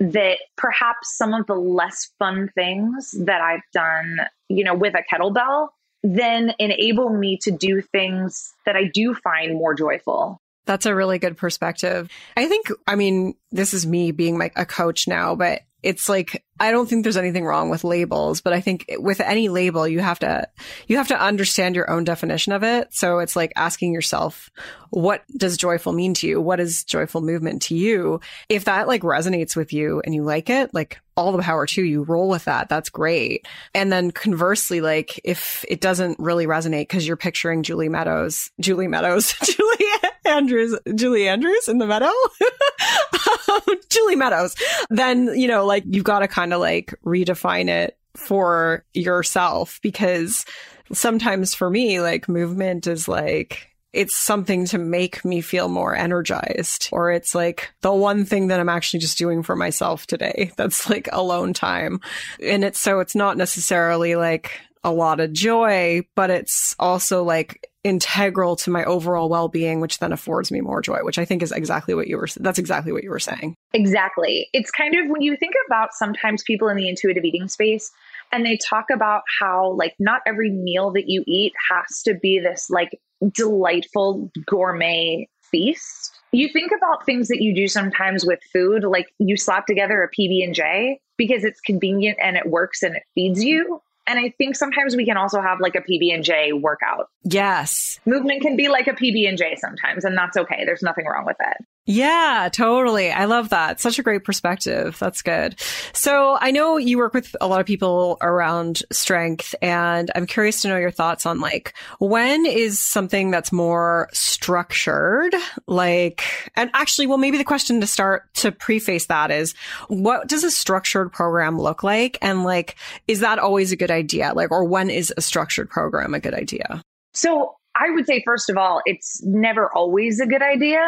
that 0.00 0.38
perhaps 0.56 1.16
some 1.16 1.34
of 1.34 1.46
the 1.46 1.54
less 1.54 2.10
fun 2.18 2.50
things 2.54 3.14
that 3.18 3.40
I've 3.40 3.62
done, 3.72 4.18
you 4.48 4.62
know, 4.62 4.74
with 4.74 4.94
a 4.94 5.02
kettlebell 5.12 5.68
then 6.02 6.54
enable 6.58 7.10
me 7.10 7.38
to 7.38 7.50
do 7.50 7.80
things 7.80 8.52
that 8.64 8.76
I 8.76 8.84
do 8.92 9.14
find 9.14 9.54
more 9.54 9.74
joyful. 9.74 10.40
That's 10.66 10.86
a 10.86 10.94
really 10.94 11.18
good 11.18 11.36
perspective. 11.36 12.10
I 12.36 12.46
think, 12.46 12.68
I 12.86 12.94
mean, 12.94 13.34
this 13.50 13.74
is 13.74 13.86
me 13.86 14.12
being 14.12 14.38
like 14.38 14.52
a 14.56 14.66
coach 14.66 15.08
now, 15.08 15.34
but 15.34 15.62
it's 15.82 16.08
like 16.08 16.44
I 16.60 16.70
don't 16.70 16.88
think 16.88 17.02
there's 17.02 17.16
anything 17.16 17.44
wrong 17.44 17.70
with 17.70 17.84
labels, 17.84 18.40
but 18.40 18.52
I 18.52 18.60
think 18.60 18.86
with 18.98 19.20
any 19.20 19.48
label 19.48 19.86
you 19.86 20.00
have 20.00 20.18
to 20.20 20.48
you 20.86 20.96
have 20.96 21.08
to 21.08 21.20
understand 21.20 21.76
your 21.76 21.90
own 21.90 22.04
definition 22.04 22.52
of 22.52 22.62
it. 22.62 22.92
So 22.92 23.18
it's 23.20 23.36
like 23.36 23.52
asking 23.56 23.92
yourself, 23.92 24.50
what 24.90 25.24
does 25.36 25.56
joyful 25.56 25.92
mean 25.92 26.14
to 26.14 26.26
you? 26.26 26.40
What 26.40 26.60
is 26.60 26.84
joyful 26.84 27.20
movement 27.20 27.62
to 27.62 27.74
you? 27.74 28.20
If 28.48 28.64
that 28.64 28.88
like 28.88 29.02
resonates 29.02 29.54
with 29.54 29.72
you 29.72 30.00
and 30.04 30.14
you 30.14 30.22
like 30.22 30.50
it, 30.50 30.72
like 30.72 31.00
all 31.16 31.32
the 31.32 31.42
power 31.42 31.66
to 31.66 31.82
you, 31.82 32.04
roll 32.04 32.28
with 32.28 32.44
that. 32.44 32.68
That's 32.68 32.90
great. 32.90 33.46
And 33.74 33.90
then 33.90 34.12
conversely, 34.12 34.80
like 34.80 35.20
if 35.24 35.64
it 35.68 35.80
doesn't 35.80 36.18
really 36.18 36.46
resonate 36.46 36.82
because 36.82 37.06
you're 37.06 37.16
picturing 37.16 37.64
Julie 37.64 37.88
Meadows, 37.88 38.50
Julie 38.60 38.88
Meadows, 38.88 39.34
Julie 39.42 39.86
Andrews, 40.24 40.78
Julie 40.94 41.28
Andrews 41.28 41.68
in 41.68 41.78
the 41.78 41.86
meadow, 41.86 42.06
um, 43.48 43.60
Julie 43.88 44.16
Meadows, 44.16 44.54
then, 44.90 45.28
you 45.38 45.48
know, 45.48 45.66
like 45.66 45.84
you've 45.86 46.04
got 46.04 46.20
to 46.20 46.28
kind 46.28 46.47
of 46.52 46.60
like 46.60 46.94
redefine 47.04 47.68
it 47.68 47.96
for 48.14 48.84
yourself 48.94 49.78
because 49.82 50.44
sometimes 50.92 51.54
for 51.54 51.70
me, 51.70 52.00
like 52.00 52.28
movement 52.28 52.86
is 52.86 53.08
like, 53.08 53.68
it's 53.92 54.16
something 54.16 54.66
to 54.66 54.78
make 54.78 55.24
me 55.24 55.40
feel 55.40 55.68
more 55.68 55.96
energized 55.96 56.90
or 56.92 57.10
it's 57.10 57.34
like 57.34 57.72
the 57.80 57.92
one 57.92 58.24
thing 58.24 58.48
that 58.48 58.60
I'm 58.60 58.68
actually 58.68 59.00
just 59.00 59.18
doing 59.18 59.42
for 59.42 59.56
myself 59.56 60.06
today. 60.06 60.52
That's 60.56 60.90
like 60.90 61.08
alone 61.12 61.54
time. 61.54 62.00
And 62.42 62.64
it's 62.64 62.80
so 62.80 63.00
it's 63.00 63.14
not 63.14 63.36
necessarily 63.36 64.14
like 64.14 64.60
a 64.84 64.92
lot 64.92 65.20
of 65.20 65.32
joy, 65.32 66.02
but 66.14 66.30
it's 66.30 66.76
also 66.78 67.24
like 67.24 67.66
integral 67.88 68.54
to 68.54 68.70
my 68.70 68.84
overall 68.84 69.28
well-being 69.28 69.80
which 69.80 69.98
then 69.98 70.12
affords 70.12 70.52
me 70.52 70.60
more 70.60 70.80
joy 70.80 70.98
which 71.02 71.18
i 71.18 71.24
think 71.24 71.42
is 71.42 71.52
exactly 71.52 71.94
what 71.94 72.06
you 72.06 72.16
were 72.16 72.28
that's 72.36 72.58
exactly 72.58 72.92
what 72.92 73.02
you 73.02 73.10
were 73.10 73.18
saying. 73.18 73.54
Exactly. 73.74 74.48
It's 74.52 74.70
kind 74.70 74.94
of 74.94 75.08
when 75.08 75.22
you 75.22 75.36
think 75.36 75.54
about 75.66 75.92
sometimes 75.92 76.42
people 76.42 76.68
in 76.68 76.76
the 76.76 76.88
intuitive 76.88 77.24
eating 77.24 77.48
space 77.48 77.90
and 78.32 78.44
they 78.44 78.56
talk 78.56 78.86
about 78.92 79.22
how 79.40 79.72
like 79.72 79.94
not 79.98 80.22
every 80.26 80.50
meal 80.50 80.90
that 80.92 81.08
you 81.08 81.24
eat 81.26 81.52
has 81.70 82.02
to 82.02 82.14
be 82.14 82.38
this 82.38 82.68
like 82.70 82.90
delightful 83.32 84.30
gourmet 84.46 85.26
feast. 85.50 86.18
You 86.32 86.48
think 86.52 86.72
about 86.76 87.06
things 87.06 87.28
that 87.28 87.40
you 87.40 87.54
do 87.54 87.68
sometimes 87.68 88.24
with 88.24 88.40
food 88.52 88.84
like 88.84 89.06
you 89.18 89.36
slap 89.36 89.66
together 89.66 90.02
a 90.02 90.08
pb&j 90.08 91.00
because 91.16 91.44
it's 91.44 91.60
convenient 91.60 92.18
and 92.22 92.36
it 92.36 92.46
works 92.46 92.82
and 92.82 92.96
it 92.96 93.02
feeds 93.14 93.42
you 93.42 93.80
and 94.08 94.18
I 94.18 94.34
think 94.38 94.56
sometimes 94.56 94.96
we 94.96 95.04
can 95.04 95.16
also 95.16 95.40
have 95.40 95.60
like 95.60 95.74
a 95.74 95.80
PB 95.80 96.14
and 96.14 96.24
J 96.24 96.52
workout. 96.52 97.10
Yes. 97.24 98.00
Movement 98.06 98.42
can 98.42 98.56
be 98.56 98.68
like 98.68 98.88
a 98.88 98.92
PB 98.92 99.28
and 99.28 99.36
J 99.36 99.54
sometimes, 99.56 100.04
and 100.04 100.16
that's 100.16 100.36
okay. 100.36 100.64
There's 100.64 100.82
nothing 100.82 101.06
wrong 101.06 101.26
with 101.26 101.36
it. 101.40 101.64
Yeah, 101.90 102.50
totally. 102.52 103.10
I 103.10 103.24
love 103.24 103.48
that. 103.48 103.80
Such 103.80 103.98
a 103.98 104.02
great 104.02 104.22
perspective. 104.22 104.98
That's 104.98 105.22
good. 105.22 105.58
So 105.94 106.36
I 106.38 106.50
know 106.50 106.76
you 106.76 106.98
work 106.98 107.14
with 107.14 107.34
a 107.40 107.48
lot 107.48 107.60
of 107.60 107.66
people 107.66 108.18
around 108.20 108.82
strength 108.92 109.54
and 109.62 110.10
I'm 110.14 110.26
curious 110.26 110.60
to 110.62 110.68
know 110.68 110.76
your 110.76 110.90
thoughts 110.90 111.24
on 111.24 111.40
like 111.40 111.72
when 111.98 112.44
is 112.44 112.78
something 112.78 113.30
that's 113.30 113.52
more 113.52 114.10
structured? 114.12 115.34
Like, 115.66 116.50
and 116.56 116.70
actually, 116.74 117.06
well, 117.06 117.16
maybe 117.16 117.38
the 117.38 117.44
question 117.44 117.80
to 117.80 117.86
start 117.86 118.34
to 118.34 118.52
preface 118.52 119.06
that 119.06 119.30
is 119.30 119.54
what 119.88 120.28
does 120.28 120.44
a 120.44 120.50
structured 120.50 121.10
program 121.10 121.58
look 121.58 121.82
like? 121.82 122.18
And 122.20 122.44
like, 122.44 122.76
is 123.06 123.20
that 123.20 123.38
always 123.38 123.72
a 123.72 123.76
good 123.76 123.90
idea? 123.90 124.34
Like, 124.34 124.50
or 124.50 124.62
when 124.62 124.90
is 124.90 125.10
a 125.16 125.22
structured 125.22 125.70
program 125.70 126.12
a 126.12 126.20
good 126.20 126.34
idea? 126.34 126.82
So 127.14 127.54
I 127.74 127.88
would 127.88 128.06
say, 128.06 128.22
first 128.26 128.50
of 128.50 128.58
all, 128.58 128.82
it's 128.84 129.22
never 129.24 129.74
always 129.74 130.20
a 130.20 130.26
good 130.26 130.42
idea 130.42 130.82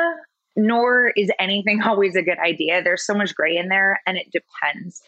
nor 0.57 1.09
is 1.17 1.31
anything 1.39 1.83
always 1.85 2.17
a 2.17 2.23
good 2.23 2.39
idea. 2.39 2.83
There's 2.83 3.05
so 3.05 3.15
much 3.15 3.35
gray 3.35 3.57
in 3.57 3.69
there 3.69 4.01
and 4.07 4.17
it 4.17 4.31
depends. 4.33 5.03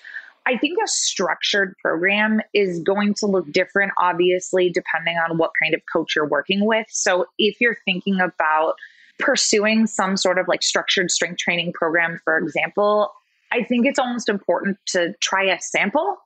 I 0.44 0.59
think 0.59 0.78
a 0.83 0.88
structured 0.88 1.76
program 1.78 2.40
is 2.52 2.81
going 2.81 3.14
to 3.14 3.26
look 3.26 3.50
different, 3.52 3.92
obviously, 3.98 4.70
depending 4.70 5.16
on 5.16 5.38
what 5.38 5.52
kind 5.62 5.72
of 5.72 5.81
coach 5.92 6.16
you're 6.16 6.26
working 6.26 6.66
with. 6.66 6.87
So 6.90 7.26
if 7.38 7.61
you're 7.61 7.76
thinking 7.85 8.20
about 8.20 8.74
pursuing 9.20 9.87
some 9.87 10.16
sort 10.16 10.38
of 10.38 10.48
like 10.48 10.62
structured 10.62 11.12
strength 11.12 11.38
training 11.38 11.72
program, 11.74 12.20
for 12.24 12.38
example, 12.38 13.12
I 13.52 13.62
think 13.62 13.87
it's 13.87 13.98
almost 13.98 14.28
important 14.28 14.78
to 14.88 15.14
try 15.20 15.44
a 15.44 15.61
sample. 15.61 16.16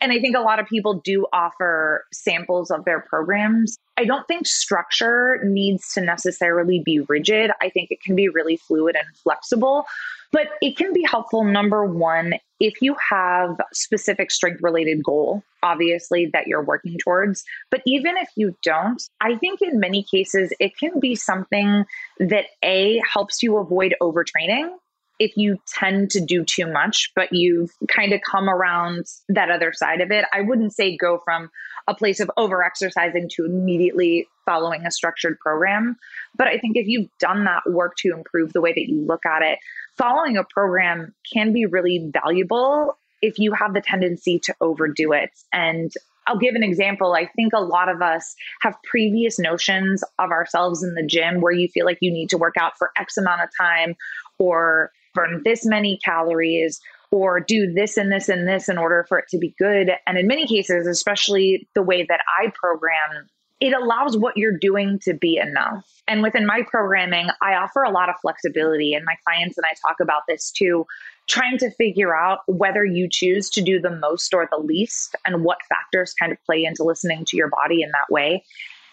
And 0.00 0.12
I 0.12 0.20
think 0.20 0.36
a 0.36 0.40
lot 0.40 0.58
of 0.58 0.66
people 0.66 0.94
do 0.94 1.26
offer 1.32 2.04
samples 2.12 2.70
of 2.70 2.84
their 2.84 3.00
programs. 3.00 3.76
I 3.96 4.04
don't 4.04 4.26
think 4.28 4.46
structure 4.46 5.40
needs 5.44 5.92
to 5.94 6.00
necessarily 6.00 6.80
be 6.84 7.00
rigid. 7.00 7.50
I 7.60 7.68
think 7.68 7.90
it 7.90 8.00
can 8.00 8.14
be 8.14 8.28
really 8.28 8.56
fluid 8.56 8.96
and 8.96 9.06
flexible. 9.16 9.86
But 10.30 10.48
it 10.60 10.76
can 10.76 10.92
be 10.92 11.04
helpful, 11.08 11.42
number 11.42 11.84
one, 11.86 12.34
if 12.60 12.82
you 12.82 12.94
have 13.10 13.56
specific 13.72 14.30
strength 14.30 14.60
related 14.62 15.02
goal, 15.02 15.42
obviously 15.62 16.26
that 16.32 16.46
you're 16.46 16.62
working 16.62 16.98
towards. 16.98 17.44
But 17.70 17.82
even 17.86 18.16
if 18.18 18.28
you 18.36 18.54
don't, 18.62 19.02
I 19.20 19.36
think 19.36 19.62
in 19.62 19.80
many 19.80 20.02
cases 20.02 20.52
it 20.60 20.76
can 20.76 21.00
be 21.00 21.14
something 21.14 21.84
that 22.18 22.46
A 22.62 23.00
helps 23.10 23.42
you 23.42 23.56
avoid 23.56 23.94
overtraining 24.02 24.70
if 25.18 25.36
you 25.36 25.58
tend 25.66 26.10
to 26.10 26.20
do 26.20 26.44
too 26.44 26.66
much, 26.66 27.10
but 27.14 27.28
you've 27.32 27.70
kind 27.88 28.12
of 28.12 28.20
come 28.28 28.48
around 28.48 29.06
that 29.28 29.50
other 29.50 29.72
side 29.72 30.00
of 30.00 30.10
it, 30.10 30.24
I 30.32 30.42
wouldn't 30.42 30.74
say 30.74 30.96
go 30.96 31.20
from 31.24 31.50
a 31.88 31.94
place 31.94 32.20
of 32.20 32.30
over 32.36 32.62
exercising 32.62 33.28
to 33.34 33.44
immediately 33.44 34.28
following 34.44 34.86
a 34.86 34.90
structured 34.90 35.38
program. 35.40 35.96
But 36.36 36.46
I 36.46 36.58
think 36.58 36.76
if 36.76 36.86
you've 36.86 37.08
done 37.18 37.44
that 37.44 37.62
work 37.68 37.96
to 37.98 38.12
improve 38.12 38.52
the 38.52 38.60
way 38.60 38.72
that 38.72 38.88
you 38.88 39.04
look 39.06 39.26
at 39.26 39.42
it, 39.42 39.58
following 39.96 40.36
a 40.36 40.44
program 40.44 41.14
can 41.32 41.52
be 41.52 41.66
really 41.66 42.10
valuable 42.12 42.96
if 43.20 43.38
you 43.38 43.52
have 43.52 43.74
the 43.74 43.80
tendency 43.80 44.38
to 44.38 44.54
overdo 44.60 45.12
it. 45.12 45.30
And 45.52 45.92
I'll 46.28 46.38
give 46.38 46.54
an 46.54 46.62
example. 46.62 47.14
I 47.14 47.26
think 47.34 47.52
a 47.54 47.60
lot 47.60 47.88
of 47.88 48.02
us 48.02 48.36
have 48.60 48.76
previous 48.84 49.38
notions 49.38 50.04
of 50.18 50.30
ourselves 50.30 50.84
in 50.84 50.94
the 50.94 51.04
gym 51.04 51.40
where 51.40 51.52
you 51.52 51.68
feel 51.68 51.86
like 51.86 51.98
you 52.00 52.12
need 52.12 52.28
to 52.30 52.38
work 52.38 52.54
out 52.60 52.76
for 52.78 52.92
X 52.96 53.16
amount 53.16 53.40
of 53.40 53.48
time 53.58 53.96
or 54.38 54.92
burn 55.18 55.42
this 55.44 55.66
many 55.66 55.98
calories 56.04 56.80
or 57.10 57.40
do 57.40 57.72
this 57.72 57.96
and 57.96 58.12
this 58.12 58.28
and 58.28 58.46
this 58.46 58.68
in 58.68 58.78
order 58.78 59.04
for 59.08 59.18
it 59.18 59.24
to 59.30 59.38
be 59.38 59.54
good. 59.58 59.92
And 60.06 60.18
in 60.18 60.26
many 60.26 60.46
cases, 60.46 60.86
especially 60.86 61.68
the 61.74 61.82
way 61.82 62.04
that 62.08 62.20
I 62.38 62.52
program, 62.54 63.28
it 63.60 63.72
allows 63.72 64.16
what 64.16 64.36
you're 64.36 64.56
doing 64.56 65.00
to 65.02 65.14
be 65.14 65.36
enough. 65.36 65.84
And 66.06 66.22
within 66.22 66.46
my 66.46 66.62
programming, 66.70 67.28
I 67.42 67.54
offer 67.54 67.82
a 67.82 67.90
lot 67.90 68.08
of 68.08 68.14
flexibility. 68.22 68.94
And 68.94 69.04
my 69.04 69.16
clients 69.26 69.58
and 69.58 69.64
I 69.64 69.74
talk 69.86 69.96
about 70.00 70.22
this 70.28 70.50
too, 70.50 70.86
trying 71.28 71.58
to 71.58 71.70
figure 71.72 72.16
out 72.16 72.40
whether 72.46 72.84
you 72.84 73.08
choose 73.10 73.50
to 73.50 73.62
do 73.62 73.80
the 73.80 73.90
most 73.90 74.32
or 74.32 74.48
the 74.50 74.58
least 74.58 75.16
and 75.24 75.42
what 75.44 75.58
factors 75.68 76.14
kind 76.14 76.30
of 76.30 76.38
play 76.44 76.64
into 76.64 76.84
listening 76.84 77.24
to 77.26 77.36
your 77.36 77.50
body 77.50 77.82
in 77.82 77.90
that 77.90 78.12
way. 78.12 78.44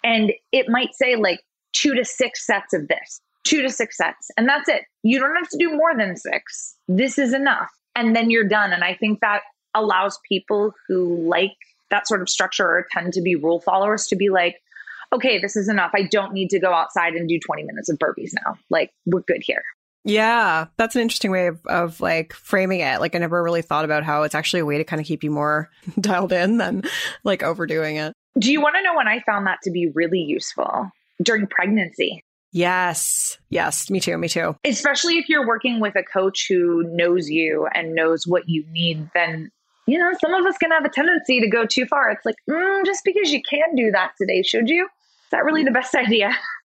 And 0.04 0.34
it 0.52 0.68
might 0.70 0.96
say 0.96 1.16
like 1.16 1.42
two 1.74 1.94
to 1.94 2.04
six 2.04 2.46
sets 2.46 2.74
of 2.74 2.88
this, 2.88 3.22
two 3.46 3.62
to 3.62 3.70
six 3.70 3.98
sets, 3.98 4.30
and 4.38 4.50
that's 4.50 4.68
it. 4.68 4.84
You 5.04 5.20
don't 5.20 5.36
have 5.36 5.50
to 5.50 5.58
do 5.58 5.70
more 5.72 5.96
than 5.98 6.18
six. 6.18 6.76
This 6.88 7.18
is 7.18 7.34
enough. 7.34 7.70
And 7.96 8.16
then 8.16 8.30
you're 8.30 8.48
done. 8.48 8.74
And 8.74 8.84
I 8.84 8.96
think 8.96 9.22
that 9.22 9.42
allows 9.74 10.20
people 10.28 10.74
who 10.88 11.28
like 11.28 11.54
that 11.92 12.08
sort 12.08 12.22
of 12.22 12.30
structure 12.30 12.66
or 12.66 12.86
tend 12.92 13.14
to 13.14 13.22
be 13.22 13.36
rule 13.36 13.62
followers 13.62 14.08
to 14.08 14.16
be 14.16 14.30
like, 14.30 14.58
okay, 15.14 15.40
this 15.40 15.56
is 15.56 15.70
enough. 15.70 15.92
I 15.96 16.04
don't 16.04 16.34
need 16.34 16.50
to 16.50 16.60
go 16.60 16.74
outside 16.74 17.14
and 17.14 17.30
do 17.30 17.40
20 17.40 17.64
minutes 17.64 17.90
of 17.90 17.98
burpees 18.00 18.32
now. 18.34 18.58
Like, 18.70 18.92
we're 19.06 19.22
good 19.22 19.44
here. 19.44 19.64
Yeah, 20.04 20.66
that's 20.78 20.96
an 20.96 21.02
interesting 21.02 21.32
way 21.32 21.48
of, 21.48 21.66
of 21.66 22.00
like 22.00 22.34
framing 22.34 22.80
it. 22.82 23.00
Like, 23.00 23.16
I 23.16 23.20
never 23.20 23.42
really 23.42 23.62
thought 23.62 23.86
about 23.86 24.04
how 24.04 24.24
it's 24.24 24.36
actually 24.36 24.60
a 24.60 24.66
way 24.66 24.78
to 24.78 24.84
kind 24.84 25.00
of 25.00 25.08
keep 25.08 25.24
you 25.24 25.32
more 25.32 25.70
dialed 26.00 26.34
in 26.34 26.58
than 26.58 26.84
like 27.24 27.44
overdoing 27.44 27.98
it. 27.98 28.14
Do 28.38 28.52
you 28.52 28.62
want 28.62 28.76
to 28.76 28.84
know 28.84 28.96
when 28.96 29.08
I 29.08 29.22
found 29.22 29.48
that 29.48 29.60
to 29.64 29.72
be 29.72 29.90
really 29.94 30.20
useful? 30.20 30.92
During 31.24 31.48
pregnancy. 31.48 32.25
Yes. 32.56 33.38
Yes. 33.50 33.90
Me 33.90 34.00
too. 34.00 34.18
Me 34.18 34.30
too. 34.30 34.56
Especially 34.64 35.18
if 35.18 35.28
you're 35.28 35.46
working 35.46 35.82
with 35.82 35.98
a 35.98 36.04
coach 36.04 36.46
who 36.48 36.84
knows 36.96 37.30
you 37.30 37.68
and 37.76 37.94
knows 37.94 38.26
what 38.26 38.48
you 38.48 38.64
need, 38.72 39.10
then, 39.14 39.52
you 39.88 40.00
know, 40.00 40.14
some 40.22 40.34
of 40.34 40.46
us 40.46 40.58
can 40.58 40.72
have 40.72 40.86
a 40.86 40.90
tendency 40.90 41.42
to 41.42 41.50
go 41.50 41.66
too 41.66 41.86
far. 41.86 42.10
It's 42.12 42.26
like, 42.26 42.38
mm, 42.50 42.86
just 42.86 43.04
because 43.04 43.34
you 43.34 43.42
can 43.44 43.76
do 43.76 43.92
that 43.92 44.14
today, 44.18 44.42
should 44.42 44.70
you? 44.70 44.86
Is 44.86 45.32
that 45.32 45.44
really 45.44 45.66
the 45.66 45.72
best 45.72 45.94
idea? 45.96 46.34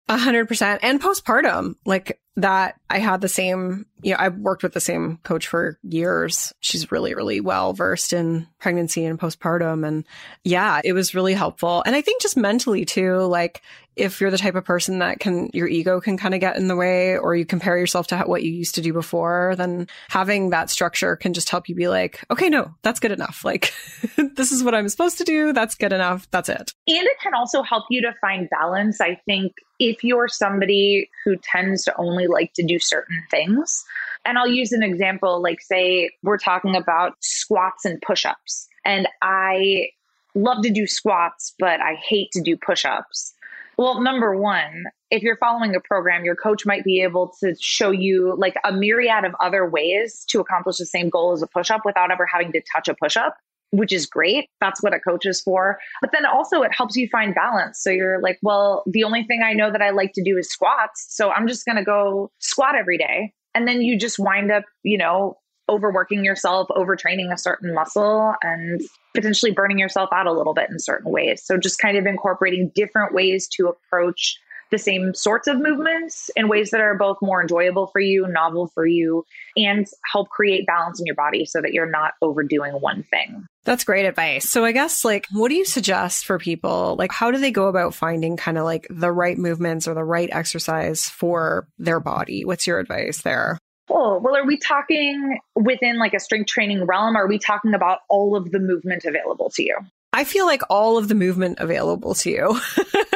A 0.09 0.17
hundred 0.17 0.49
percent. 0.49 0.81
And 0.83 0.99
postpartum, 0.99 1.75
like 1.85 2.19
that, 2.35 2.75
I 2.89 2.99
had 2.99 3.21
the 3.21 3.29
same, 3.29 3.85
you 4.01 4.11
know, 4.11 4.17
I've 4.19 4.35
worked 4.35 4.63
with 4.63 4.73
the 4.73 4.81
same 4.81 5.19
coach 5.23 5.47
for 5.47 5.79
years. 5.83 6.51
She's 6.59 6.91
really, 6.91 7.13
really 7.13 7.39
well 7.39 7.71
versed 7.71 8.11
in 8.11 8.47
pregnancy 8.59 9.05
and 9.05 9.17
postpartum. 9.17 9.87
And 9.87 10.05
yeah, 10.43 10.81
it 10.83 10.91
was 10.91 11.15
really 11.15 11.35
helpful. 11.35 11.83
And 11.85 11.95
I 11.95 12.01
think 12.01 12.21
just 12.21 12.35
mentally 12.35 12.83
too, 12.83 13.19
like 13.19 13.61
if 13.99 14.21
you're 14.21 14.31
the 14.31 14.37
type 14.37 14.55
of 14.55 14.63
person 14.63 14.99
that 14.99 15.19
can, 15.19 15.49
your 15.53 15.67
ego 15.67 15.99
can 15.99 16.17
kind 16.17 16.33
of 16.33 16.39
get 16.39 16.55
in 16.55 16.67
the 16.67 16.75
way 16.75 17.17
or 17.17 17.35
you 17.35 17.45
compare 17.45 17.77
yourself 17.77 18.07
to 18.07 18.17
what 18.19 18.43
you 18.43 18.51
used 18.51 18.75
to 18.75 18.81
do 18.81 18.93
before, 18.93 19.55
then 19.57 19.87
having 20.09 20.49
that 20.51 20.69
structure 20.69 21.15
can 21.15 21.33
just 21.33 21.49
help 21.49 21.67
you 21.67 21.75
be 21.75 21.87
like, 21.87 22.23
okay, 22.31 22.49
no, 22.49 22.73
that's 22.81 22.99
good 22.99 23.11
enough. 23.11 23.43
Like, 23.43 23.73
this 24.35 24.51
is 24.51 24.63
what 24.63 24.73
I'm 24.73 24.87
supposed 24.87 25.17
to 25.17 25.23
do. 25.23 25.51
That's 25.51 25.75
good 25.75 25.91
enough. 25.91 26.29
That's 26.31 26.49
it. 26.49 26.73
And 26.87 27.05
it 27.05 27.19
can 27.21 27.33
also 27.33 27.61
help 27.61 27.85
you 27.89 28.01
to 28.01 28.13
find 28.21 28.49
balance. 28.49 29.01
I 29.01 29.15
think 29.25 29.53
if 29.79 30.03
you're 30.03 30.27
somebody 30.27 31.09
who 31.25 31.35
tends 31.35 31.83
to 31.83 31.97
only 31.97 32.27
like 32.27 32.53
to 32.53 32.63
do 32.63 32.79
certain 32.79 33.21
things, 33.29 33.83
and 34.25 34.37
I'll 34.37 34.47
use 34.47 34.71
an 34.71 34.83
example 34.83 35.41
like, 35.41 35.61
say, 35.61 36.11
we're 36.23 36.37
talking 36.37 36.75
about 36.75 37.13
squats 37.21 37.85
and 37.85 38.01
push 38.01 38.25
ups, 38.25 38.67
and 38.85 39.07
I 39.21 39.89
love 40.35 40.63
to 40.63 40.69
do 40.69 40.87
squats, 40.87 41.53
but 41.59 41.81
I 41.81 41.95
hate 41.95 42.31
to 42.31 42.41
do 42.41 42.55
push 42.55 42.85
ups 42.85 43.33
well, 43.79 44.01
number 44.01 44.35
one, 44.35 44.83
if 45.09 45.23
you're 45.23 45.37
following 45.37 45.73
a 45.73 45.79
program, 45.79 46.25
your 46.25 46.35
coach 46.35 46.65
might 46.65 46.83
be 46.83 47.01
able 47.01 47.31
to 47.39 47.55
show 47.61 47.91
you 47.91 48.35
like 48.37 48.55
a 48.65 48.73
myriad 48.73 49.23
of 49.23 49.33
other 49.39 49.69
ways 49.69 50.25
to 50.31 50.41
accomplish 50.41 50.79
the 50.79 50.85
same 50.85 51.09
goal 51.09 51.31
as 51.31 51.41
a 51.41 51.47
push 51.47 51.71
up 51.71 51.83
without 51.85 52.11
ever 52.11 52.25
having 52.25 52.51
to 52.51 52.61
touch 52.75 52.89
a 52.89 52.95
push 53.01 53.15
up, 53.15 53.37
which 53.69 53.93
is 53.93 54.05
great. 54.05 54.49
That's 54.59 54.83
what 54.83 54.93
a 54.93 54.99
coach 54.99 55.25
is 55.25 55.39
for. 55.39 55.79
But 56.01 56.11
then 56.11 56.25
also, 56.25 56.61
it 56.61 56.75
helps 56.75 56.97
you 56.97 57.07
find 57.09 57.33
balance. 57.33 57.81
So 57.81 57.89
you're 57.89 58.21
like, 58.21 58.37
well, 58.41 58.83
the 58.85 59.05
only 59.05 59.23
thing 59.23 59.43
I 59.45 59.53
know 59.53 59.71
that 59.71 59.81
I 59.81 59.91
like 59.91 60.11
to 60.15 60.23
do 60.25 60.37
is 60.37 60.51
squats. 60.51 61.05
So 61.11 61.31
I'm 61.31 61.47
just 61.47 61.65
going 61.65 61.77
to 61.77 61.85
go 61.85 62.31
squat 62.39 62.75
every 62.75 62.97
day. 62.97 63.31
And 63.55 63.65
then 63.65 63.81
you 63.81 63.97
just 63.97 64.19
wind 64.19 64.51
up, 64.51 64.65
you 64.83 64.97
know, 64.97 65.37
overworking 65.69 66.25
yourself, 66.25 66.67
overtraining 66.69 67.31
a 67.31 67.37
certain 67.37 67.73
muscle, 67.73 68.33
and 68.43 68.81
potentially 69.13 69.51
burning 69.51 69.79
yourself 69.79 70.09
out 70.11 70.27
a 70.27 70.33
little 70.33 70.53
bit 70.53 70.69
in 70.69 70.79
certain 70.79 71.11
ways. 71.11 71.43
So, 71.45 71.57
just 71.57 71.79
kind 71.79 71.97
of 71.97 72.05
incorporating 72.05 72.71
different 72.75 73.13
ways 73.13 73.47
to 73.55 73.67
approach 73.67 74.37
the 74.71 74.77
same 74.77 75.13
sorts 75.13 75.47
of 75.47 75.57
movements 75.57 76.29
in 76.35 76.47
ways 76.47 76.71
that 76.71 76.81
are 76.81 76.95
both 76.95 77.17
more 77.21 77.41
enjoyable 77.41 77.87
for 77.87 77.99
you, 77.99 78.27
novel 78.27 78.67
for 78.67 78.85
you, 78.85 79.23
and 79.57 79.87
help 80.11 80.29
create 80.29 80.65
balance 80.67 80.99
in 80.99 81.05
your 81.05 81.15
body 81.15 81.45
so 81.45 81.61
that 81.61 81.73
you're 81.73 81.89
not 81.89 82.13
overdoing 82.21 82.73
one 82.73 83.03
thing. 83.03 83.45
That's 83.63 83.83
great 83.83 84.05
advice. 84.05 84.49
So 84.49 84.63
I 84.65 84.71
guess 84.71 85.03
like 85.03 85.27
what 85.31 85.49
do 85.49 85.55
you 85.55 85.65
suggest 85.65 86.25
for 86.25 86.39
people? 86.39 86.95
Like 86.97 87.11
how 87.11 87.31
do 87.31 87.37
they 87.37 87.51
go 87.51 87.67
about 87.67 87.93
finding 87.93 88.37
kind 88.37 88.57
of 88.57 88.63
like 88.63 88.87
the 88.89 89.11
right 89.11 89.37
movements 89.37 89.87
or 89.87 89.93
the 89.93 90.03
right 90.03 90.29
exercise 90.31 91.09
for 91.09 91.67
their 91.77 91.99
body? 91.99 92.45
What's 92.45 92.67
your 92.67 92.79
advice 92.79 93.21
there? 93.21 93.57
Oh, 93.89 94.19
well, 94.19 94.35
are 94.35 94.45
we 94.45 94.57
talking 94.57 95.39
within 95.55 95.97
like 95.97 96.13
a 96.13 96.19
strength 96.19 96.47
training 96.47 96.85
realm? 96.85 97.17
Or 97.17 97.23
are 97.23 97.27
we 97.27 97.39
talking 97.39 97.73
about 97.73 97.99
all 98.09 98.35
of 98.35 98.51
the 98.51 98.59
movement 98.59 99.05
available 99.05 99.49
to 99.55 99.63
you? 99.63 99.77
I 100.13 100.23
feel 100.23 100.45
like 100.45 100.61
all 100.69 100.97
of 100.97 101.07
the 101.07 101.15
movement 101.15 101.59
available 101.59 102.15
to 102.15 102.29
you. 102.29 102.59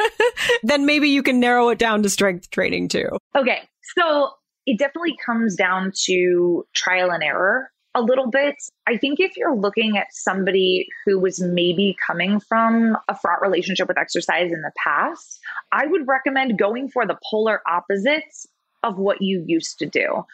then 0.62 0.86
maybe 0.86 1.08
you 1.08 1.22
can 1.22 1.40
narrow 1.40 1.68
it 1.68 1.78
down 1.78 2.02
to 2.02 2.10
strength 2.10 2.50
training 2.50 2.88
too. 2.88 3.08
Okay. 3.36 3.62
So 3.96 4.30
it 4.66 4.78
definitely 4.78 5.16
comes 5.24 5.56
down 5.56 5.92
to 6.06 6.66
trial 6.74 7.10
and 7.10 7.22
error 7.22 7.70
a 7.94 8.02
little 8.02 8.28
bit. 8.28 8.56
I 8.86 8.96
think 8.96 9.20
if 9.20 9.36
you're 9.36 9.54
looking 9.54 9.96
at 9.96 10.08
somebody 10.10 10.88
who 11.04 11.18
was 11.18 11.40
maybe 11.40 11.96
coming 12.04 12.40
from 12.40 12.96
a 13.08 13.16
fraught 13.16 13.40
relationship 13.40 13.86
with 13.86 13.98
exercise 13.98 14.50
in 14.50 14.62
the 14.62 14.72
past, 14.76 15.38
I 15.70 15.86
would 15.86 16.08
recommend 16.08 16.58
going 16.58 16.88
for 16.88 17.06
the 17.06 17.18
polar 17.30 17.60
opposites 17.68 18.46
of 18.82 18.98
what 18.98 19.22
you 19.22 19.44
used 19.46 19.78
to 19.78 19.86
do 19.86 20.24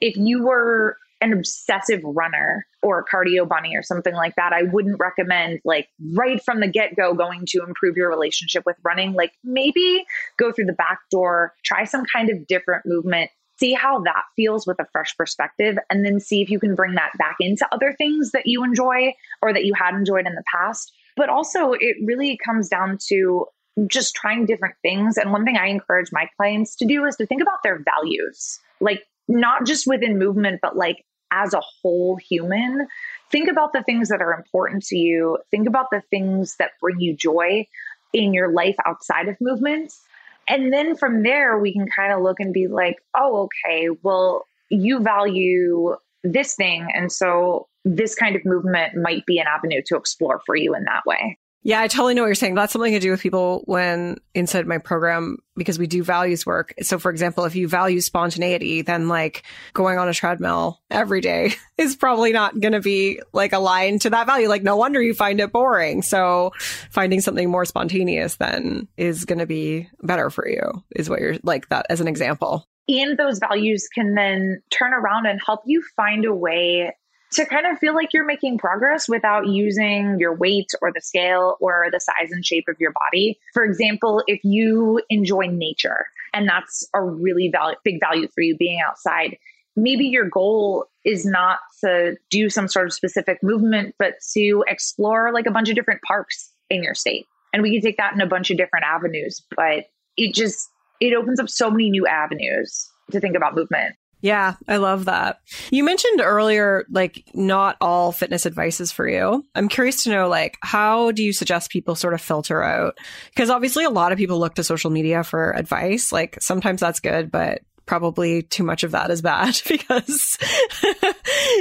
if 0.00 0.16
you 0.16 0.44
were 0.44 0.96
an 1.20 1.32
obsessive 1.32 2.00
runner 2.02 2.66
or 2.82 2.98
a 2.98 3.04
cardio 3.04 3.46
bunny 3.46 3.76
or 3.76 3.82
something 3.82 4.14
like 4.14 4.34
that, 4.36 4.52
I 4.52 4.62
wouldn't 4.62 4.98
recommend 4.98 5.60
like 5.64 5.88
right 6.14 6.42
from 6.42 6.60
the 6.60 6.68
get 6.68 6.96
go 6.96 7.14
going 7.14 7.44
to 7.48 7.62
improve 7.66 7.96
your 7.96 8.08
relationship 8.08 8.64
with 8.64 8.76
running. 8.82 9.12
Like 9.12 9.32
maybe 9.44 10.04
go 10.38 10.50
through 10.50 10.64
the 10.66 10.72
back 10.72 10.98
door, 11.10 11.52
try 11.62 11.84
some 11.84 12.04
kind 12.06 12.30
of 12.30 12.46
different 12.46 12.86
movement, 12.86 13.30
see 13.58 13.74
how 13.74 14.00
that 14.00 14.22
feels 14.34 14.66
with 14.66 14.80
a 14.80 14.86
fresh 14.92 15.14
perspective, 15.16 15.76
and 15.90 16.04
then 16.04 16.18
see 16.18 16.40
if 16.40 16.48
you 16.48 16.58
can 16.58 16.74
bring 16.74 16.94
that 16.94 17.12
back 17.18 17.36
into 17.38 17.68
other 17.70 17.94
things 17.98 18.30
that 18.32 18.46
you 18.46 18.64
enjoy 18.64 19.12
or 19.42 19.52
that 19.52 19.66
you 19.66 19.74
had 19.74 19.94
enjoyed 19.94 20.26
in 20.26 20.34
the 20.34 20.44
past. 20.52 20.90
But 21.16 21.28
also, 21.28 21.72
it 21.72 21.96
really 22.02 22.38
comes 22.42 22.68
down 22.68 22.96
to 23.08 23.46
just 23.86 24.14
trying 24.14 24.46
different 24.46 24.74
things. 24.82 25.18
And 25.18 25.32
one 25.32 25.44
thing 25.44 25.56
I 25.56 25.68
encourage 25.68 26.08
my 26.12 26.26
clients 26.36 26.76
to 26.76 26.86
do 26.86 27.04
is 27.04 27.16
to 27.16 27.26
think 27.26 27.42
about 27.42 27.62
their 27.62 27.84
values. 27.84 28.58
Like, 28.80 29.02
not 29.30 29.64
just 29.64 29.86
within 29.86 30.18
movement, 30.18 30.60
but 30.60 30.76
like 30.76 31.04
as 31.32 31.54
a 31.54 31.60
whole 31.60 32.16
human, 32.16 32.86
think 33.30 33.48
about 33.48 33.72
the 33.72 33.82
things 33.82 34.08
that 34.08 34.20
are 34.20 34.34
important 34.34 34.84
to 34.86 34.96
you. 34.96 35.38
Think 35.50 35.68
about 35.68 35.86
the 35.90 36.02
things 36.10 36.56
that 36.58 36.72
bring 36.80 37.00
you 37.00 37.16
joy 37.16 37.66
in 38.12 38.34
your 38.34 38.52
life 38.52 38.76
outside 38.84 39.28
of 39.28 39.36
movements. 39.40 40.02
And 40.48 40.72
then 40.72 40.96
from 40.96 41.22
there, 41.22 41.58
we 41.58 41.72
can 41.72 41.86
kind 41.88 42.12
of 42.12 42.22
look 42.22 42.40
and 42.40 42.52
be 42.52 42.66
like, 42.66 42.96
oh, 43.16 43.48
okay, 43.64 43.88
well, 44.02 44.44
you 44.68 45.00
value 45.00 45.94
this 46.24 46.56
thing. 46.56 46.88
And 46.92 47.12
so 47.12 47.68
this 47.84 48.14
kind 48.14 48.34
of 48.34 48.44
movement 48.44 48.96
might 48.96 49.24
be 49.26 49.38
an 49.38 49.46
avenue 49.46 49.80
to 49.86 49.96
explore 49.96 50.40
for 50.44 50.56
you 50.56 50.74
in 50.74 50.84
that 50.84 51.06
way. 51.06 51.38
Yeah, 51.62 51.80
I 51.80 51.88
totally 51.88 52.14
know 52.14 52.22
what 52.22 52.28
you're 52.28 52.34
saying. 52.36 52.54
That's 52.54 52.72
something 52.72 52.92
to 52.92 53.00
do 53.00 53.10
with 53.10 53.20
people 53.20 53.62
when 53.66 54.16
inside 54.34 54.66
my 54.66 54.78
program, 54.78 55.36
because 55.56 55.78
we 55.78 55.86
do 55.86 56.02
values 56.02 56.46
work. 56.46 56.72
So, 56.80 56.98
for 56.98 57.10
example, 57.10 57.44
if 57.44 57.54
you 57.54 57.68
value 57.68 58.00
spontaneity, 58.00 58.80
then 58.80 59.08
like 59.08 59.42
going 59.74 59.98
on 59.98 60.08
a 60.08 60.14
treadmill 60.14 60.80
every 60.90 61.20
day 61.20 61.52
is 61.78 61.96
probably 61.96 62.32
not 62.32 62.58
going 62.58 62.72
to 62.72 62.80
be 62.80 63.20
like 63.34 63.52
aligned 63.52 64.02
to 64.02 64.10
that 64.10 64.26
value. 64.26 64.48
Like, 64.48 64.62
no 64.62 64.76
wonder 64.76 65.02
you 65.02 65.12
find 65.12 65.38
it 65.38 65.52
boring. 65.52 66.00
So, 66.00 66.52
finding 66.90 67.20
something 67.20 67.50
more 67.50 67.66
spontaneous 67.66 68.36
then 68.36 68.88
is 68.96 69.26
going 69.26 69.40
to 69.40 69.46
be 69.46 69.88
better 70.02 70.30
for 70.30 70.48
you, 70.48 70.82
is 70.96 71.10
what 71.10 71.20
you're 71.20 71.36
like 71.42 71.68
that 71.68 71.84
as 71.90 72.00
an 72.00 72.08
example. 72.08 72.66
And 72.88 73.18
those 73.18 73.38
values 73.38 73.86
can 73.94 74.14
then 74.14 74.62
turn 74.70 74.92
around 74.94 75.26
and 75.26 75.40
help 75.44 75.60
you 75.66 75.82
find 75.94 76.24
a 76.24 76.34
way 76.34 76.92
to 77.32 77.46
kind 77.46 77.66
of 77.66 77.78
feel 77.78 77.94
like 77.94 78.12
you're 78.12 78.24
making 78.24 78.58
progress 78.58 79.08
without 79.08 79.46
using 79.46 80.18
your 80.18 80.34
weight 80.34 80.70
or 80.82 80.92
the 80.92 81.00
scale 81.00 81.56
or 81.60 81.86
the 81.92 82.00
size 82.00 82.30
and 82.30 82.44
shape 82.44 82.64
of 82.68 82.76
your 82.80 82.92
body. 82.92 83.38
For 83.54 83.64
example, 83.64 84.22
if 84.26 84.40
you 84.42 85.00
enjoy 85.10 85.46
nature 85.46 86.06
and 86.34 86.48
that's 86.48 86.86
a 86.94 87.02
really 87.02 87.48
val- 87.50 87.76
big 87.84 88.00
value 88.00 88.28
for 88.34 88.42
you 88.42 88.56
being 88.56 88.80
outside, 88.80 89.36
maybe 89.76 90.06
your 90.06 90.28
goal 90.28 90.86
is 91.04 91.24
not 91.24 91.60
to 91.82 92.16
do 92.30 92.50
some 92.50 92.68
sort 92.68 92.86
of 92.86 92.92
specific 92.92 93.38
movement, 93.42 93.94
but 93.98 94.14
to 94.34 94.64
explore 94.66 95.32
like 95.32 95.46
a 95.46 95.50
bunch 95.50 95.68
of 95.68 95.74
different 95.74 96.02
parks 96.02 96.50
in 96.68 96.82
your 96.82 96.94
state. 96.94 97.26
And 97.52 97.62
we 97.62 97.72
can 97.72 97.80
take 97.80 97.96
that 97.96 98.14
in 98.14 98.20
a 98.20 98.26
bunch 98.26 98.50
of 98.50 98.56
different 98.56 98.84
avenues, 98.84 99.42
but 99.56 99.86
it 100.16 100.34
just 100.34 100.68
it 101.00 101.14
opens 101.14 101.40
up 101.40 101.48
so 101.48 101.70
many 101.70 101.90
new 101.90 102.06
avenues 102.06 102.90
to 103.10 103.20
think 103.20 103.36
about 103.36 103.54
movement. 103.54 103.96
Yeah, 104.20 104.54
I 104.68 104.76
love 104.76 105.06
that. 105.06 105.40
You 105.70 105.84
mentioned 105.84 106.20
earlier, 106.20 106.84
like, 106.90 107.24
not 107.34 107.76
all 107.80 108.12
fitness 108.12 108.46
advice 108.46 108.80
is 108.80 108.92
for 108.92 109.08
you. 109.08 109.44
I'm 109.54 109.68
curious 109.68 110.04
to 110.04 110.10
know, 110.10 110.28
like, 110.28 110.58
how 110.60 111.10
do 111.10 111.22
you 111.22 111.32
suggest 111.32 111.70
people 111.70 111.94
sort 111.94 112.14
of 112.14 112.20
filter 112.20 112.62
out? 112.62 112.98
Because 113.30 113.50
obviously, 113.50 113.84
a 113.84 113.90
lot 113.90 114.12
of 114.12 114.18
people 114.18 114.38
look 114.38 114.54
to 114.56 114.64
social 114.64 114.90
media 114.90 115.24
for 115.24 115.52
advice. 115.52 116.12
Like, 116.12 116.36
sometimes 116.40 116.80
that's 116.80 117.00
good, 117.00 117.30
but 117.30 117.60
probably 117.90 118.42
too 118.42 118.62
much 118.62 118.84
of 118.84 118.92
that 118.92 119.10
is 119.10 119.20
bad 119.20 119.60
because 119.68 120.38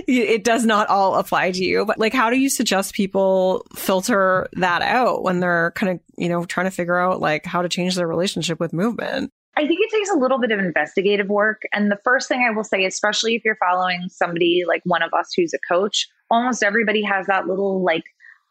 it 0.08 0.44
does 0.44 0.64
not 0.64 0.88
all 0.88 1.16
apply 1.16 1.50
to 1.50 1.64
you. 1.64 1.86
But 1.86 1.98
like, 1.98 2.14
how 2.14 2.30
do 2.30 2.38
you 2.38 2.52
suggest 2.52 2.94
people 2.94 3.66
filter 3.76 4.48
that 4.54 4.84
out 4.84 5.24
when 5.24 5.40
they're 5.40 5.72
kind 5.72 5.94
of, 5.94 6.00
you 6.20 6.30
know, 6.30 6.46
trying 6.46 6.68
to 6.68 6.72
figure 6.72 7.00
out 7.00 7.20
like 7.20 7.48
how 7.48 7.64
to 7.64 7.70
change 7.70 7.96
their 7.96 8.08
relationship 8.08 8.60
with 8.60 8.74
movement? 8.74 9.32
I 9.60 9.68
think 9.68 9.82
it 9.82 9.92
takes 9.92 10.10
a 10.10 10.18
little 10.18 10.40
bit 10.40 10.52
of 10.52 10.60
investigative 10.60 11.28
work. 11.28 11.64
And 11.74 11.92
the 11.92 12.00
first 12.02 12.30
thing 12.30 12.46
I 12.48 12.52
will 12.56 12.64
say, 12.64 12.86
especially 12.86 13.36
if 13.36 13.44
you're 13.44 13.58
following 13.58 14.08
somebody 14.08 14.64
like 14.66 14.82
one 14.86 15.02
of 15.02 15.14
us 15.14 15.34
who's 15.36 15.54
a 15.54 15.60
coach, 15.68 16.08
almost 16.32 16.64
everybody 16.64 17.04
has 17.04 17.28
that 17.28 17.46
little 17.46 17.84
like 17.84 18.06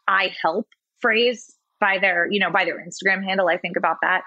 I 0.07 0.31
help 0.39 0.67
phrase 1.01 1.51
by 1.79 1.97
their, 1.97 2.27
you 2.29 2.39
know, 2.39 2.51
by 2.51 2.63
their 2.63 2.77
Instagram 2.77 3.23
handle. 3.23 3.47
I 3.47 3.57
think 3.57 3.75
about 3.75 3.97
that. 4.03 4.21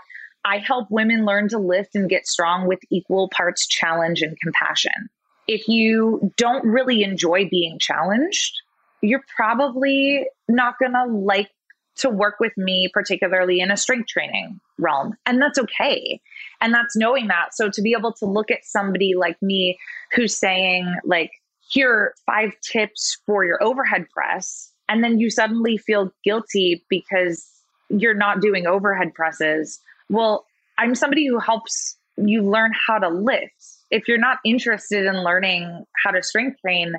I 0.44 0.58
help 0.58 0.88
women 0.90 1.24
learn 1.24 1.48
to 1.50 1.58
lift 1.58 1.94
and 1.94 2.10
get 2.10 2.26
strong 2.26 2.66
with 2.66 2.80
equal 2.90 3.28
parts 3.28 3.64
challenge 3.64 4.20
and 4.20 4.36
compassion. 4.42 5.08
If 5.46 5.68
you 5.68 6.32
don't 6.36 6.64
really 6.64 7.04
enjoy 7.04 7.48
being 7.48 7.78
challenged, 7.78 8.60
you're 9.02 9.22
probably 9.36 10.26
not 10.48 10.80
going 10.80 10.94
to 10.94 11.04
like 11.04 11.50
to 11.96 12.08
work 12.08 12.40
with 12.40 12.56
me, 12.56 12.88
particularly 12.92 13.60
in 13.60 13.70
a 13.70 13.76
strength 13.76 14.08
training 14.08 14.58
realm. 14.78 15.14
And 15.26 15.40
that's 15.40 15.58
okay. 15.58 16.20
And 16.60 16.72
that's 16.72 16.96
knowing 16.96 17.28
that. 17.28 17.54
So 17.54 17.68
to 17.70 17.82
be 17.82 17.94
able 17.96 18.12
to 18.14 18.24
look 18.24 18.50
at 18.50 18.64
somebody 18.64 19.14
like 19.14 19.40
me 19.42 19.78
who's 20.14 20.34
saying, 20.34 20.94
like, 21.04 21.30
here 21.70 21.90
are 21.90 22.14
five 22.26 22.52
tips 22.60 23.18
for 23.24 23.44
your 23.44 23.62
overhead 23.62 24.06
press, 24.10 24.72
and 24.88 25.02
then 25.02 25.18
you 25.18 25.30
suddenly 25.30 25.78
feel 25.78 26.12
guilty 26.24 26.84
because 26.90 27.48
you're 27.88 28.14
not 28.14 28.40
doing 28.40 28.66
overhead 28.66 29.14
presses. 29.14 29.80
Well, 30.10 30.44
I'm 30.78 30.94
somebody 30.94 31.26
who 31.26 31.38
helps 31.38 31.96
you 32.16 32.42
learn 32.42 32.72
how 32.86 32.98
to 32.98 33.08
lift. 33.08 33.54
If 33.90 34.08
you're 34.08 34.18
not 34.18 34.38
interested 34.44 35.06
in 35.06 35.22
learning 35.22 35.84
how 36.02 36.10
to 36.10 36.22
strength 36.22 36.60
train, 36.60 36.94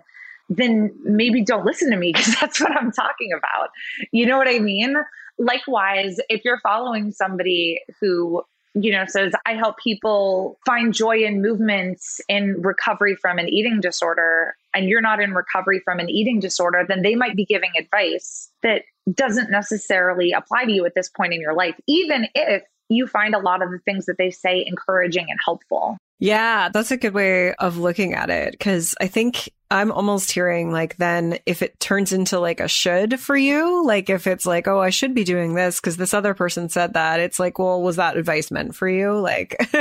then 0.50 0.92
maybe 1.04 1.44
don't 1.44 1.66
listen 1.66 1.90
to 1.92 1.98
me 1.98 2.12
because 2.14 2.36
that's 2.40 2.60
what 2.60 2.72
I'm 2.72 2.92
talking 2.92 3.32
about. 3.38 3.70
You 4.12 4.26
know 4.26 4.38
what 4.38 4.48
I 4.48 4.60
mean? 4.60 4.96
Likewise, 5.38 6.20
if 6.30 6.42
you're 6.46 6.60
following 6.60 7.12
somebody 7.12 7.80
who 8.00 8.44
you 8.76 8.92
know 8.92 9.06
says 9.06 9.34
i 9.46 9.54
help 9.54 9.78
people 9.78 10.58
find 10.66 10.94
joy 10.94 11.18
in 11.18 11.42
movements 11.42 12.20
in 12.28 12.60
recovery 12.62 13.16
from 13.16 13.38
an 13.38 13.48
eating 13.48 13.80
disorder 13.80 14.56
and 14.74 14.90
you're 14.90 15.02
not 15.02 15.22
in 15.22 15.34
recovery 15.34 15.80
from 15.80 16.00
an 16.00 16.10
eating 16.10 16.40
disorder 16.40 16.84
then 16.88 17.04
they 17.04 17.16
might 17.16 17.36
be 17.36 17.46
giving 17.46 17.70
advice 17.78 18.50
that 18.64 18.82
doesn't 19.14 19.52
necessarily 19.52 20.32
apply 20.32 20.66
to 20.66 20.72
you 20.72 20.86
at 20.86 20.96
this 20.96 21.10
point 21.10 21.34
in 21.34 21.40
your 21.40 21.54
life 21.54 21.76
even 21.88 22.28
if 22.34 22.64
you 22.90 23.08
find 23.08 23.34
a 23.36 23.40
lot 23.40 23.62
of 23.62 23.72
the 23.72 23.80
things 23.80 24.06
that 24.06 24.18
they 24.18 24.30
say 24.30 24.64
encouraging 24.68 25.26
and 25.30 25.40
helpful 25.44 25.98
yeah, 26.24 26.70
that's 26.70 26.92
a 26.92 26.96
good 26.96 27.14
way 27.14 27.54
of 27.56 27.78
looking 27.78 28.14
at 28.14 28.30
it. 28.30 28.58
Cause 28.58 28.96
I 29.02 29.08
think 29.08 29.50
I'm 29.70 29.92
almost 29.92 30.32
hearing 30.32 30.72
like 30.72 30.96
then 30.96 31.38
if 31.46 31.62
it 31.62 31.78
turns 31.82 32.14
into 32.14 32.40
like 32.40 32.62
a 32.62 32.70
should 32.70 33.20
for 33.20 33.36
you, 33.36 33.86
like 33.86 34.10
if 34.10 34.26
it's 34.26 34.46
like, 34.46 34.66
oh, 34.66 34.80
I 34.80 34.90
should 34.90 35.14
be 35.14 35.26
doing 35.26 35.54
this 35.54 35.82
because 35.82 35.98
this 35.98 36.14
other 36.14 36.34
person 36.34 36.70
said 36.70 36.94
that, 36.94 37.20
it's 37.20 37.40
like, 37.40 37.60
well, 37.60 37.82
was 37.82 37.98
that 37.98 38.16
advice 38.16 38.52
meant 38.52 38.74
for 38.74 38.88
you? 38.88 39.20
Like, 39.20 39.58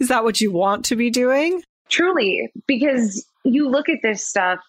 is 0.00 0.08
that 0.08 0.24
what 0.24 0.40
you 0.40 0.50
want 0.50 0.86
to 0.86 0.96
be 0.96 1.10
doing? 1.10 1.62
Truly, 1.90 2.50
because 2.66 3.26
you 3.44 3.68
look 3.68 3.90
at 3.90 3.98
this 4.02 4.26
stuff 4.26 4.60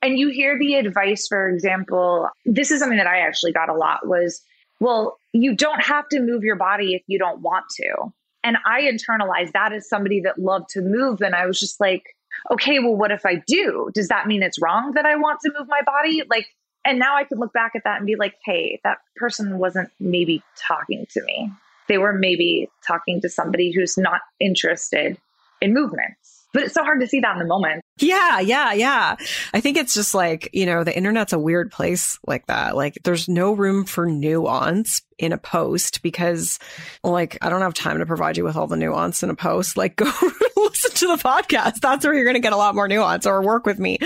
and 0.00 0.18
you 0.18 0.30
hear 0.30 0.58
the 0.58 0.76
advice, 0.76 1.26
for 1.28 1.50
example, 1.50 2.26
this 2.46 2.70
is 2.70 2.80
something 2.80 2.96
that 2.96 3.06
I 3.06 3.18
actually 3.18 3.52
got 3.52 3.68
a 3.68 3.74
lot 3.74 4.08
was, 4.08 4.40
well, 4.80 5.18
you 5.32 5.54
don't 5.54 5.82
have 5.82 6.08
to 6.10 6.20
move 6.20 6.44
your 6.44 6.56
body 6.56 6.94
if 6.94 7.02
you 7.06 7.18
don't 7.18 7.40
want 7.40 7.66
to. 7.76 8.12
And 8.44 8.56
I 8.64 8.82
internalized 8.82 9.52
that 9.52 9.72
as 9.72 9.88
somebody 9.88 10.20
that 10.20 10.38
loved 10.38 10.68
to 10.70 10.80
move. 10.80 11.20
And 11.20 11.34
I 11.34 11.46
was 11.46 11.58
just 11.58 11.80
like, 11.80 12.14
okay, 12.50 12.78
well, 12.78 12.94
what 12.94 13.10
if 13.10 13.26
I 13.26 13.42
do? 13.46 13.90
Does 13.94 14.08
that 14.08 14.26
mean 14.26 14.42
it's 14.42 14.60
wrong 14.60 14.92
that 14.92 15.04
I 15.04 15.16
want 15.16 15.40
to 15.40 15.52
move 15.58 15.68
my 15.68 15.82
body? 15.82 16.22
Like, 16.30 16.46
and 16.84 16.98
now 16.98 17.16
I 17.16 17.24
can 17.24 17.38
look 17.38 17.52
back 17.52 17.72
at 17.74 17.82
that 17.84 17.98
and 17.98 18.06
be 18.06 18.16
like, 18.16 18.34
hey, 18.44 18.80
that 18.84 18.98
person 19.16 19.58
wasn't 19.58 19.90
maybe 19.98 20.42
talking 20.56 21.06
to 21.10 21.22
me. 21.24 21.50
They 21.88 21.98
were 21.98 22.12
maybe 22.12 22.70
talking 22.86 23.20
to 23.22 23.28
somebody 23.28 23.72
who's 23.72 23.98
not 23.98 24.20
interested 24.40 25.18
in 25.60 25.74
movement 25.74 26.14
but 26.58 26.64
it's 26.64 26.74
so 26.74 26.82
hard 26.82 27.00
to 27.00 27.06
see 27.06 27.20
that 27.20 27.34
in 27.34 27.38
the 27.38 27.46
moment. 27.46 27.84
Yeah, 27.98 28.40
yeah, 28.40 28.72
yeah. 28.72 29.14
I 29.54 29.60
think 29.60 29.76
it's 29.76 29.94
just 29.94 30.12
like, 30.12 30.50
you 30.52 30.66
know, 30.66 30.82
the 30.82 30.96
internet's 30.96 31.32
a 31.32 31.38
weird 31.38 31.70
place 31.70 32.18
like 32.26 32.46
that. 32.46 32.74
Like 32.74 32.98
there's 33.04 33.28
no 33.28 33.52
room 33.52 33.84
for 33.84 34.06
nuance 34.06 35.02
in 35.18 35.32
a 35.32 35.38
post 35.38 36.02
because 36.02 36.58
like 37.04 37.38
I 37.40 37.48
don't 37.48 37.60
have 37.60 37.74
time 37.74 38.00
to 38.00 38.06
provide 38.06 38.36
you 38.36 38.42
with 38.42 38.56
all 38.56 38.66
the 38.66 38.76
nuance 38.76 39.22
in 39.22 39.30
a 39.30 39.36
post. 39.36 39.76
Like 39.76 39.94
go 39.96 40.10
listen 40.56 40.90
to 40.94 41.16
the 41.16 41.22
podcast. 41.22 41.76
That's 41.76 42.04
where 42.04 42.12
you're 42.12 42.24
going 42.24 42.34
to 42.34 42.40
get 42.40 42.52
a 42.52 42.56
lot 42.56 42.74
more 42.74 42.88
nuance 42.88 43.24
or 43.24 43.40
work 43.40 43.64
with 43.64 43.78
me. 43.78 43.98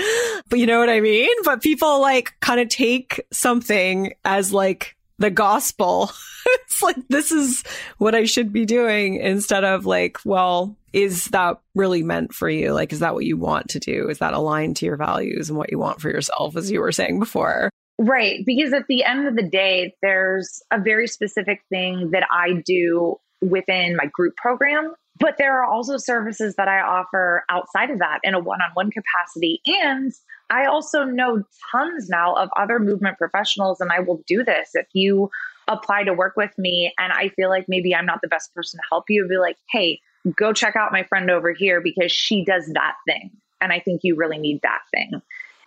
But 0.47 0.59
you 0.59 0.67
know 0.67 0.77
what 0.77 0.89
I 0.89 0.99
mean? 0.99 1.35
But 1.43 1.63
people 1.63 2.01
like 2.01 2.33
kind 2.39 2.59
of 2.59 2.69
take 2.69 3.19
something 3.31 4.13
as 4.23 4.53
like 4.53 4.95
the 5.17 5.31
gospel. 5.31 6.11
it's 6.45 6.83
like, 6.83 6.97
this 7.09 7.31
is 7.31 7.63
what 7.97 8.13
I 8.13 8.25
should 8.25 8.53
be 8.53 8.65
doing 8.65 9.15
instead 9.15 9.63
of 9.63 9.87
like, 9.87 10.17
well, 10.23 10.77
is 10.93 11.25
that 11.25 11.59
really 11.75 12.03
meant 12.03 12.33
for 12.33 12.49
you? 12.49 12.71
Like, 12.71 12.93
is 12.93 12.99
that 12.99 13.15
what 13.15 13.25
you 13.25 13.35
want 13.35 13.69
to 13.69 13.79
do? 13.79 14.09
Is 14.09 14.19
that 14.19 14.33
aligned 14.33 14.77
to 14.77 14.85
your 14.85 14.95
values 14.95 15.49
and 15.49 15.57
what 15.57 15.71
you 15.71 15.79
want 15.79 15.99
for 15.99 16.09
yourself, 16.09 16.55
as 16.55 16.71
you 16.71 16.79
were 16.79 16.91
saying 16.91 17.19
before? 17.19 17.69
Right. 17.99 18.43
Because 18.45 18.73
at 18.73 18.87
the 18.87 19.03
end 19.03 19.27
of 19.27 19.35
the 19.35 19.47
day, 19.47 19.95
there's 20.01 20.61
a 20.71 20.79
very 20.79 21.07
specific 21.07 21.61
thing 21.69 22.11
that 22.11 22.25
I 22.31 22.61
do 22.65 23.17
within 23.41 23.95
my 23.95 24.05
group 24.05 24.35
program. 24.37 24.93
But 25.19 25.37
there 25.37 25.59
are 25.61 25.65
also 25.65 25.97
services 25.97 26.55
that 26.55 26.67
I 26.67 26.79
offer 26.81 27.43
outside 27.49 27.91
of 27.91 27.99
that 27.99 28.19
in 28.23 28.33
a 28.33 28.39
one 28.39 28.61
on 28.61 28.71
one 28.73 28.89
capacity. 28.89 29.61
And 29.65 30.11
I 30.49 30.65
also 30.65 31.03
know 31.03 31.43
tons 31.71 32.09
now 32.09 32.33
of 32.33 32.49
other 32.57 32.79
movement 32.79 33.19
professionals, 33.19 33.79
and 33.79 33.91
I 33.91 33.99
will 33.99 34.23
do 34.27 34.43
this. 34.43 34.71
If 34.73 34.87
you 34.93 35.29
apply 35.67 36.03
to 36.03 36.13
work 36.13 36.33
with 36.35 36.51
me 36.57 36.93
and 36.97 37.13
I 37.13 37.29
feel 37.29 37.49
like 37.49 37.65
maybe 37.67 37.95
I'm 37.95 38.05
not 38.05 38.21
the 38.21 38.27
best 38.27 38.53
person 38.53 38.79
to 38.79 38.83
help 38.89 39.05
you, 39.07 39.27
be 39.27 39.37
like, 39.37 39.57
hey, 39.71 39.99
go 40.35 40.53
check 40.53 40.75
out 40.75 40.91
my 40.91 41.03
friend 41.03 41.29
over 41.29 41.51
here 41.53 41.81
because 41.81 42.11
she 42.11 42.43
does 42.45 42.65
that 42.73 42.95
thing. 43.07 43.31
And 43.61 43.71
I 43.71 43.79
think 43.79 44.01
you 44.03 44.15
really 44.15 44.37
need 44.37 44.61
that 44.63 44.79
thing. 44.91 45.21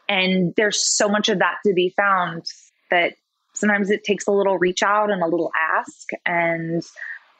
And 0.09 0.55
there's 0.57 0.97
so 0.97 1.09
much 1.09 1.29
of 1.29 1.39
that 1.39 1.57
to 1.67 1.73
be 1.73 1.93
found 1.97 2.45
that 2.91 3.15
sometimes 3.55 3.91
it 3.91 4.05
takes 4.05 4.27
a 4.27 4.33
little 4.33 4.59
reach 4.59 4.83
out 4.83 5.11
and 5.11 5.23
a 5.23 5.27
little 5.27 5.51
ask 5.77 6.09
and 6.25 6.83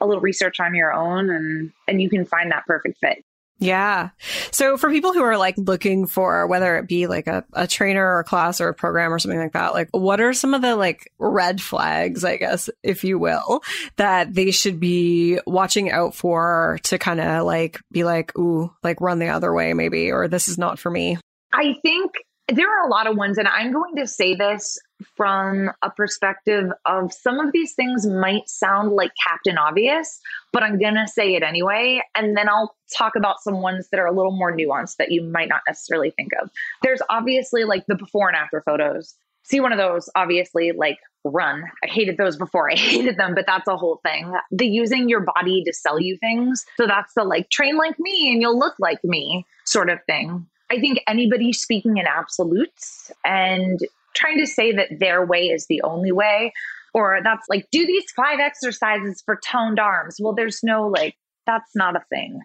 a 0.01 0.05
little 0.05 0.21
research 0.21 0.59
on 0.59 0.75
your 0.75 0.93
own 0.93 1.29
and 1.29 1.71
and 1.87 2.01
you 2.01 2.09
can 2.09 2.25
find 2.25 2.51
that 2.51 2.65
perfect 2.65 2.97
fit. 2.99 3.23
Yeah. 3.59 4.09
So 4.51 4.77
for 4.77 4.91
people 4.91 5.13
who 5.13 5.23
are 5.23 5.37
like 5.37 5.55
looking 5.57 6.05
for 6.05 6.45
whether 6.45 6.77
it 6.77 6.87
be 6.87 7.07
like 7.07 7.25
a, 7.27 7.43
a 7.53 7.65
trainer 7.65 8.05
or 8.05 8.19
a 8.19 8.23
class 8.23 8.61
or 8.61 8.69
a 8.69 8.73
program 8.73 9.11
or 9.11 9.17
something 9.17 9.39
like 9.39 9.53
that, 9.53 9.73
like 9.73 9.89
what 9.91 10.21
are 10.21 10.33
some 10.33 10.53
of 10.53 10.61
the 10.61 10.75
like 10.75 11.11
red 11.17 11.59
flags, 11.59 12.23
I 12.23 12.37
guess, 12.37 12.69
if 12.83 13.03
you 13.03 13.17
will, 13.17 13.61
that 13.95 14.33
they 14.33 14.51
should 14.51 14.79
be 14.79 15.39
watching 15.47 15.91
out 15.91 16.13
for 16.13 16.79
to 16.83 16.99
kind 16.99 17.19
of 17.19 17.45
like 17.45 17.79
be 17.91 18.03
like, 18.03 18.37
ooh, 18.37 18.71
like 18.83 19.01
run 19.01 19.17
the 19.17 19.29
other 19.29 19.51
way 19.51 19.73
maybe, 19.73 20.11
or 20.11 20.27
this 20.27 20.47
is 20.47 20.59
not 20.59 20.77
for 20.77 20.91
me? 20.91 21.17
I 21.51 21.73
think 21.81 22.11
there 22.47 22.67
are 22.67 22.87
a 22.87 22.89
lot 22.89 23.07
of 23.07 23.17
ones, 23.17 23.37
and 23.37 23.47
I'm 23.47 23.73
going 23.73 23.95
to 23.97 24.07
say 24.07 24.33
this 24.33 24.79
from 25.15 25.69
a 25.81 25.91
perspective 25.91 26.71
of 26.85 27.11
some 27.11 27.39
of 27.39 27.51
these 27.51 27.73
things 27.73 28.05
might 28.05 28.49
sound 28.49 28.93
like 28.93 29.11
Captain 29.27 29.57
Obvious, 29.57 30.19
but 30.53 30.63
I'm 30.63 30.79
going 30.79 30.95
to 30.95 31.07
say 31.07 31.35
it 31.35 31.43
anyway. 31.43 32.01
And 32.15 32.37
then 32.37 32.47
I'll 32.47 32.75
talk 32.97 33.15
about 33.15 33.41
some 33.41 33.61
ones 33.61 33.89
that 33.91 33.99
are 33.99 34.07
a 34.07 34.13
little 34.13 34.31
more 34.31 34.55
nuanced 34.55 34.95
that 34.97 35.11
you 35.11 35.23
might 35.23 35.49
not 35.49 35.61
necessarily 35.67 36.11
think 36.11 36.31
of. 36.41 36.49
There's 36.83 37.01
obviously 37.09 37.65
like 37.65 37.85
the 37.87 37.95
before 37.95 38.29
and 38.29 38.37
after 38.37 38.61
photos. 38.61 39.15
See 39.43 39.59
one 39.59 39.71
of 39.71 39.77
those, 39.77 40.09
obviously, 40.15 40.71
like 40.71 40.97
run. 41.23 41.63
I 41.83 41.87
hated 41.87 42.17
those 42.17 42.37
before. 42.37 42.71
I 42.71 42.75
hated 42.77 43.17
them, 43.17 43.35
but 43.35 43.45
that's 43.45 43.67
a 43.67 43.75
whole 43.75 43.99
thing. 44.03 44.33
The 44.51 44.67
using 44.67 45.09
your 45.09 45.21
body 45.21 45.63
to 45.65 45.73
sell 45.73 45.99
you 45.99 46.17
things. 46.17 46.65
So 46.77 46.87
that's 46.87 47.13
the 47.13 47.23
like 47.23 47.49
train 47.49 47.77
like 47.77 47.99
me 47.99 48.31
and 48.31 48.41
you'll 48.41 48.57
look 48.57 48.75
like 48.79 49.03
me 49.03 49.45
sort 49.65 49.89
of 49.89 49.99
thing. 50.05 50.47
I 50.69 50.79
think 50.79 50.99
anybody 51.07 51.53
speaking 51.53 51.97
in 51.97 52.05
absolutes 52.07 53.11
and 53.23 53.79
trying 54.15 54.37
to 54.39 54.47
say 54.47 54.71
that 54.73 54.99
their 54.99 55.25
way 55.25 55.47
is 55.47 55.67
the 55.67 55.81
only 55.81 56.11
way, 56.11 56.51
or 56.93 57.19
that's 57.23 57.47
like, 57.49 57.67
do 57.71 57.85
these 57.85 58.09
five 58.15 58.39
exercises 58.39 59.21
for 59.25 59.39
toned 59.45 59.79
arms. 59.79 60.17
Well, 60.19 60.33
there's 60.33 60.61
no 60.63 60.87
like, 60.87 61.15
that's 61.45 61.75
not 61.75 61.95
a 61.95 62.03
thing. 62.09 62.41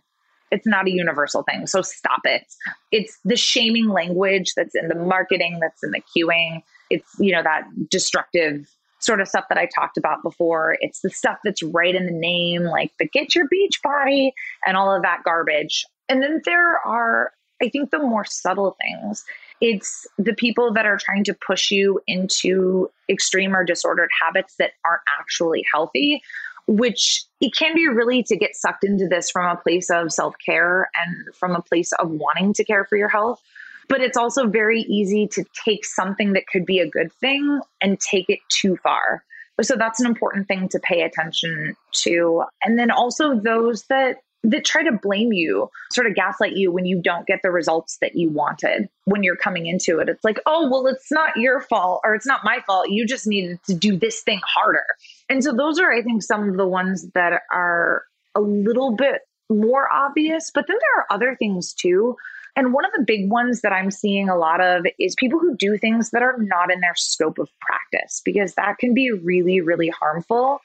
It's 0.50 0.66
not 0.66 0.86
a 0.86 0.90
universal 0.90 1.42
thing. 1.42 1.66
So 1.66 1.80
stop 1.80 2.20
it. 2.24 2.44
It's 2.92 3.18
the 3.24 3.36
shaming 3.36 3.88
language 3.88 4.52
that's 4.54 4.74
in 4.74 4.88
the 4.88 4.94
marketing, 4.94 5.58
that's 5.60 5.82
in 5.82 5.92
the 5.92 6.02
cueing. 6.14 6.62
It's, 6.90 7.08
you 7.18 7.32
know, 7.32 7.42
that 7.42 7.64
destructive 7.88 8.68
sort 8.98 9.20
of 9.20 9.28
stuff 9.28 9.46
that 9.48 9.58
I 9.58 9.66
talked 9.74 9.96
about 9.96 10.22
before. 10.22 10.76
It's 10.80 11.00
the 11.00 11.10
stuff 11.10 11.38
that's 11.42 11.62
right 11.62 11.94
in 11.94 12.04
the 12.04 12.12
name, 12.12 12.64
like 12.64 12.92
the 12.98 13.08
get 13.08 13.34
your 13.34 13.48
beach 13.48 13.80
body 13.82 14.34
and 14.64 14.76
all 14.76 14.94
of 14.94 15.02
that 15.02 15.22
garbage. 15.24 15.86
And 16.08 16.22
then 16.22 16.42
there 16.44 16.78
are 16.86 17.32
I 17.62 17.68
think 17.68 17.90
the 17.90 17.98
more 17.98 18.24
subtle 18.24 18.76
things, 18.82 19.24
it's 19.60 20.06
the 20.18 20.34
people 20.34 20.72
that 20.72 20.84
are 20.84 20.98
trying 20.98 21.24
to 21.24 21.34
push 21.34 21.70
you 21.70 22.00
into 22.06 22.90
extreme 23.08 23.54
or 23.54 23.64
disordered 23.64 24.10
habits 24.20 24.56
that 24.58 24.72
aren't 24.84 25.02
actually 25.20 25.64
healthy, 25.72 26.20
which 26.66 27.24
it 27.40 27.54
can 27.56 27.74
be 27.74 27.86
really 27.86 28.24
to 28.24 28.36
get 28.36 28.56
sucked 28.56 28.84
into 28.84 29.06
this 29.06 29.30
from 29.30 29.46
a 29.46 29.60
place 29.60 29.90
of 29.90 30.12
self 30.12 30.34
care 30.44 30.90
and 30.96 31.34
from 31.36 31.54
a 31.54 31.62
place 31.62 31.92
of 31.92 32.10
wanting 32.10 32.52
to 32.54 32.64
care 32.64 32.84
for 32.84 32.98
your 32.98 33.08
health. 33.08 33.40
But 33.88 34.00
it's 34.00 34.16
also 34.16 34.46
very 34.46 34.80
easy 34.82 35.28
to 35.28 35.44
take 35.64 35.84
something 35.84 36.32
that 36.32 36.46
could 36.46 36.66
be 36.66 36.80
a 36.80 36.88
good 36.88 37.12
thing 37.12 37.60
and 37.80 38.00
take 38.00 38.26
it 38.28 38.38
too 38.48 38.76
far. 38.82 39.24
So 39.60 39.76
that's 39.76 40.00
an 40.00 40.06
important 40.06 40.48
thing 40.48 40.68
to 40.70 40.80
pay 40.80 41.02
attention 41.02 41.76
to. 42.02 42.44
And 42.64 42.78
then 42.78 42.90
also 42.90 43.38
those 43.38 43.84
that 43.84 44.18
that 44.44 44.64
try 44.64 44.82
to 44.82 44.92
blame 44.92 45.32
you, 45.32 45.70
sort 45.92 46.06
of 46.06 46.14
gaslight 46.14 46.56
you 46.56 46.72
when 46.72 46.84
you 46.84 47.00
don't 47.00 47.26
get 47.26 47.40
the 47.42 47.50
results 47.50 47.98
that 48.00 48.16
you 48.16 48.28
wanted 48.28 48.88
when 49.04 49.22
you're 49.22 49.36
coming 49.36 49.66
into 49.66 49.98
it. 50.00 50.08
It's 50.08 50.24
like, 50.24 50.40
oh, 50.46 50.68
well, 50.68 50.86
it's 50.86 51.12
not 51.12 51.36
your 51.36 51.60
fault 51.60 52.00
or 52.04 52.14
it's 52.14 52.26
not 52.26 52.44
my 52.44 52.58
fault. 52.66 52.88
You 52.88 53.06
just 53.06 53.26
needed 53.26 53.60
to 53.66 53.74
do 53.74 53.96
this 53.96 54.22
thing 54.22 54.40
harder. 54.44 54.84
And 55.28 55.44
so 55.44 55.52
those 55.52 55.78
are, 55.78 55.92
I 55.92 56.02
think, 56.02 56.22
some 56.22 56.48
of 56.48 56.56
the 56.56 56.66
ones 56.66 57.08
that 57.14 57.42
are 57.52 58.04
a 58.34 58.40
little 58.40 58.96
bit 58.96 59.22
more 59.48 59.92
obvious. 59.92 60.50
But 60.52 60.66
then 60.66 60.76
there 60.78 61.02
are 61.02 61.06
other 61.14 61.36
things 61.36 61.72
too. 61.72 62.16
And 62.54 62.74
one 62.74 62.84
of 62.84 62.92
the 62.96 63.04
big 63.06 63.30
ones 63.30 63.62
that 63.62 63.72
I'm 63.72 63.90
seeing 63.90 64.28
a 64.28 64.36
lot 64.36 64.60
of 64.60 64.84
is 64.98 65.14
people 65.14 65.38
who 65.38 65.56
do 65.56 65.78
things 65.78 66.10
that 66.10 66.22
are 66.22 66.36
not 66.38 66.70
in 66.70 66.80
their 66.80 66.94
scope 66.94 67.38
of 67.38 67.48
practice, 67.60 68.20
because 68.24 68.54
that 68.54 68.76
can 68.78 68.92
be 68.92 69.10
really, 69.10 69.60
really 69.60 69.88
harmful. 69.88 70.60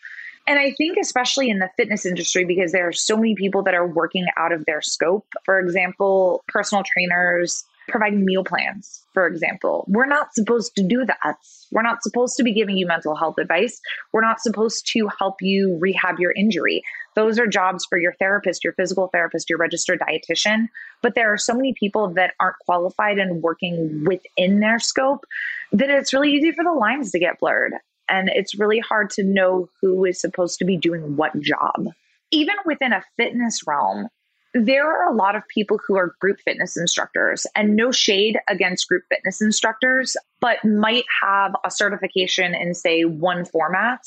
And 0.48 0.60
I 0.60 0.72
think, 0.72 0.98
especially 0.98 1.50
in 1.50 1.60
the 1.60 1.70
fitness 1.76 2.06
industry, 2.06 2.46
because 2.46 2.72
there 2.72 2.88
are 2.88 2.94
so 2.94 3.18
many 3.18 3.36
people 3.36 3.64
that 3.64 3.74
are 3.74 3.86
working 3.86 4.26
out 4.38 4.54
of 4.54 4.64
their 4.66 4.82
scope. 4.82 5.28
For 5.44 5.60
example, 5.60 6.44
personal 6.48 6.84
trainers 6.86 7.66
providing 7.90 8.26
meal 8.26 8.44
plans, 8.44 9.06
for 9.14 9.28
example. 9.28 9.86
We're 9.88 10.08
not 10.08 10.34
supposed 10.34 10.76
to 10.76 10.84
do 10.84 11.06
that. 11.06 11.38
We're 11.72 11.84
not 11.84 12.04
supposed 12.04 12.36
to 12.38 12.44
be 12.44 12.54
giving 12.54 12.78
you 12.78 12.86
mental 12.86 13.16
health 13.16 13.38
advice. 13.38 13.80
We're 14.14 14.22
not 14.22 14.42
supposed 14.42 14.90
to 14.94 15.10
help 15.20 15.42
you 15.42 15.78
rehab 15.80 16.20
your 16.20 16.34
injury. 16.34 16.82
Those 17.16 17.40
are 17.40 17.48
jobs 17.48 17.86
for 17.86 17.98
your 17.98 18.14
therapist, 18.20 18.64
your 18.64 18.74
physical 18.74 19.08
therapist, 19.08 19.50
your 19.50 19.58
registered 19.58 20.00
dietitian. 20.00 20.68
But 21.02 21.16
there 21.16 21.32
are 21.32 21.38
so 21.38 21.54
many 21.54 21.74
people 21.80 22.14
that 22.14 22.34
aren't 22.40 22.60
qualified 22.66 23.20
and 23.20 23.42
working 23.42 24.04
within 24.06 24.60
their 24.60 24.80
scope 24.80 25.26
that 25.72 25.90
it's 25.90 26.14
really 26.14 26.32
easy 26.32 26.52
for 26.52 26.64
the 26.64 26.74
lines 26.74 27.12
to 27.12 27.20
get 27.20 27.40
blurred 27.40 27.74
and 28.10 28.30
it's 28.30 28.58
really 28.58 28.80
hard 28.80 29.10
to 29.12 29.24
know 29.24 29.70
who 29.82 30.06
is 30.06 30.20
supposed 30.20 30.60
to 30.60 30.66
be 30.66 30.78
doing 30.78 31.16
what 31.16 31.40
job. 31.40 31.88
Even 32.32 32.56
within 32.66 32.94
a 32.94 33.04
fitness 33.16 33.66
realm, 33.66 34.08
there 34.54 34.88
are 34.90 35.12
a 35.12 35.16
lot 35.16 35.36
of 35.36 35.48
people 35.48 35.80
who 35.86 35.98
are 35.98 36.16
group 36.20 36.40
fitness 36.40 36.78
instructors, 36.78 37.46
and 37.56 37.76
no 37.76 37.92
shade 37.92 38.40
against 38.48 38.88
group 38.88 39.04
fitness 39.10 39.42
instructors, 39.42 40.18
but 40.40 40.64
might 40.64 41.06
have 41.22 41.56
a 41.66 41.72
certification 41.72 42.56
in, 42.56 42.74
say, 42.74 43.04
one 43.04 43.46
format 43.46 44.00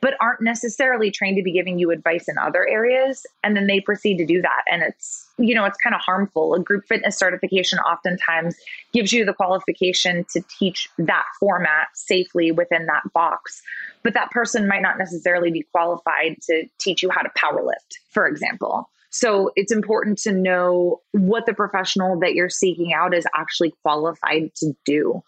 but 0.00 0.14
aren't 0.20 0.40
necessarily 0.40 1.10
trained 1.10 1.36
to 1.36 1.42
be 1.42 1.52
giving 1.52 1.78
you 1.78 1.90
advice 1.90 2.28
in 2.28 2.38
other 2.38 2.66
areas. 2.68 3.26
And 3.42 3.56
then 3.56 3.66
they 3.66 3.80
proceed 3.80 4.18
to 4.18 4.26
do 4.26 4.40
that. 4.42 4.62
And 4.70 4.82
it's, 4.82 5.28
you 5.38 5.54
know, 5.54 5.64
it's 5.64 5.78
kind 5.78 5.94
of 5.94 6.00
harmful. 6.00 6.54
A 6.54 6.60
group 6.60 6.86
fitness 6.86 7.18
certification 7.18 7.78
oftentimes 7.80 8.56
gives 8.92 9.12
you 9.12 9.24
the 9.24 9.32
qualification 9.32 10.24
to 10.32 10.42
teach 10.58 10.88
that 10.98 11.24
format 11.40 11.88
safely 11.94 12.52
within 12.52 12.86
that 12.86 13.02
box. 13.12 13.62
But 14.02 14.14
that 14.14 14.30
person 14.30 14.68
might 14.68 14.82
not 14.82 14.98
necessarily 14.98 15.50
be 15.50 15.64
qualified 15.72 16.36
to 16.42 16.64
teach 16.78 17.02
you 17.02 17.10
how 17.10 17.22
to 17.22 17.30
power 17.34 17.62
lift, 17.64 17.98
for 18.10 18.26
example. 18.26 18.88
So 19.10 19.50
it's 19.56 19.72
important 19.72 20.18
to 20.18 20.32
know 20.32 21.00
what 21.12 21.46
the 21.46 21.54
professional 21.54 22.20
that 22.20 22.34
you're 22.34 22.50
seeking 22.50 22.92
out 22.92 23.14
is 23.14 23.26
actually 23.34 23.72
qualified 23.82 24.54
to 24.56 24.74
do. 24.84 25.22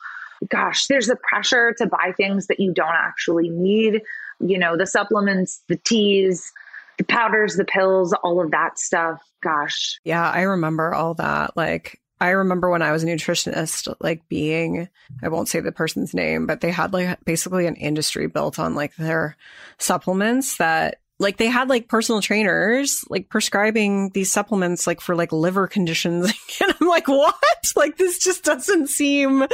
Gosh, 0.48 0.86
there's 0.86 1.06
the 1.06 1.16
pressure 1.16 1.74
to 1.78 1.86
buy 1.86 2.12
things 2.16 2.46
that 2.46 2.60
you 2.60 2.72
don't 2.72 2.94
actually 2.94 3.48
need 3.48 4.02
you 4.40 4.58
know, 4.58 4.76
the 4.76 4.86
supplements, 4.86 5.62
the 5.68 5.76
teas, 5.76 6.50
the 6.98 7.04
powders, 7.04 7.56
the 7.56 7.64
pills, 7.64 8.12
all 8.22 8.42
of 8.42 8.50
that 8.50 8.78
stuff. 8.78 9.22
Gosh. 9.42 9.98
Yeah, 10.04 10.28
I 10.28 10.42
remember 10.42 10.94
all 10.94 11.14
that. 11.14 11.56
Like, 11.56 12.00
I 12.20 12.30
remember 12.30 12.68
when 12.68 12.82
I 12.82 12.92
was 12.92 13.02
a 13.02 13.06
nutritionist, 13.06 13.94
like 14.00 14.28
being, 14.28 14.88
I 15.22 15.28
won't 15.28 15.48
say 15.48 15.60
the 15.60 15.72
person's 15.72 16.12
name, 16.12 16.46
but 16.46 16.60
they 16.60 16.70
had 16.70 16.92
like 16.92 17.18
basically 17.24 17.66
an 17.66 17.76
industry 17.76 18.26
built 18.26 18.58
on 18.58 18.74
like 18.74 18.94
their 18.96 19.36
supplements 19.78 20.58
that 20.58 21.00
like 21.20 21.36
they 21.36 21.48
had 21.48 21.68
like 21.68 21.86
personal 21.86 22.22
trainers 22.22 23.04
like 23.10 23.28
prescribing 23.28 24.08
these 24.10 24.32
supplements 24.32 24.86
like 24.86 25.00
for 25.00 25.14
like 25.14 25.32
liver 25.32 25.68
conditions. 25.68 26.32
And 26.62 26.74
i'm 26.78 26.88
like 26.88 27.08
what? 27.08 27.34
Like 27.76 27.96
this 27.96 28.18
just 28.18 28.42
doesn't 28.42 28.88
seem 28.88 29.46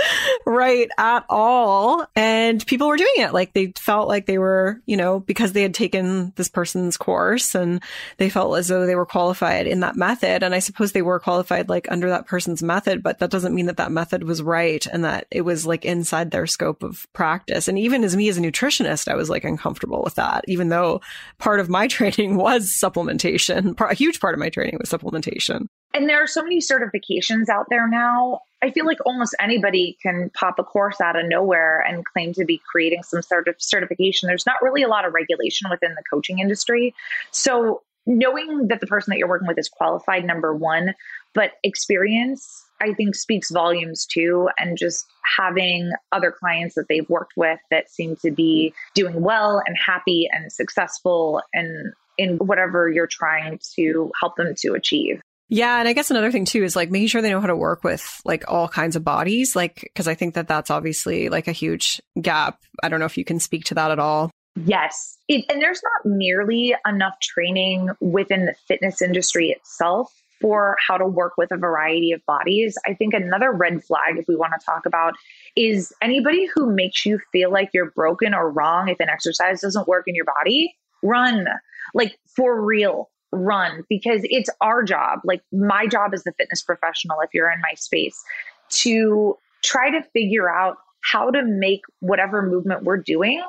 right 0.47 0.89
at 0.99 1.25
all. 1.29 2.07
And 2.17 2.67
people 2.67 2.89
were 2.89 2.97
doing 2.97 3.09
it. 3.19 3.33
Like 3.33 3.53
they 3.53 3.73
felt 3.77 4.09
like 4.09 4.27
they 4.27 4.39
were 4.39 4.81
you 4.87 4.97
know 4.97 5.21
because 5.21 5.53
they 5.53 5.63
had 5.63 5.75
taken 5.75 6.33
this 6.37 6.49
person's 6.49 6.97
course 6.97 7.55
and 7.55 7.83
they 8.17 8.31
felt 8.31 8.57
as 8.57 8.69
though 8.69 8.87
they 8.87 8.95
were 8.95 9.07
qualified 9.07 9.67
in 9.67 9.81
that 9.81 9.97
method. 9.97 10.43
And 10.43 10.55
i 10.55 10.59
suppose 10.61 10.93
they 10.93 11.03
were 11.03 11.21
qualified 11.21 11.69
like 11.69 11.91
under 11.91 12.09
that 12.09 12.27
person's 12.27 12.63
method 12.63 13.03
but 13.03 13.19
that 13.19 13.31
doesn't 13.31 13.55
mean 13.55 13.67
that 13.67 13.77
that 13.77 13.93
method 13.93 14.25
was 14.25 14.43
right 14.43 14.87
and 14.87 15.05
that 15.05 15.27
it 15.31 15.43
was 15.43 15.67
like 15.67 15.85
inside 15.85 16.31
their 16.31 16.47
scope 16.47 16.83
of 16.83 17.07
practice. 17.13 17.69
And 17.69 17.79
even 17.79 18.05
as 18.05 18.17
me 18.17 18.29
as 18.29 18.39
a 18.39 18.41
nutritionist 18.41 19.09
i 19.09 19.17
was 19.17 19.29
like 19.29 19.45
uncomfortable 19.45 20.03
with 20.03 20.15
that 20.15 20.45
even 20.49 20.69
though 20.69 21.01
part 21.39 21.56
part 21.57 21.61
of 21.65 21.71
my 21.71 21.87
training 21.97 22.37
was 22.37 22.69
supplementation. 22.69 23.81
A 23.81 23.95
huge 23.95 24.21
part 24.21 24.35
of 24.35 24.41
my 24.41 24.51
training 24.51 24.77
was 24.79 24.91
supplementation. 24.91 25.67
And 25.95 26.09
there 26.09 26.23
are 26.23 26.27
so 26.27 26.43
many 26.43 26.61
certifications 26.61 27.49
out 27.49 27.67
there 27.71 27.89
now. 27.89 28.41
I 28.63 28.71
feel 28.71 28.85
like 28.85 28.99
almost 29.07 29.35
anybody 29.41 29.97
can 30.03 30.31
pop 30.35 30.59
a 30.59 30.65
course 30.65 31.01
out 31.01 31.19
of 31.19 31.27
nowhere 31.27 31.81
and 31.81 32.05
claim 32.05 32.35
to 32.35 32.45
be 32.45 32.61
creating 32.71 33.03
some 33.03 33.23
sort 33.23 33.49
of 33.49 33.55
certification. 33.59 34.27
There's 34.27 34.45
not 34.45 34.57
really 34.61 34.83
a 34.83 34.89
lot 34.89 35.07
of 35.07 35.15
regulation 35.15 35.71
within 35.71 35.95
the 35.95 36.03
coaching 36.11 36.39
industry. 36.39 36.95
So, 37.31 37.83
knowing 38.09 38.69
that 38.69 38.81
the 38.81 38.87
person 38.87 39.11
that 39.11 39.19
you're 39.19 39.29
working 39.29 39.49
with 39.49 39.59
is 39.59 39.69
qualified, 39.69 40.25
number 40.25 40.55
one, 40.55 40.95
but 41.35 41.53
experience 41.65 42.66
I 42.81 42.93
think 42.95 43.15
speaks 43.15 43.51
volumes 43.51 44.07
too. 44.07 44.49
And 44.59 44.77
just 44.77 45.07
having 45.39 45.93
other 46.13 46.31
clients 46.31 46.75
that 46.75 46.87
they've 46.89 47.09
worked 47.09 47.35
with 47.37 47.59
that 47.71 47.91
seem 47.91 48.17
to 48.17 48.31
be 48.31 48.75
doing 48.95 49.23
well 49.23 49.63
and 49.67 49.77
happy 49.85 50.29
and 50.33 50.53
successful 50.53 51.43
and 51.53 51.93
in 52.19 52.37
whatever 52.39 52.91
you're 52.91 53.07
trying 53.07 53.61
to 53.77 54.11
help 54.21 54.37
them 54.37 54.55
to 54.59 54.73
achieve. 54.75 55.21
Yeah. 55.49 55.79
And 55.79 55.87
I 55.87 55.93
guess 55.93 56.11
another 56.11 56.33
thing 56.33 56.45
too 56.45 56.65
is 56.65 56.75
like 56.75 56.91
making 56.91 57.09
sure 57.09 57.23
they 57.23 57.31
know 57.31 57.41
how 57.41 57.47
to 57.47 57.57
work 57.57 57.85
with 57.85 58.21
like 58.25 58.45
all 58.49 58.69
kinds 58.69 58.97
of 58.97 59.05
bodies. 59.05 59.55
Like, 59.55 59.91
cause 59.95 60.09
I 60.09 60.15
think 60.15 60.35
that 60.35 60.49
that's 60.49 60.71
obviously 60.71 61.29
like 61.29 61.47
a 61.47 61.53
huge 61.53 62.01
gap. 62.21 62.59
I 62.83 62.89
don't 62.89 63.01
know 63.01 63.07
if 63.07 63.17
you 63.17 63.25
can 63.25 63.39
speak 63.39 63.65
to 63.67 63.75
that 63.75 63.91
at 63.91 63.99
all. 63.99 64.31
Yes. 64.57 65.19
It, 65.29 65.45
and 65.51 65.61
there's 65.61 65.83
not 65.83 66.17
nearly 66.17 66.75
enough 66.87 67.15
training 67.21 67.91
within 68.01 68.47
the 68.47 68.55
fitness 68.67 69.03
industry 69.03 69.51
itself 69.51 70.11
for 70.41 70.77
how 70.87 70.97
to 70.97 71.07
work 71.07 71.33
with 71.37 71.51
a 71.53 71.57
variety 71.57 72.13
of 72.13 72.25
bodies. 72.27 72.77
I 72.87 72.95
think 72.95 73.15
another 73.15 73.53
red 73.53 73.83
flag, 73.83 74.17
if 74.17 74.27
we 74.29 74.37
want 74.37 74.53
to 74.59 74.65
talk 74.65 74.87
about, 74.87 75.15
is 75.57 75.93
anybody 76.03 76.49
who 76.55 76.73
makes 76.73 77.07
you 77.07 77.19
feel 77.33 77.51
like 77.51 77.71
you're 77.73 77.91
broken 77.93 78.35
or 78.35 78.51
wrong 78.51 78.89
if 78.89 79.01
an 79.01 79.09
exercise 79.09 79.61
doesn't 79.61 79.89
work 79.89 80.05
in 80.07 80.15
your 80.15 80.25
body, 80.25 80.75
run. 81.03 81.47
Like 81.95 82.19
for 82.35 82.65
real, 82.65 83.11
run 83.33 83.85
because 83.89 84.21
it's 84.25 84.51
our 84.61 84.83
job. 84.83 85.21
Like 85.25 85.43
my 85.53 85.87
job 85.87 86.13
as 86.15 86.25
the 86.25 86.33
fitness 86.39 86.63
professional, 86.63 87.21
if 87.21 87.31
you're 87.33 87.51
in 87.51 87.61
my 87.61 87.75
space, 87.75 88.23
to 88.71 89.37
try 89.63 89.91
to 89.91 90.03
figure 90.13 90.51
out 90.51 90.77
how 91.03 91.31
to 91.31 91.45
make 91.45 91.83
whatever 92.01 92.43
movement 92.43 92.83
we're 92.83 92.97
doing 92.97 93.43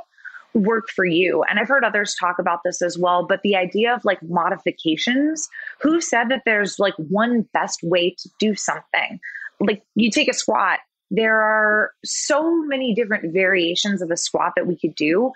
work 0.58 0.86
for 0.96 1.06
you. 1.06 1.44
And 1.50 1.60
I've 1.60 1.68
heard 1.68 1.84
others 1.84 2.16
talk 2.20 2.40
about 2.40 2.60
this 2.64 2.82
as 2.82 2.98
well, 2.98 3.26
but 3.26 3.42
the 3.44 3.56
idea 3.56 3.94
of 3.94 4.04
like 4.04 4.20
modifications, 4.24 5.48
who 5.82 6.02
said 6.02 6.30
that 6.30 6.44
there's 6.46 6.80
like 6.80 6.96
one 6.96 7.48
best 7.54 7.80
way 7.84 8.16
to 8.18 8.30
do 8.40 8.56
something? 8.56 9.20
Like 9.60 9.84
you 9.96 10.12
take 10.12 10.30
a 10.30 10.34
squat, 10.34 10.80
there 11.10 11.40
are 11.40 11.92
so 12.04 12.64
many 12.66 12.94
different 12.94 13.34
variations 13.34 14.02
of 14.02 14.12
a 14.12 14.18
squat 14.18 14.54
that 14.56 14.68
we 14.68 14.78
could 14.78 14.96
do. 14.96 15.32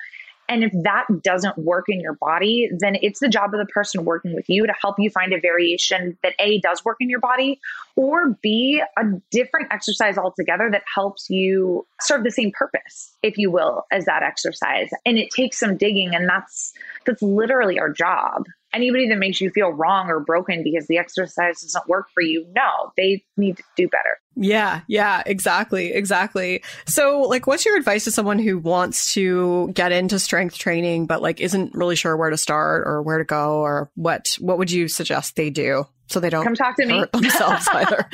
And 0.52 0.66
if 0.66 0.74
that 0.84 1.06
doesn't 1.24 1.58
work 1.58 1.86
in 1.88 2.02
your 2.02 2.16
body, 2.16 2.70
then 2.78 2.98
it's 3.02 3.22
the 3.22 3.30
job 3.30 3.54
of 3.54 3.60
the 3.62 3.72
person 3.72 4.04
working 4.04 4.36
with 4.36 4.50
you 4.50 4.68
to 4.68 4.74
help 4.82 4.98
you 5.00 5.10
find 5.10 5.32
a 5.32 5.40
variation 5.40 6.18
that 6.24 6.34
A 6.40 6.60
does 6.60 6.84
work 6.84 6.98
in 7.00 7.10
your 7.10 7.22
body, 7.22 7.58
or 7.96 8.38
B, 8.42 8.84
a 8.98 9.04
different 9.30 9.72
exercise 9.72 10.18
altogether 10.18 10.70
that 10.70 10.84
helps 10.94 11.30
you 11.30 11.88
serve 12.02 12.26
the 12.26 12.32
same 12.32 12.52
purpose, 12.52 13.16
if 13.24 13.38
you 13.38 13.50
will, 13.50 13.86
as 13.94 14.04
that 14.06 14.24
exercise. 14.24 14.90
And 15.06 15.18
it 15.18 15.30
takes 15.34 15.58
some 15.58 15.78
digging, 15.78 16.14
and 16.14 16.28
that's 16.28 16.74
that's 17.06 17.22
literally 17.22 17.80
our 17.80 17.90
job 17.90 18.44
anybody 18.74 19.08
that 19.10 19.18
makes 19.18 19.42
you 19.42 19.50
feel 19.50 19.70
wrong 19.70 20.08
or 20.08 20.20
broken 20.20 20.64
because 20.64 20.88
the 20.88 20.98
exercise 20.98 21.62
doesn't 21.62 21.88
work 21.88 22.08
for 22.14 22.22
you, 22.22 22.46
no, 22.56 22.92
they 22.98 23.24
need 23.38 23.58
to 23.58 23.64
do 23.76 23.88
better. 23.88 24.20
Yeah, 24.36 24.82
yeah, 24.88 25.24
exactly, 25.26 25.92
exactly. 25.94 26.64
So, 26.86 27.22
like, 27.22 27.48
what's 27.48 27.66
your 27.66 27.78
advice 27.78 28.06
to 28.06 28.12
someone 28.12 28.40
who 28.40 28.58
wants 28.58 29.14
to 29.14 29.72
get 29.74 29.92
into 29.92 30.20
strength 30.20 30.58
training, 30.58 31.06
but 31.06 31.22
like 31.22 31.42
isn't 31.42 31.74
really 31.74 31.96
sure 31.96 32.16
where 32.16 32.30
to 32.30 32.38
start 32.38 32.88
or 32.88 33.02
where 33.02 33.18
to 33.18 33.26
go, 33.26 33.60
or 33.60 33.92
what? 33.96 34.28
What 34.40 34.58
would 34.58 34.72
you 34.72 34.88
suggest 34.88 35.36
they 35.36 35.50
do 35.50 35.86
so 36.08 36.20
they 36.20 36.30
don't 36.30 36.44
come 36.44 36.56
talk 36.56 36.78
to 36.78 36.86
me 36.86 37.04
themselves 37.12 37.68
either? 37.74 38.10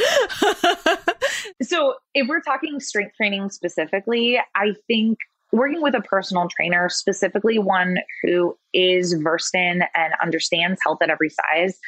so, 1.62 1.96
if 2.16 2.28
we're 2.28 2.42
talking 2.42 2.80
strength 2.80 3.16
training 3.16 3.50
specifically, 3.50 4.40
I 4.56 4.74
think 4.88 5.20
working 5.52 5.82
with 5.82 5.96
a 5.96 6.02
personal 6.02 6.48
trainer, 6.50 6.90
specifically 6.90 7.60
one 7.60 7.98
who 8.24 8.58
is 8.74 9.14
versed 9.14 9.56
in 9.56 9.84
and 9.96 10.14
understands 10.22 10.80
health 10.84 11.00
at 11.02 11.10
every 11.10 11.30
size 11.30 11.80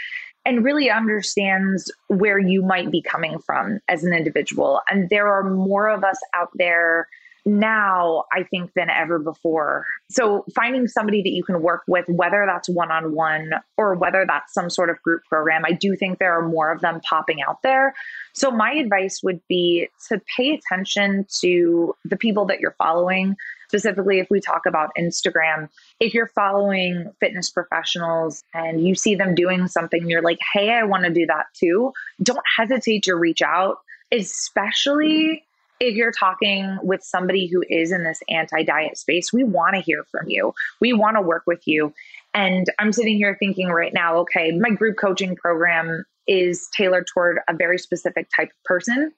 and 0.46 0.64
really 0.64 0.90
understands 0.90 1.92
where 2.08 2.40
you 2.40 2.62
might 2.62 2.92
be 2.92 3.02
coming 3.02 3.40
from 3.40 3.80
as 3.88 4.04
an 4.04 4.14
individual. 4.14 4.82
And 4.90 5.10
there 5.10 5.28
are 5.28 5.44
more 5.44 5.90
of 5.90 6.04
us 6.04 6.18
out 6.34 6.50
there 6.56 7.08
now, 7.50 8.26
I 8.32 8.44
think, 8.44 8.72
than 8.76 8.90
ever 8.90 9.20
before. 9.20 9.86
So, 10.10 10.46
finding 10.56 10.88
somebody 10.88 11.22
that 11.24 11.30
you 11.30 11.44
can 11.44 11.62
work 11.62 11.84
with, 11.88 12.06
whether 12.08 12.46
that's 12.48 12.70
one 12.70 12.92
on 12.92 13.14
one 13.14 13.52
or 13.78 13.96
whether 13.96 14.26
that's 14.28 14.54
some 14.54 14.70
sort 14.70 14.90
of 14.90 15.02
group 15.02 15.24
program, 15.30 15.64
I 15.66 15.72
do 15.72 15.96
think 15.96 16.20
there 16.20 16.38
are 16.38 16.48
more 16.48 16.72
of 16.72 16.82
them 16.82 17.02
popping 17.02 17.42
out 17.42 17.62
there. 17.64 17.94
So, 18.34 18.52
my 18.52 18.72
advice 18.74 19.22
would 19.24 19.42
be 19.48 19.90
to 20.10 20.22
pay 20.38 20.54
attention 20.54 21.26
to 21.42 21.96
the 22.06 22.18
people 22.18 22.46
that 22.46 22.60
you're 22.60 22.76
following. 22.78 23.36
Specifically, 23.70 24.20
if 24.20 24.28
we 24.32 24.40
talk 24.40 24.66
about 24.66 24.90
Instagram, 24.98 25.70
if 26.00 26.14
you're 26.14 26.32
following 26.34 27.12
fitness 27.20 27.52
professionals 27.52 28.44
and 28.54 28.86
you 28.86 28.96
see 28.96 29.14
them 29.14 29.36
doing 29.36 29.68
something, 29.68 30.10
you're 30.10 30.24
like, 30.24 30.40
hey, 30.54 30.72
I 30.72 30.84
want 30.84 31.04
to 31.04 31.12
do 31.12 31.28
that 31.28 31.46
too, 31.54 31.94
don't 32.24 32.40
hesitate 32.58 33.04
to 33.04 33.16
reach 33.16 33.44
out, 33.44 33.78
especially 34.12 35.44
if 35.80 35.96
you're 35.96 36.12
talking 36.12 36.78
with 36.84 37.02
somebody 37.04 37.48
who 37.48 37.64
is 37.70 37.92
in 37.92 38.04
this 38.04 38.20
anti 38.30 38.64
diet 38.64 38.98
space, 38.98 39.32
we 39.32 39.44
want 39.44 39.76
to 39.76 39.82
hear 39.82 40.04
from 40.12 40.28
you. 40.28 40.54
We 40.82 40.94
want 40.94 41.16
to 41.18 41.22
work 41.22 41.44
with 41.48 41.62
you. 41.66 41.94
And 42.34 42.68
I'm 42.80 42.92
sitting 42.92 43.18
here 43.18 43.38
thinking 43.40 43.70
right 43.70 43.94
now, 43.94 44.18
okay, 44.18 44.52
my 44.52 44.70
group 44.70 44.98
coaching 44.98 45.36
program 45.36 46.04
is 46.28 46.68
tailored 46.76 47.08
toward 47.08 47.40
a 47.48 47.54
very 47.54 47.78
specific 47.78 48.28
type 48.36 48.50
of 48.50 48.64
person. 48.66 49.12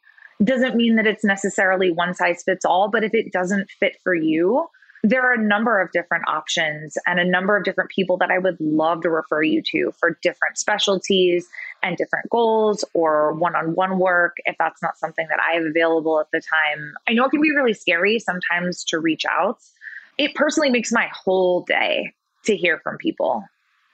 Doesn't 0.43 0.75
mean 0.75 0.95
that 0.95 1.07
it's 1.07 1.23
necessarily 1.23 1.91
one 1.91 2.13
size 2.13 2.43
fits 2.43 2.65
all, 2.65 2.89
but 2.89 3.03
if 3.03 3.13
it 3.13 3.31
doesn't 3.31 3.69
fit 3.79 3.97
for 4.03 4.15
you, 4.15 4.67
there 5.03 5.23
are 5.23 5.33
a 5.33 5.41
number 5.41 5.79
of 5.81 5.91
different 5.91 6.25
options 6.27 6.97
and 7.07 7.19
a 7.19 7.25
number 7.25 7.57
of 7.57 7.63
different 7.63 7.89
people 7.89 8.17
that 8.17 8.29
I 8.29 8.37
would 8.37 8.57
love 8.59 9.01
to 9.01 9.09
refer 9.09 9.41
you 9.41 9.61
to 9.71 9.91
for 9.99 10.17
different 10.21 10.57
specialties 10.57 11.47
and 11.81 11.97
different 11.97 12.29
goals 12.29 12.85
or 12.93 13.33
one 13.33 13.55
on 13.55 13.73
one 13.73 13.97
work 13.97 14.37
if 14.45 14.55
that's 14.59 14.81
not 14.81 14.97
something 14.97 15.25
that 15.29 15.39
I 15.39 15.55
have 15.55 15.65
available 15.65 16.19
at 16.19 16.27
the 16.31 16.41
time. 16.41 16.93
I 17.07 17.13
know 17.13 17.25
it 17.25 17.31
can 17.31 17.41
be 17.41 17.55
really 17.55 17.73
scary 17.73 18.19
sometimes 18.19 18.83
to 18.85 18.99
reach 18.99 19.25
out. 19.25 19.57
It 20.17 20.35
personally 20.35 20.69
makes 20.69 20.91
my 20.91 21.09
whole 21.11 21.63
day 21.63 22.13
to 22.45 22.55
hear 22.55 22.79
from 22.79 22.97
people. 22.97 23.43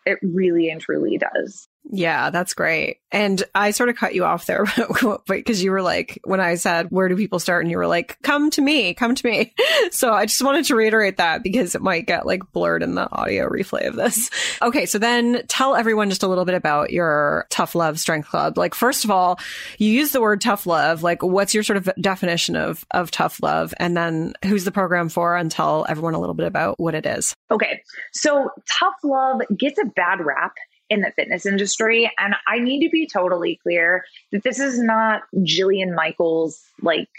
It 0.05 0.19
really 0.21 0.69
and 0.69 0.81
truly 0.81 1.17
does. 1.17 1.67
Yeah, 1.89 2.29
that's 2.31 2.53
great. 2.53 2.97
And 3.11 3.41
I 3.55 3.71
sort 3.71 3.89
of 3.89 3.95
cut 3.95 4.13
you 4.13 4.25
off 4.25 4.45
there 4.45 4.65
because 5.27 5.63
you 5.63 5.71
were 5.71 5.81
like, 5.81 6.19
when 6.25 6.41
I 6.41 6.55
said, 6.55 6.87
where 6.89 7.07
do 7.07 7.15
people 7.15 7.39
start? 7.39 7.63
And 7.63 7.71
you 7.71 7.77
were 7.77 7.87
like, 7.87 8.17
come 8.23 8.49
to 8.51 8.61
me, 8.61 8.93
come 8.93 9.15
to 9.15 9.27
me. 9.27 9.53
So 9.91 10.11
I 10.11 10.25
just 10.25 10.43
wanted 10.43 10.65
to 10.65 10.75
reiterate 10.75 11.17
that 11.17 11.43
because 11.43 11.73
it 11.73 11.81
might 11.81 12.07
get 12.07 12.25
like 12.25 12.41
blurred 12.51 12.83
in 12.83 12.95
the 12.95 13.09
audio 13.11 13.47
replay 13.47 13.87
of 13.87 13.95
this. 13.95 14.29
Okay. 14.61 14.85
So 14.87 14.97
then 14.97 15.43
tell 15.47 15.75
everyone 15.75 16.09
just 16.09 16.23
a 16.23 16.27
little 16.27 16.43
bit 16.43 16.55
about 16.55 16.91
your 16.91 17.45
tough 17.49 17.75
love 17.75 17.99
strength 17.99 18.27
club. 18.27 18.57
Like, 18.57 18.73
first 18.73 19.05
of 19.05 19.11
all, 19.11 19.39
you 19.77 19.91
use 19.91 20.11
the 20.11 20.21
word 20.21 20.41
tough 20.41 20.65
love. 20.65 21.03
Like, 21.03 21.21
what's 21.21 21.53
your 21.53 21.63
sort 21.63 21.77
of 21.77 21.89
definition 22.01 22.55
of, 22.55 22.85
of 22.91 23.11
tough 23.11 23.41
love? 23.43 23.73
And 23.77 23.95
then 23.95 24.33
who's 24.43 24.63
the 24.65 24.71
program 24.71 25.09
for? 25.09 25.37
And 25.37 25.51
tell 25.51 25.85
everyone 25.87 26.15
a 26.15 26.19
little 26.19 26.33
bit 26.33 26.47
about 26.47 26.79
what 26.79 26.95
it 26.95 27.05
is. 27.05 27.35
Okay. 27.51 27.81
So 28.13 28.49
tough 28.79 28.95
love 29.03 29.41
gets 29.55 29.77
a 29.79 29.85
bad 29.85 30.19
rap 30.19 30.53
in 30.89 31.01
the 31.01 31.11
fitness 31.15 31.45
industry. 31.45 32.11
And 32.17 32.35
I 32.47 32.59
need 32.59 32.83
to 32.85 32.89
be 32.89 33.07
totally 33.07 33.59
clear 33.63 34.05
that 34.31 34.43
this 34.43 34.59
is 34.59 34.79
not 34.79 35.23
Jillian 35.37 35.95
Michaels, 35.95 36.63
like 36.81 37.09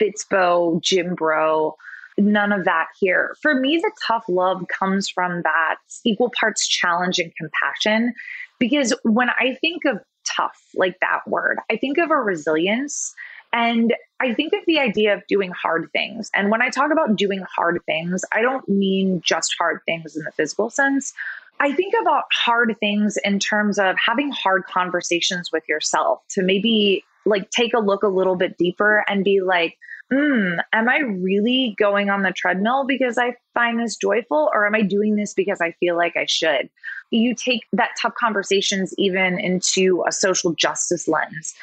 Fitspo, 0.00 0.80
Gym 0.82 1.14
Bro, 1.14 1.76
none 2.18 2.52
of 2.52 2.64
that 2.64 2.88
here. 2.98 3.36
For 3.40 3.54
me, 3.54 3.78
the 3.78 3.92
tough 4.06 4.24
love 4.28 4.66
comes 4.68 5.08
from 5.08 5.42
that 5.42 5.76
equal 6.04 6.30
parts 6.38 6.66
challenge 6.66 7.18
and 7.18 7.32
compassion. 7.36 8.12
Because 8.58 8.92
when 9.04 9.30
I 9.30 9.56
think 9.60 9.84
of 9.84 10.00
tough, 10.24 10.58
like 10.74 10.98
that 11.00 11.20
word, 11.26 11.58
I 11.70 11.76
think 11.76 11.98
of 11.98 12.10
a 12.10 12.16
resilience. 12.16 13.14
And 13.52 13.94
I 14.20 14.34
think 14.34 14.52
of 14.52 14.60
the 14.66 14.78
idea 14.78 15.14
of 15.14 15.26
doing 15.26 15.52
hard 15.52 15.88
things. 15.92 16.30
And 16.34 16.50
when 16.50 16.60
I 16.60 16.68
talk 16.68 16.90
about 16.92 17.16
doing 17.16 17.42
hard 17.56 17.80
things, 17.86 18.24
I 18.32 18.42
don't 18.42 18.68
mean 18.68 19.22
just 19.24 19.54
hard 19.58 19.80
things 19.86 20.16
in 20.16 20.24
the 20.24 20.32
physical 20.32 20.70
sense. 20.70 21.14
I 21.60 21.72
think 21.72 21.94
about 22.00 22.24
hard 22.32 22.76
things 22.80 23.18
in 23.24 23.38
terms 23.38 23.78
of 23.78 23.96
having 24.04 24.30
hard 24.30 24.64
conversations 24.64 25.50
with 25.52 25.64
yourself 25.68 26.20
to 26.30 26.42
maybe 26.42 27.04
like 27.26 27.50
take 27.50 27.74
a 27.74 27.80
look 27.80 28.02
a 28.02 28.08
little 28.08 28.36
bit 28.36 28.56
deeper 28.56 29.04
and 29.08 29.24
be 29.24 29.40
like, 29.40 29.76
hmm, 30.10 30.54
am 30.72 30.88
I 30.88 30.98
really 30.98 31.74
going 31.78 32.08
on 32.08 32.22
the 32.22 32.32
treadmill 32.32 32.86
because 32.86 33.18
I 33.18 33.34
find 33.54 33.78
this 33.78 33.96
joyful 33.96 34.50
or 34.54 34.66
am 34.66 34.74
I 34.74 34.82
doing 34.82 35.16
this 35.16 35.34
because 35.34 35.60
I 35.60 35.72
feel 35.72 35.96
like 35.96 36.16
I 36.16 36.26
should? 36.26 36.70
You 37.10 37.34
take 37.34 37.62
that 37.72 37.90
tough 38.00 38.14
conversations 38.14 38.94
even 38.96 39.38
into 39.38 40.04
a 40.06 40.12
social 40.12 40.54
justice 40.54 41.08
lens 41.08 41.54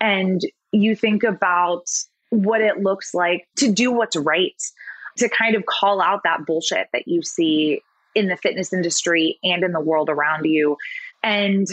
and 0.00 0.40
you 0.72 0.96
think 0.96 1.22
about 1.22 1.84
what 2.30 2.62
it 2.62 2.78
looks 2.78 3.12
like 3.12 3.46
to 3.56 3.70
do 3.70 3.92
what's 3.92 4.16
right, 4.16 4.60
to 5.18 5.28
kind 5.28 5.54
of 5.54 5.66
call 5.66 6.00
out 6.00 6.22
that 6.24 6.46
bullshit 6.46 6.88
that 6.94 7.06
you 7.06 7.22
see 7.22 7.82
in 8.14 8.28
the 8.28 8.36
fitness 8.36 8.72
industry 8.72 9.38
and 9.42 9.64
in 9.64 9.72
the 9.72 9.80
world 9.80 10.08
around 10.08 10.44
you. 10.44 10.76
And 11.22 11.66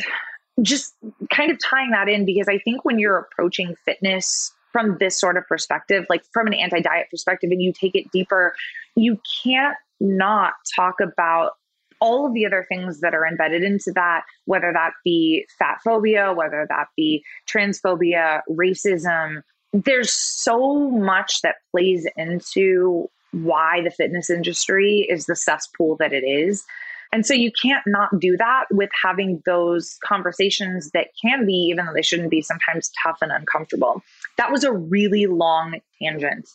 just 0.61 0.93
kind 1.33 1.51
of 1.51 1.57
tying 1.63 1.91
that 1.91 2.09
in 2.09 2.25
because 2.25 2.47
I 2.47 2.59
think 2.59 2.83
when 2.83 2.99
you're 2.99 3.17
approaching 3.17 3.75
fitness 3.85 4.51
from 4.71 4.97
this 4.99 5.19
sort 5.19 5.37
of 5.37 5.47
perspective, 5.47 6.05
like 6.09 6.23
from 6.31 6.47
an 6.47 6.53
anti 6.53 6.81
diet 6.81 7.07
perspective, 7.09 7.51
and 7.51 7.61
you 7.61 7.73
take 7.73 7.95
it 7.95 8.11
deeper, 8.11 8.53
you 8.95 9.19
can't 9.43 9.77
not 9.99 10.53
talk 10.75 10.95
about 11.01 11.53
all 12.01 12.25
of 12.25 12.33
the 12.33 12.45
other 12.45 12.65
things 12.69 13.01
that 13.01 13.13
are 13.13 13.25
embedded 13.25 13.63
into 13.63 13.91
that, 13.93 14.23
whether 14.45 14.71
that 14.71 14.91
be 15.03 15.45
fat 15.57 15.79
phobia, 15.83 16.33
whether 16.33 16.65
that 16.69 16.87
be 16.95 17.23
transphobia, 17.47 18.41
racism. 18.49 19.41
There's 19.73 20.11
so 20.11 20.89
much 20.91 21.41
that 21.41 21.55
plays 21.71 22.07
into 22.15 23.09
why 23.31 23.81
the 23.83 23.91
fitness 23.91 24.29
industry 24.29 25.05
is 25.09 25.25
the 25.25 25.35
cesspool 25.35 25.95
that 25.97 26.13
it 26.13 26.23
is. 26.23 26.65
And 27.11 27.25
so 27.25 27.33
you 27.33 27.51
can't 27.51 27.83
not 27.87 28.19
do 28.19 28.37
that 28.37 28.65
with 28.71 28.89
having 29.01 29.41
those 29.45 29.97
conversations 30.03 30.91
that 30.91 31.07
can 31.19 31.45
be, 31.45 31.53
even 31.53 31.85
though 31.85 31.93
they 31.93 32.03
shouldn't 32.03 32.29
be, 32.29 32.41
sometimes 32.41 32.91
tough 33.03 33.17
and 33.21 33.31
uncomfortable. 33.31 34.03
That 34.37 34.51
was 34.51 34.63
a 34.63 34.71
really 34.71 35.25
long 35.25 35.79
tangent. 36.01 36.49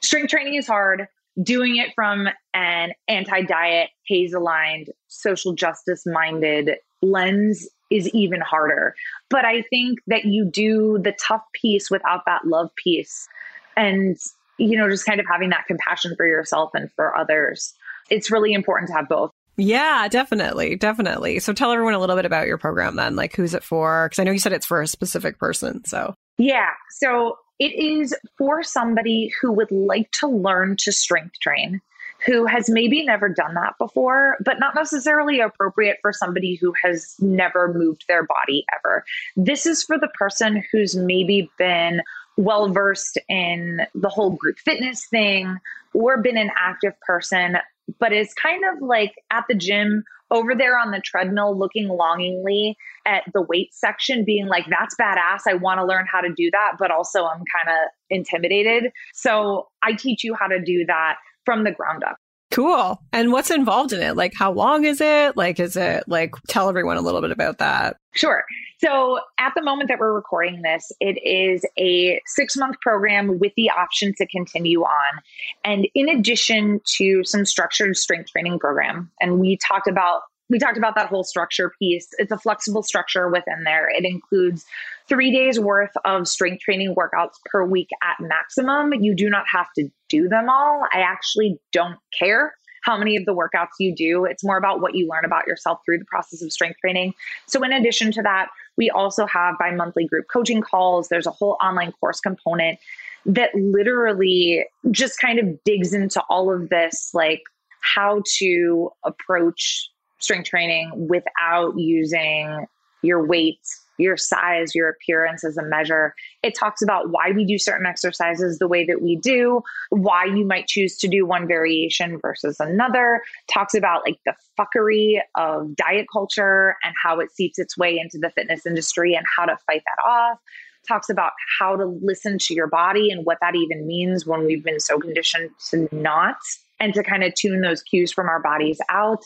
Strength 0.00 0.30
training 0.30 0.54
is 0.54 0.66
hard. 0.66 1.08
Doing 1.42 1.76
it 1.76 1.90
from 1.94 2.28
an 2.54 2.92
anti 3.06 3.42
diet, 3.42 3.90
HAES 4.08 4.32
aligned, 4.32 4.90
social 5.08 5.52
justice 5.52 6.04
minded 6.06 6.76
lens 7.00 7.68
is 7.90 8.08
even 8.08 8.40
harder. 8.40 8.94
But 9.30 9.44
I 9.44 9.62
think 9.62 10.00
that 10.06 10.24
you 10.24 10.44
do 10.44 10.98
the 11.02 11.12
tough 11.12 11.42
piece 11.52 11.90
without 11.90 12.24
that 12.26 12.46
love 12.46 12.70
piece. 12.76 13.28
And 13.76 14.16
you 14.58 14.76
know, 14.76 14.88
just 14.88 15.06
kind 15.06 15.20
of 15.20 15.26
having 15.30 15.50
that 15.50 15.66
compassion 15.66 16.14
for 16.16 16.26
yourself 16.26 16.70
and 16.74 16.90
for 16.92 17.16
others. 17.16 17.74
It's 18.10 18.30
really 18.30 18.52
important 18.52 18.88
to 18.88 18.94
have 18.94 19.08
both. 19.08 19.30
Yeah, 19.56 20.06
definitely. 20.08 20.76
Definitely. 20.76 21.40
So 21.40 21.52
tell 21.52 21.72
everyone 21.72 21.94
a 21.94 21.98
little 21.98 22.16
bit 22.16 22.24
about 22.24 22.46
your 22.46 22.58
program 22.58 22.96
then. 22.96 23.16
Like, 23.16 23.34
who's 23.34 23.54
it 23.54 23.64
for? 23.64 24.06
Because 24.06 24.20
I 24.20 24.24
know 24.24 24.30
you 24.30 24.38
said 24.38 24.52
it's 24.52 24.66
for 24.66 24.80
a 24.80 24.86
specific 24.86 25.38
person. 25.38 25.84
So, 25.84 26.14
yeah. 26.38 26.70
So, 26.90 27.38
it 27.58 27.72
is 27.72 28.14
for 28.36 28.62
somebody 28.62 29.32
who 29.40 29.50
would 29.50 29.72
like 29.72 30.12
to 30.20 30.28
learn 30.28 30.76
to 30.78 30.92
strength 30.92 31.40
train 31.40 31.80
who 32.26 32.46
has 32.46 32.68
maybe 32.68 33.04
never 33.04 33.28
done 33.28 33.54
that 33.54 33.74
before, 33.78 34.36
but 34.44 34.58
not 34.58 34.74
necessarily 34.74 35.40
appropriate 35.40 35.98
for 36.02 36.12
somebody 36.12 36.56
who 36.56 36.72
has 36.82 37.14
never 37.20 37.72
moved 37.72 38.04
their 38.08 38.26
body 38.26 38.64
ever. 38.76 39.04
This 39.36 39.66
is 39.66 39.82
for 39.82 39.98
the 39.98 40.08
person 40.08 40.64
who's 40.72 40.96
maybe 40.96 41.50
been 41.58 42.02
well 42.38 42.72
versed 42.72 43.18
in 43.28 43.82
the 43.94 44.08
whole 44.08 44.30
group 44.30 44.58
fitness 44.58 45.06
thing 45.06 45.58
or 45.92 46.22
been 46.22 46.38
an 46.38 46.50
active 46.56 46.94
person, 47.00 47.58
but 47.98 48.12
is 48.12 48.32
kind 48.34 48.62
of 48.72 48.80
like 48.80 49.12
at 49.30 49.44
the 49.48 49.54
gym 49.54 50.04
over 50.30 50.54
there 50.54 50.78
on 50.78 50.90
the 50.90 51.00
treadmill 51.00 51.58
looking 51.58 51.88
longingly 51.88 52.76
at 53.06 53.24
the 53.32 53.42
weight 53.42 53.74
section 53.74 54.24
being 54.24 54.46
like 54.46 54.66
that's 54.68 54.94
badass 55.00 55.40
i 55.48 55.54
want 55.54 55.78
to 55.78 55.86
learn 55.86 56.04
how 56.10 56.20
to 56.20 56.28
do 56.36 56.50
that 56.50 56.72
but 56.78 56.90
also 56.90 57.24
i'm 57.24 57.42
kind 57.56 57.70
of 57.70 57.88
intimidated 58.10 58.92
so 59.14 59.68
i 59.82 59.94
teach 59.94 60.22
you 60.22 60.34
how 60.34 60.46
to 60.46 60.60
do 60.60 60.84
that 60.84 61.16
from 61.48 61.64
the 61.64 61.72
ground 61.72 62.04
up. 62.04 62.18
Cool. 62.58 63.00
And 63.12 63.30
what's 63.30 63.52
involved 63.52 63.92
in 63.92 64.02
it? 64.02 64.16
Like, 64.16 64.32
how 64.36 64.50
long 64.50 64.84
is 64.84 65.00
it? 65.00 65.36
Like, 65.36 65.60
is 65.60 65.76
it 65.76 66.02
like, 66.08 66.34
tell 66.48 66.68
everyone 66.68 66.96
a 66.96 67.00
little 67.00 67.20
bit 67.20 67.30
about 67.30 67.58
that? 67.58 67.98
Sure. 68.14 68.42
So, 68.78 69.20
at 69.38 69.52
the 69.54 69.62
moment 69.62 69.88
that 69.90 70.00
we're 70.00 70.12
recording 70.12 70.62
this, 70.62 70.90
it 70.98 71.24
is 71.24 71.64
a 71.78 72.20
six 72.26 72.56
month 72.56 72.74
program 72.80 73.38
with 73.38 73.52
the 73.56 73.70
option 73.70 74.12
to 74.16 74.26
continue 74.26 74.82
on. 74.82 75.20
And 75.62 75.86
in 75.94 76.08
addition 76.08 76.80
to 76.96 77.22
some 77.22 77.44
structured 77.44 77.96
strength 77.96 78.30
training 78.32 78.58
program, 78.58 79.08
and 79.20 79.38
we 79.38 79.56
talked 79.58 79.86
about 79.86 80.22
we 80.48 80.58
talked 80.58 80.78
about 80.78 80.94
that 80.94 81.08
whole 81.08 81.24
structure 81.24 81.72
piece. 81.78 82.08
It's 82.18 82.32
a 82.32 82.38
flexible 82.38 82.82
structure 82.82 83.28
within 83.28 83.64
there. 83.64 83.88
It 83.88 84.04
includes 84.04 84.64
three 85.08 85.30
days 85.30 85.58
worth 85.60 85.92
of 86.04 86.26
strength 86.28 86.62
training 86.62 86.94
workouts 86.94 87.34
per 87.46 87.64
week 87.64 87.88
at 88.02 88.16
maximum. 88.20 88.92
You 88.94 89.14
do 89.14 89.28
not 89.28 89.44
have 89.52 89.66
to 89.76 89.88
do 90.08 90.28
them 90.28 90.48
all. 90.48 90.84
I 90.92 91.00
actually 91.00 91.58
don't 91.72 91.98
care 92.18 92.54
how 92.82 92.96
many 92.96 93.16
of 93.16 93.26
the 93.26 93.34
workouts 93.34 93.72
you 93.78 93.94
do. 93.94 94.24
It's 94.24 94.44
more 94.44 94.56
about 94.56 94.80
what 94.80 94.94
you 94.94 95.08
learn 95.08 95.24
about 95.24 95.46
yourself 95.46 95.80
through 95.84 95.98
the 95.98 96.04
process 96.04 96.42
of 96.42 96.52
strength 96.52 96.78
training. 96.80 97.12
So, 97.46 97.62
in 97.62 97.72
addition 97.72 98.12
to 98.12 98.22
that, 98.22 98.48
we 98.76 98.88
also 98.88 99.26
have 99.26 99.56
bi 99.58 99.72
monthly 99.72 100.06
group 100.06 100.26
coaching 100.32 100.62
calls. 100.62 101.08
There's 101.08 101.26
a 101.26 101.30
whole 101.30 101.58
online 101.60 101.92
course 101.92 102.20
component 102.20 102.78
that 103.26 103.50
literally 103.54 104.64
just 104.90 105.18
kind 105.18 105.38
of 105.38 105.62
digs 105.64 105.92
into 105.92 106.22
all 106.30 106.52
of 106.52 106.68
this, 106.70 107.10
like 107.12 107.42
how 107.80 108.22
to 108.38 108.90
approach 109.04 109.90
strength 110.18 110.48
training 110.48 111.08
without 111.08 111.78
using 111.78 112.66
your 113.02 113.24
weight, 113.24 113.60
your 113.98 114.16
size, 114.16 114.74
your 114.74 114.88
appearance 114.88 115.44
as 115.44 115.56
a 115.56 115.62
measure. 115.62 116.14
It 116.42 116.54
talks 116.54 116.82
about 116.82 117.10
why 117.10 117.32
we 117.34 117.44
do 117.44 117.58
certain 117.58 117.86
exercises 117.86 118.58
the 118.58 118.68
way 118.68 118.84
that 118.86 119.02
we 119.02 119.16
do, 119.16 119.62
why 119.90 120.24
you 120.24 120.46
might 120.46 120.66
choose 120.66 120.96
to 120.98 121.08
do 121.08 121.26
one 121.26 121.46
variation 121.46 122.18
versus 122.20 122.56
another, 122.60 123.20
talks 123.52 123.74
about 123.74 124.02
like 124.06 124.18
the 124.24 124.34
fuckery 124.58 125.18
of 125.36 125.74
diet 125.76 126.06
culture 126.12 126.76
and 126.82 126.94
how 127.02 127.20
it 127.20 127.32
seeps 127.32 127.58
its 127.58 127.76
way 127.76 127.98
into 127.98 128.18
the 128.18 128.30
fitness 128.30 128.66
industry 128.66 129.14
and 129.14 129.26
how 129.36 129.44
to 129.44 129.56
fight 129.66 129.82
that 129.84 130.02
off. 130.04 130.38
Talks 130.86 131.10
about 131.10 131.32
how 131.58 131.76
to 131.76 131.84
listen 132.02 132.38
to 132.38 132.54
your 132.54 132.68
body 132.68 133.10
and 133.10 133.26
what 133.26 133.38
that 133.40 133.54
even 133.54 133.86
means 133.86 134.26
when 134.26 134.46
we've 134.46 134.64
been 134.64 134.80
so 134.80 134.98
conditioned 134.98 135.50
to 135.70 135.88
not 135.92 136.36
and 136.80 136.94
to 136.94 137.02
kind 137.02 137.24
of 137.24 137.34
tune 137.34 137.60
those 137.60 137.82
cues 137.82 138.12
from 138.12 138.28
our 138.28 138.40
bodies 138.40 138.78
out 138.88 139.22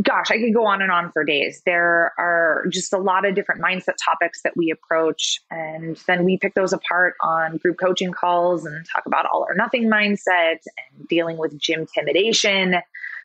gosh, 0.00 0.30
I 0.30 0.38
could 0.38 0.54
go 0.54 0.66
on 0.66 0.80
and 0.80 0.90
on 0.90 1.12
for 1.12 1.24
days. 1.24 1.62
There 1.66 2.12
are 2.18 2.64
just 2.70 2.92
a 2.92 2.98
lot 2.98 3.26
of 3.26 3.34
different 3.34 3.60
mindset 3.60 3.94
topics 4.02 4.42
that 4.42 4.56
we 4.56 4.70
approach. 4.70 5.38
And 5.50 5.96
then 6.06 6.24
we 6.24 6.38
pick 6.38 6.54
those 6.54 6.72
apart 6.72 7.14
on 7.22 7.58
group 7.58 7.78
coaching 7.78 8.12
calls 8.12 8.64
and 8.64 8.86
talk 8.90 9.04
about 9.06 9.26
all 9.26 9.44
or 9.48 9.54
nothing 9.54 9.90
mindset 9.90 10.58
and 10.66 11.08
dealing 11.08 11.36
with 11.36 11.58
gym 11.58 11.80
intimidation 11.80 12.76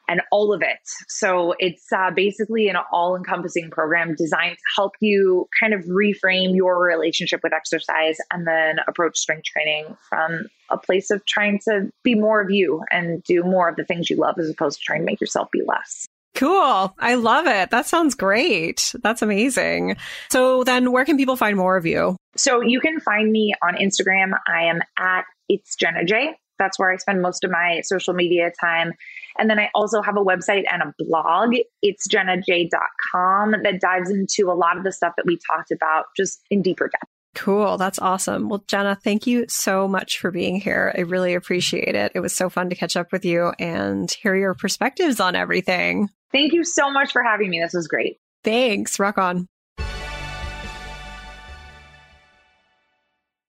and 0.10 0.22
all 0.32 0.54
of 0.54 0.62
it. 0.62 0.80
So 1.08 1.54
it's 1.60 1.92
uh, 1.92 2.12
basically 2.12 2.70
an 2.70 2.78
all 2.92 3.16
encompassing 3.16 3.70
program 3.70 4.16
designed 4.16 4.56
to 4.56 4.64
help 4.76 4.94
you 5.02 5.48
kind 5.60 5.74
of 5.74 5.84
reframe 5.86 6.56
your 6.56 6.82
relationship 6.82 7.42
with 7.44 7.54
exercise 7.54 8.18
and 8.32 8.48
then 8.48 8.78
approach 8.88 9.18
strength 9.18 9.46
training 9.46 9.98
from 10.10 10.48
a 10.70 10.78
place 10.78 11.12
of 11.12 11.26
trying 11.26 11.60
to 11.68 11.92
be 12.04 12.16
more 12.16 12.42
of 12.42 12.50
you 12.50 12.82
and 12.92 13.22
do 13.24 13.44
more 13.44 13.70
of 13.70 13.76
the 13.76 13.84
things 13.84 14.10
you 14.10 14.16
love 14.16 14.36
as 14.40 14.50
opposed 14.50 14.80
to 14.80 14.84
trying 14.86 15.02
to 15.02 15.06
make 15.06 15.20
yourself 15.20 15.50
be 15.52 15.62
less. 15.66 16.08
Cool. 16.38 16.96
I 17.00 17.16
love 17.16 17.48
it. 17.48 17.72
That 17.72 17.88
sounds 17.88 18.14
great. 18.14 18.94
That's 19.02 19.24
amazing. 19.24 19.98
So 20.30 20.64
then 20.64 20.92
where 20.92 21.04
can 21.04 21.18
people 21.18 21.36
find 21.36 21.58
more 21.58 21.78
of 21.78 21.86
you? 21.88 22.16
So 22.36 22.62
you 22.62 22.80
can 22.80 23.00
find 23.00 23.32
me 23.32 23.56
on 23.64 23.76
Instagram. 23.76 24.38
I 24.48 24.66
am 24.66 24.82
at 25.00 25.26
it's 25.50 25.76
Jenna 25.76 26.06
J. 26.06 26.36
That's 26.60 26.78
where 26.78 26.92
I 26.92 26.98
spend 26.98 27.24
most 27.24 27.44
of 27.44 27.50
my 27.50 27.82
social 27.84 28.14
media 28.14 28.52
time. 28.62 28.94
And 29.40 29.50
then 29.50 29.60
I 29.60 29.72
also 29.74 30.04
have 30.04 30.16
a 30.16 30.24
website 30.24 30.66
and 30.72 30.84
a 30.84 30.94
blog. 31.00 31.56
It's 31.82 32.08
jennaj.com 32.08 33.56
that 33.64 33.82
dives 33.82 34.12
into 34.12 34.52
a 34.52 34.54
lot 34.54 34.78
of 34.78 34.84
the 34.84 34.92
stuff 34.92 35.14
that 35.18 35.26
we 35.26 35.40
talked 35.52 35.72
about 35.72 36.06
just 36.16 36.40
in 36.52 36.62
deeper 36.62 36.88
depth. 36.88 37.17
Cool. 37.38 37.78
That's 37.78 38.00
awesome. 38.00 38.50
Well, 38.50 38.64
Jenna, 38.68 38.98
thank 39.04 39.28
you 39.28 39.46
so 39.48 39.88
much 39.88 40.18
for 40.18 40.32
being 40.32 40.60
here. 40.60 40.92
I 40.98 41.02
really 41.02 41.36
appreciate 41.36 41.94
it. 41.96 42.12
It 42.16 42.20
was 42.20 42.36
so 42.36 42.50
fun 42.50 42.70
to 42.72 42.76
catch 42.76 42.98
up 42.98 43.12
with 43.12 43.24
you 43.24 43.54
and 43.60 44.12
hear 44.12 44.36
your 44.36 44.56
perspectives 44.56 45.20
on 45.20 45.36
everything. 45.36 46.10
Thank 46.32 46.52
you 46.52 46.64
so 46.64 46.90
much 46.90 47.12
for 47.12 47.22
having 47.22 47.52
me. 47.52 47.62
This 47.62 47.74
was 47.74 47.88
great. 47.88 48.18
Thanks. 48.44 49.00
Rock 49.00 49.20
on. 49.20 49.48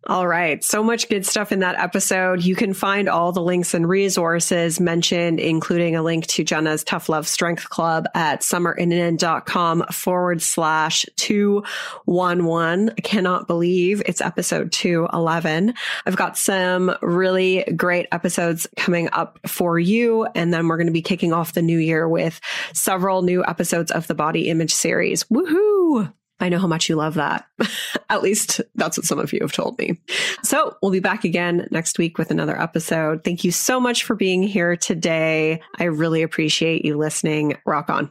All 0.09 0.27
right. 0.27 0.65
So 0.65 0.83
much 0.83 1.11
good 1.11 1.27
stuff 1.27 1.53
in 1.53 1.59
that 1.59 1.79
episode. 1.79 2.43
You 2.43 2.57
can 2.57 2.73
find 2.73 3.11
all 3.11 3.31
the 3.31 3.43
links 3.43 3.75
and 3.75 3.87
resources 3.87 4.81
mentioned, 4.81 5.39
including 5.39 5.97
a 5.97 6.03
link 6.03 6.27
to 6.29 6.43
Jenna's 6.43 6.83
Tough 6.83 7.11
Love 7.11 7.29
Strength 7.29 7.69
Club 7.69 8.07
at 8.15 8.41
summerinnanen.com 8.41 9.85
forward 9.93 10.41
slash 10.41 11.05
211. 11.17 12.89
I 12.97 13.01
cannot 13.03 13.47
believe 13.47 14.03
it's 14.07 14.23
episode 14.23 14.73
211. 14.73 15.75
I've 16.07 16.17
got 16.17 16.39
some 16.39 16.97
really 17.03 17.65
great 17.77 18.07
episodes 18.11 18.67
coming 18.79 19.11
up 19.13 19.39
for 19.47 19.79
you. 19.79 20.25
And 20.35 20.55
then 20.55 20.69
we're 20.69 20.79
going 20.79 20.87
to 20.87 20.93
be 20.93 21.03
kicking 21.03 21.35
off 21.35 21.53
the 21.53 21.61
new 21.61 21.79
year 21.79 22.09
with 22.09 22.41
several 22.73 23.21
new 23.21 23.45
episodes 23.45 23.91
of 23.91 24.07
the 24.07 24.15
body 24.15 24.49
image 24.49 24.73
series. 24.73 25.25
Woohoo! 25.25 26.15
I 26.41 26.49
know 26.49 26.59
how 26.59 26.67
much 26.67 26.89
you 26.89 26.97
love 26.97 27.15
that. 27.15 27.47
At 28.11 28.23
least 28.23 28.61
that's 28.75 28.97
what 28.97 29.07
some 29.07 29.19
of 29.19 29.33
you 29.33 29.41
have 29.41 29.53
told 29.53 29.79
me. 29.79 29.99
So 30.43 30.77
we'll 30.83 30.93
be 30.93 31.01
back 31.01 31.25
again 31.25 31.67
next 31.71 31.99
week 31.99 32.19
with 32.19 32.31
another 32.31 32.61
episode. 32.61 33.25
Thank 33.25 33.45
you 33.45 33.51
so 33.51 33.81
much 33.81 34.05
for 34.05 34.15
being 34.15 34.43
here 34.43 34.77
today. 34.77 35.61
I 35.79 35.85
really 35.85 36.23
appreciate 36.23 36.85
you 36.85 36.97
listening. 36.97 37.57
Rock 37.67 37.91
on. 37.91 38.11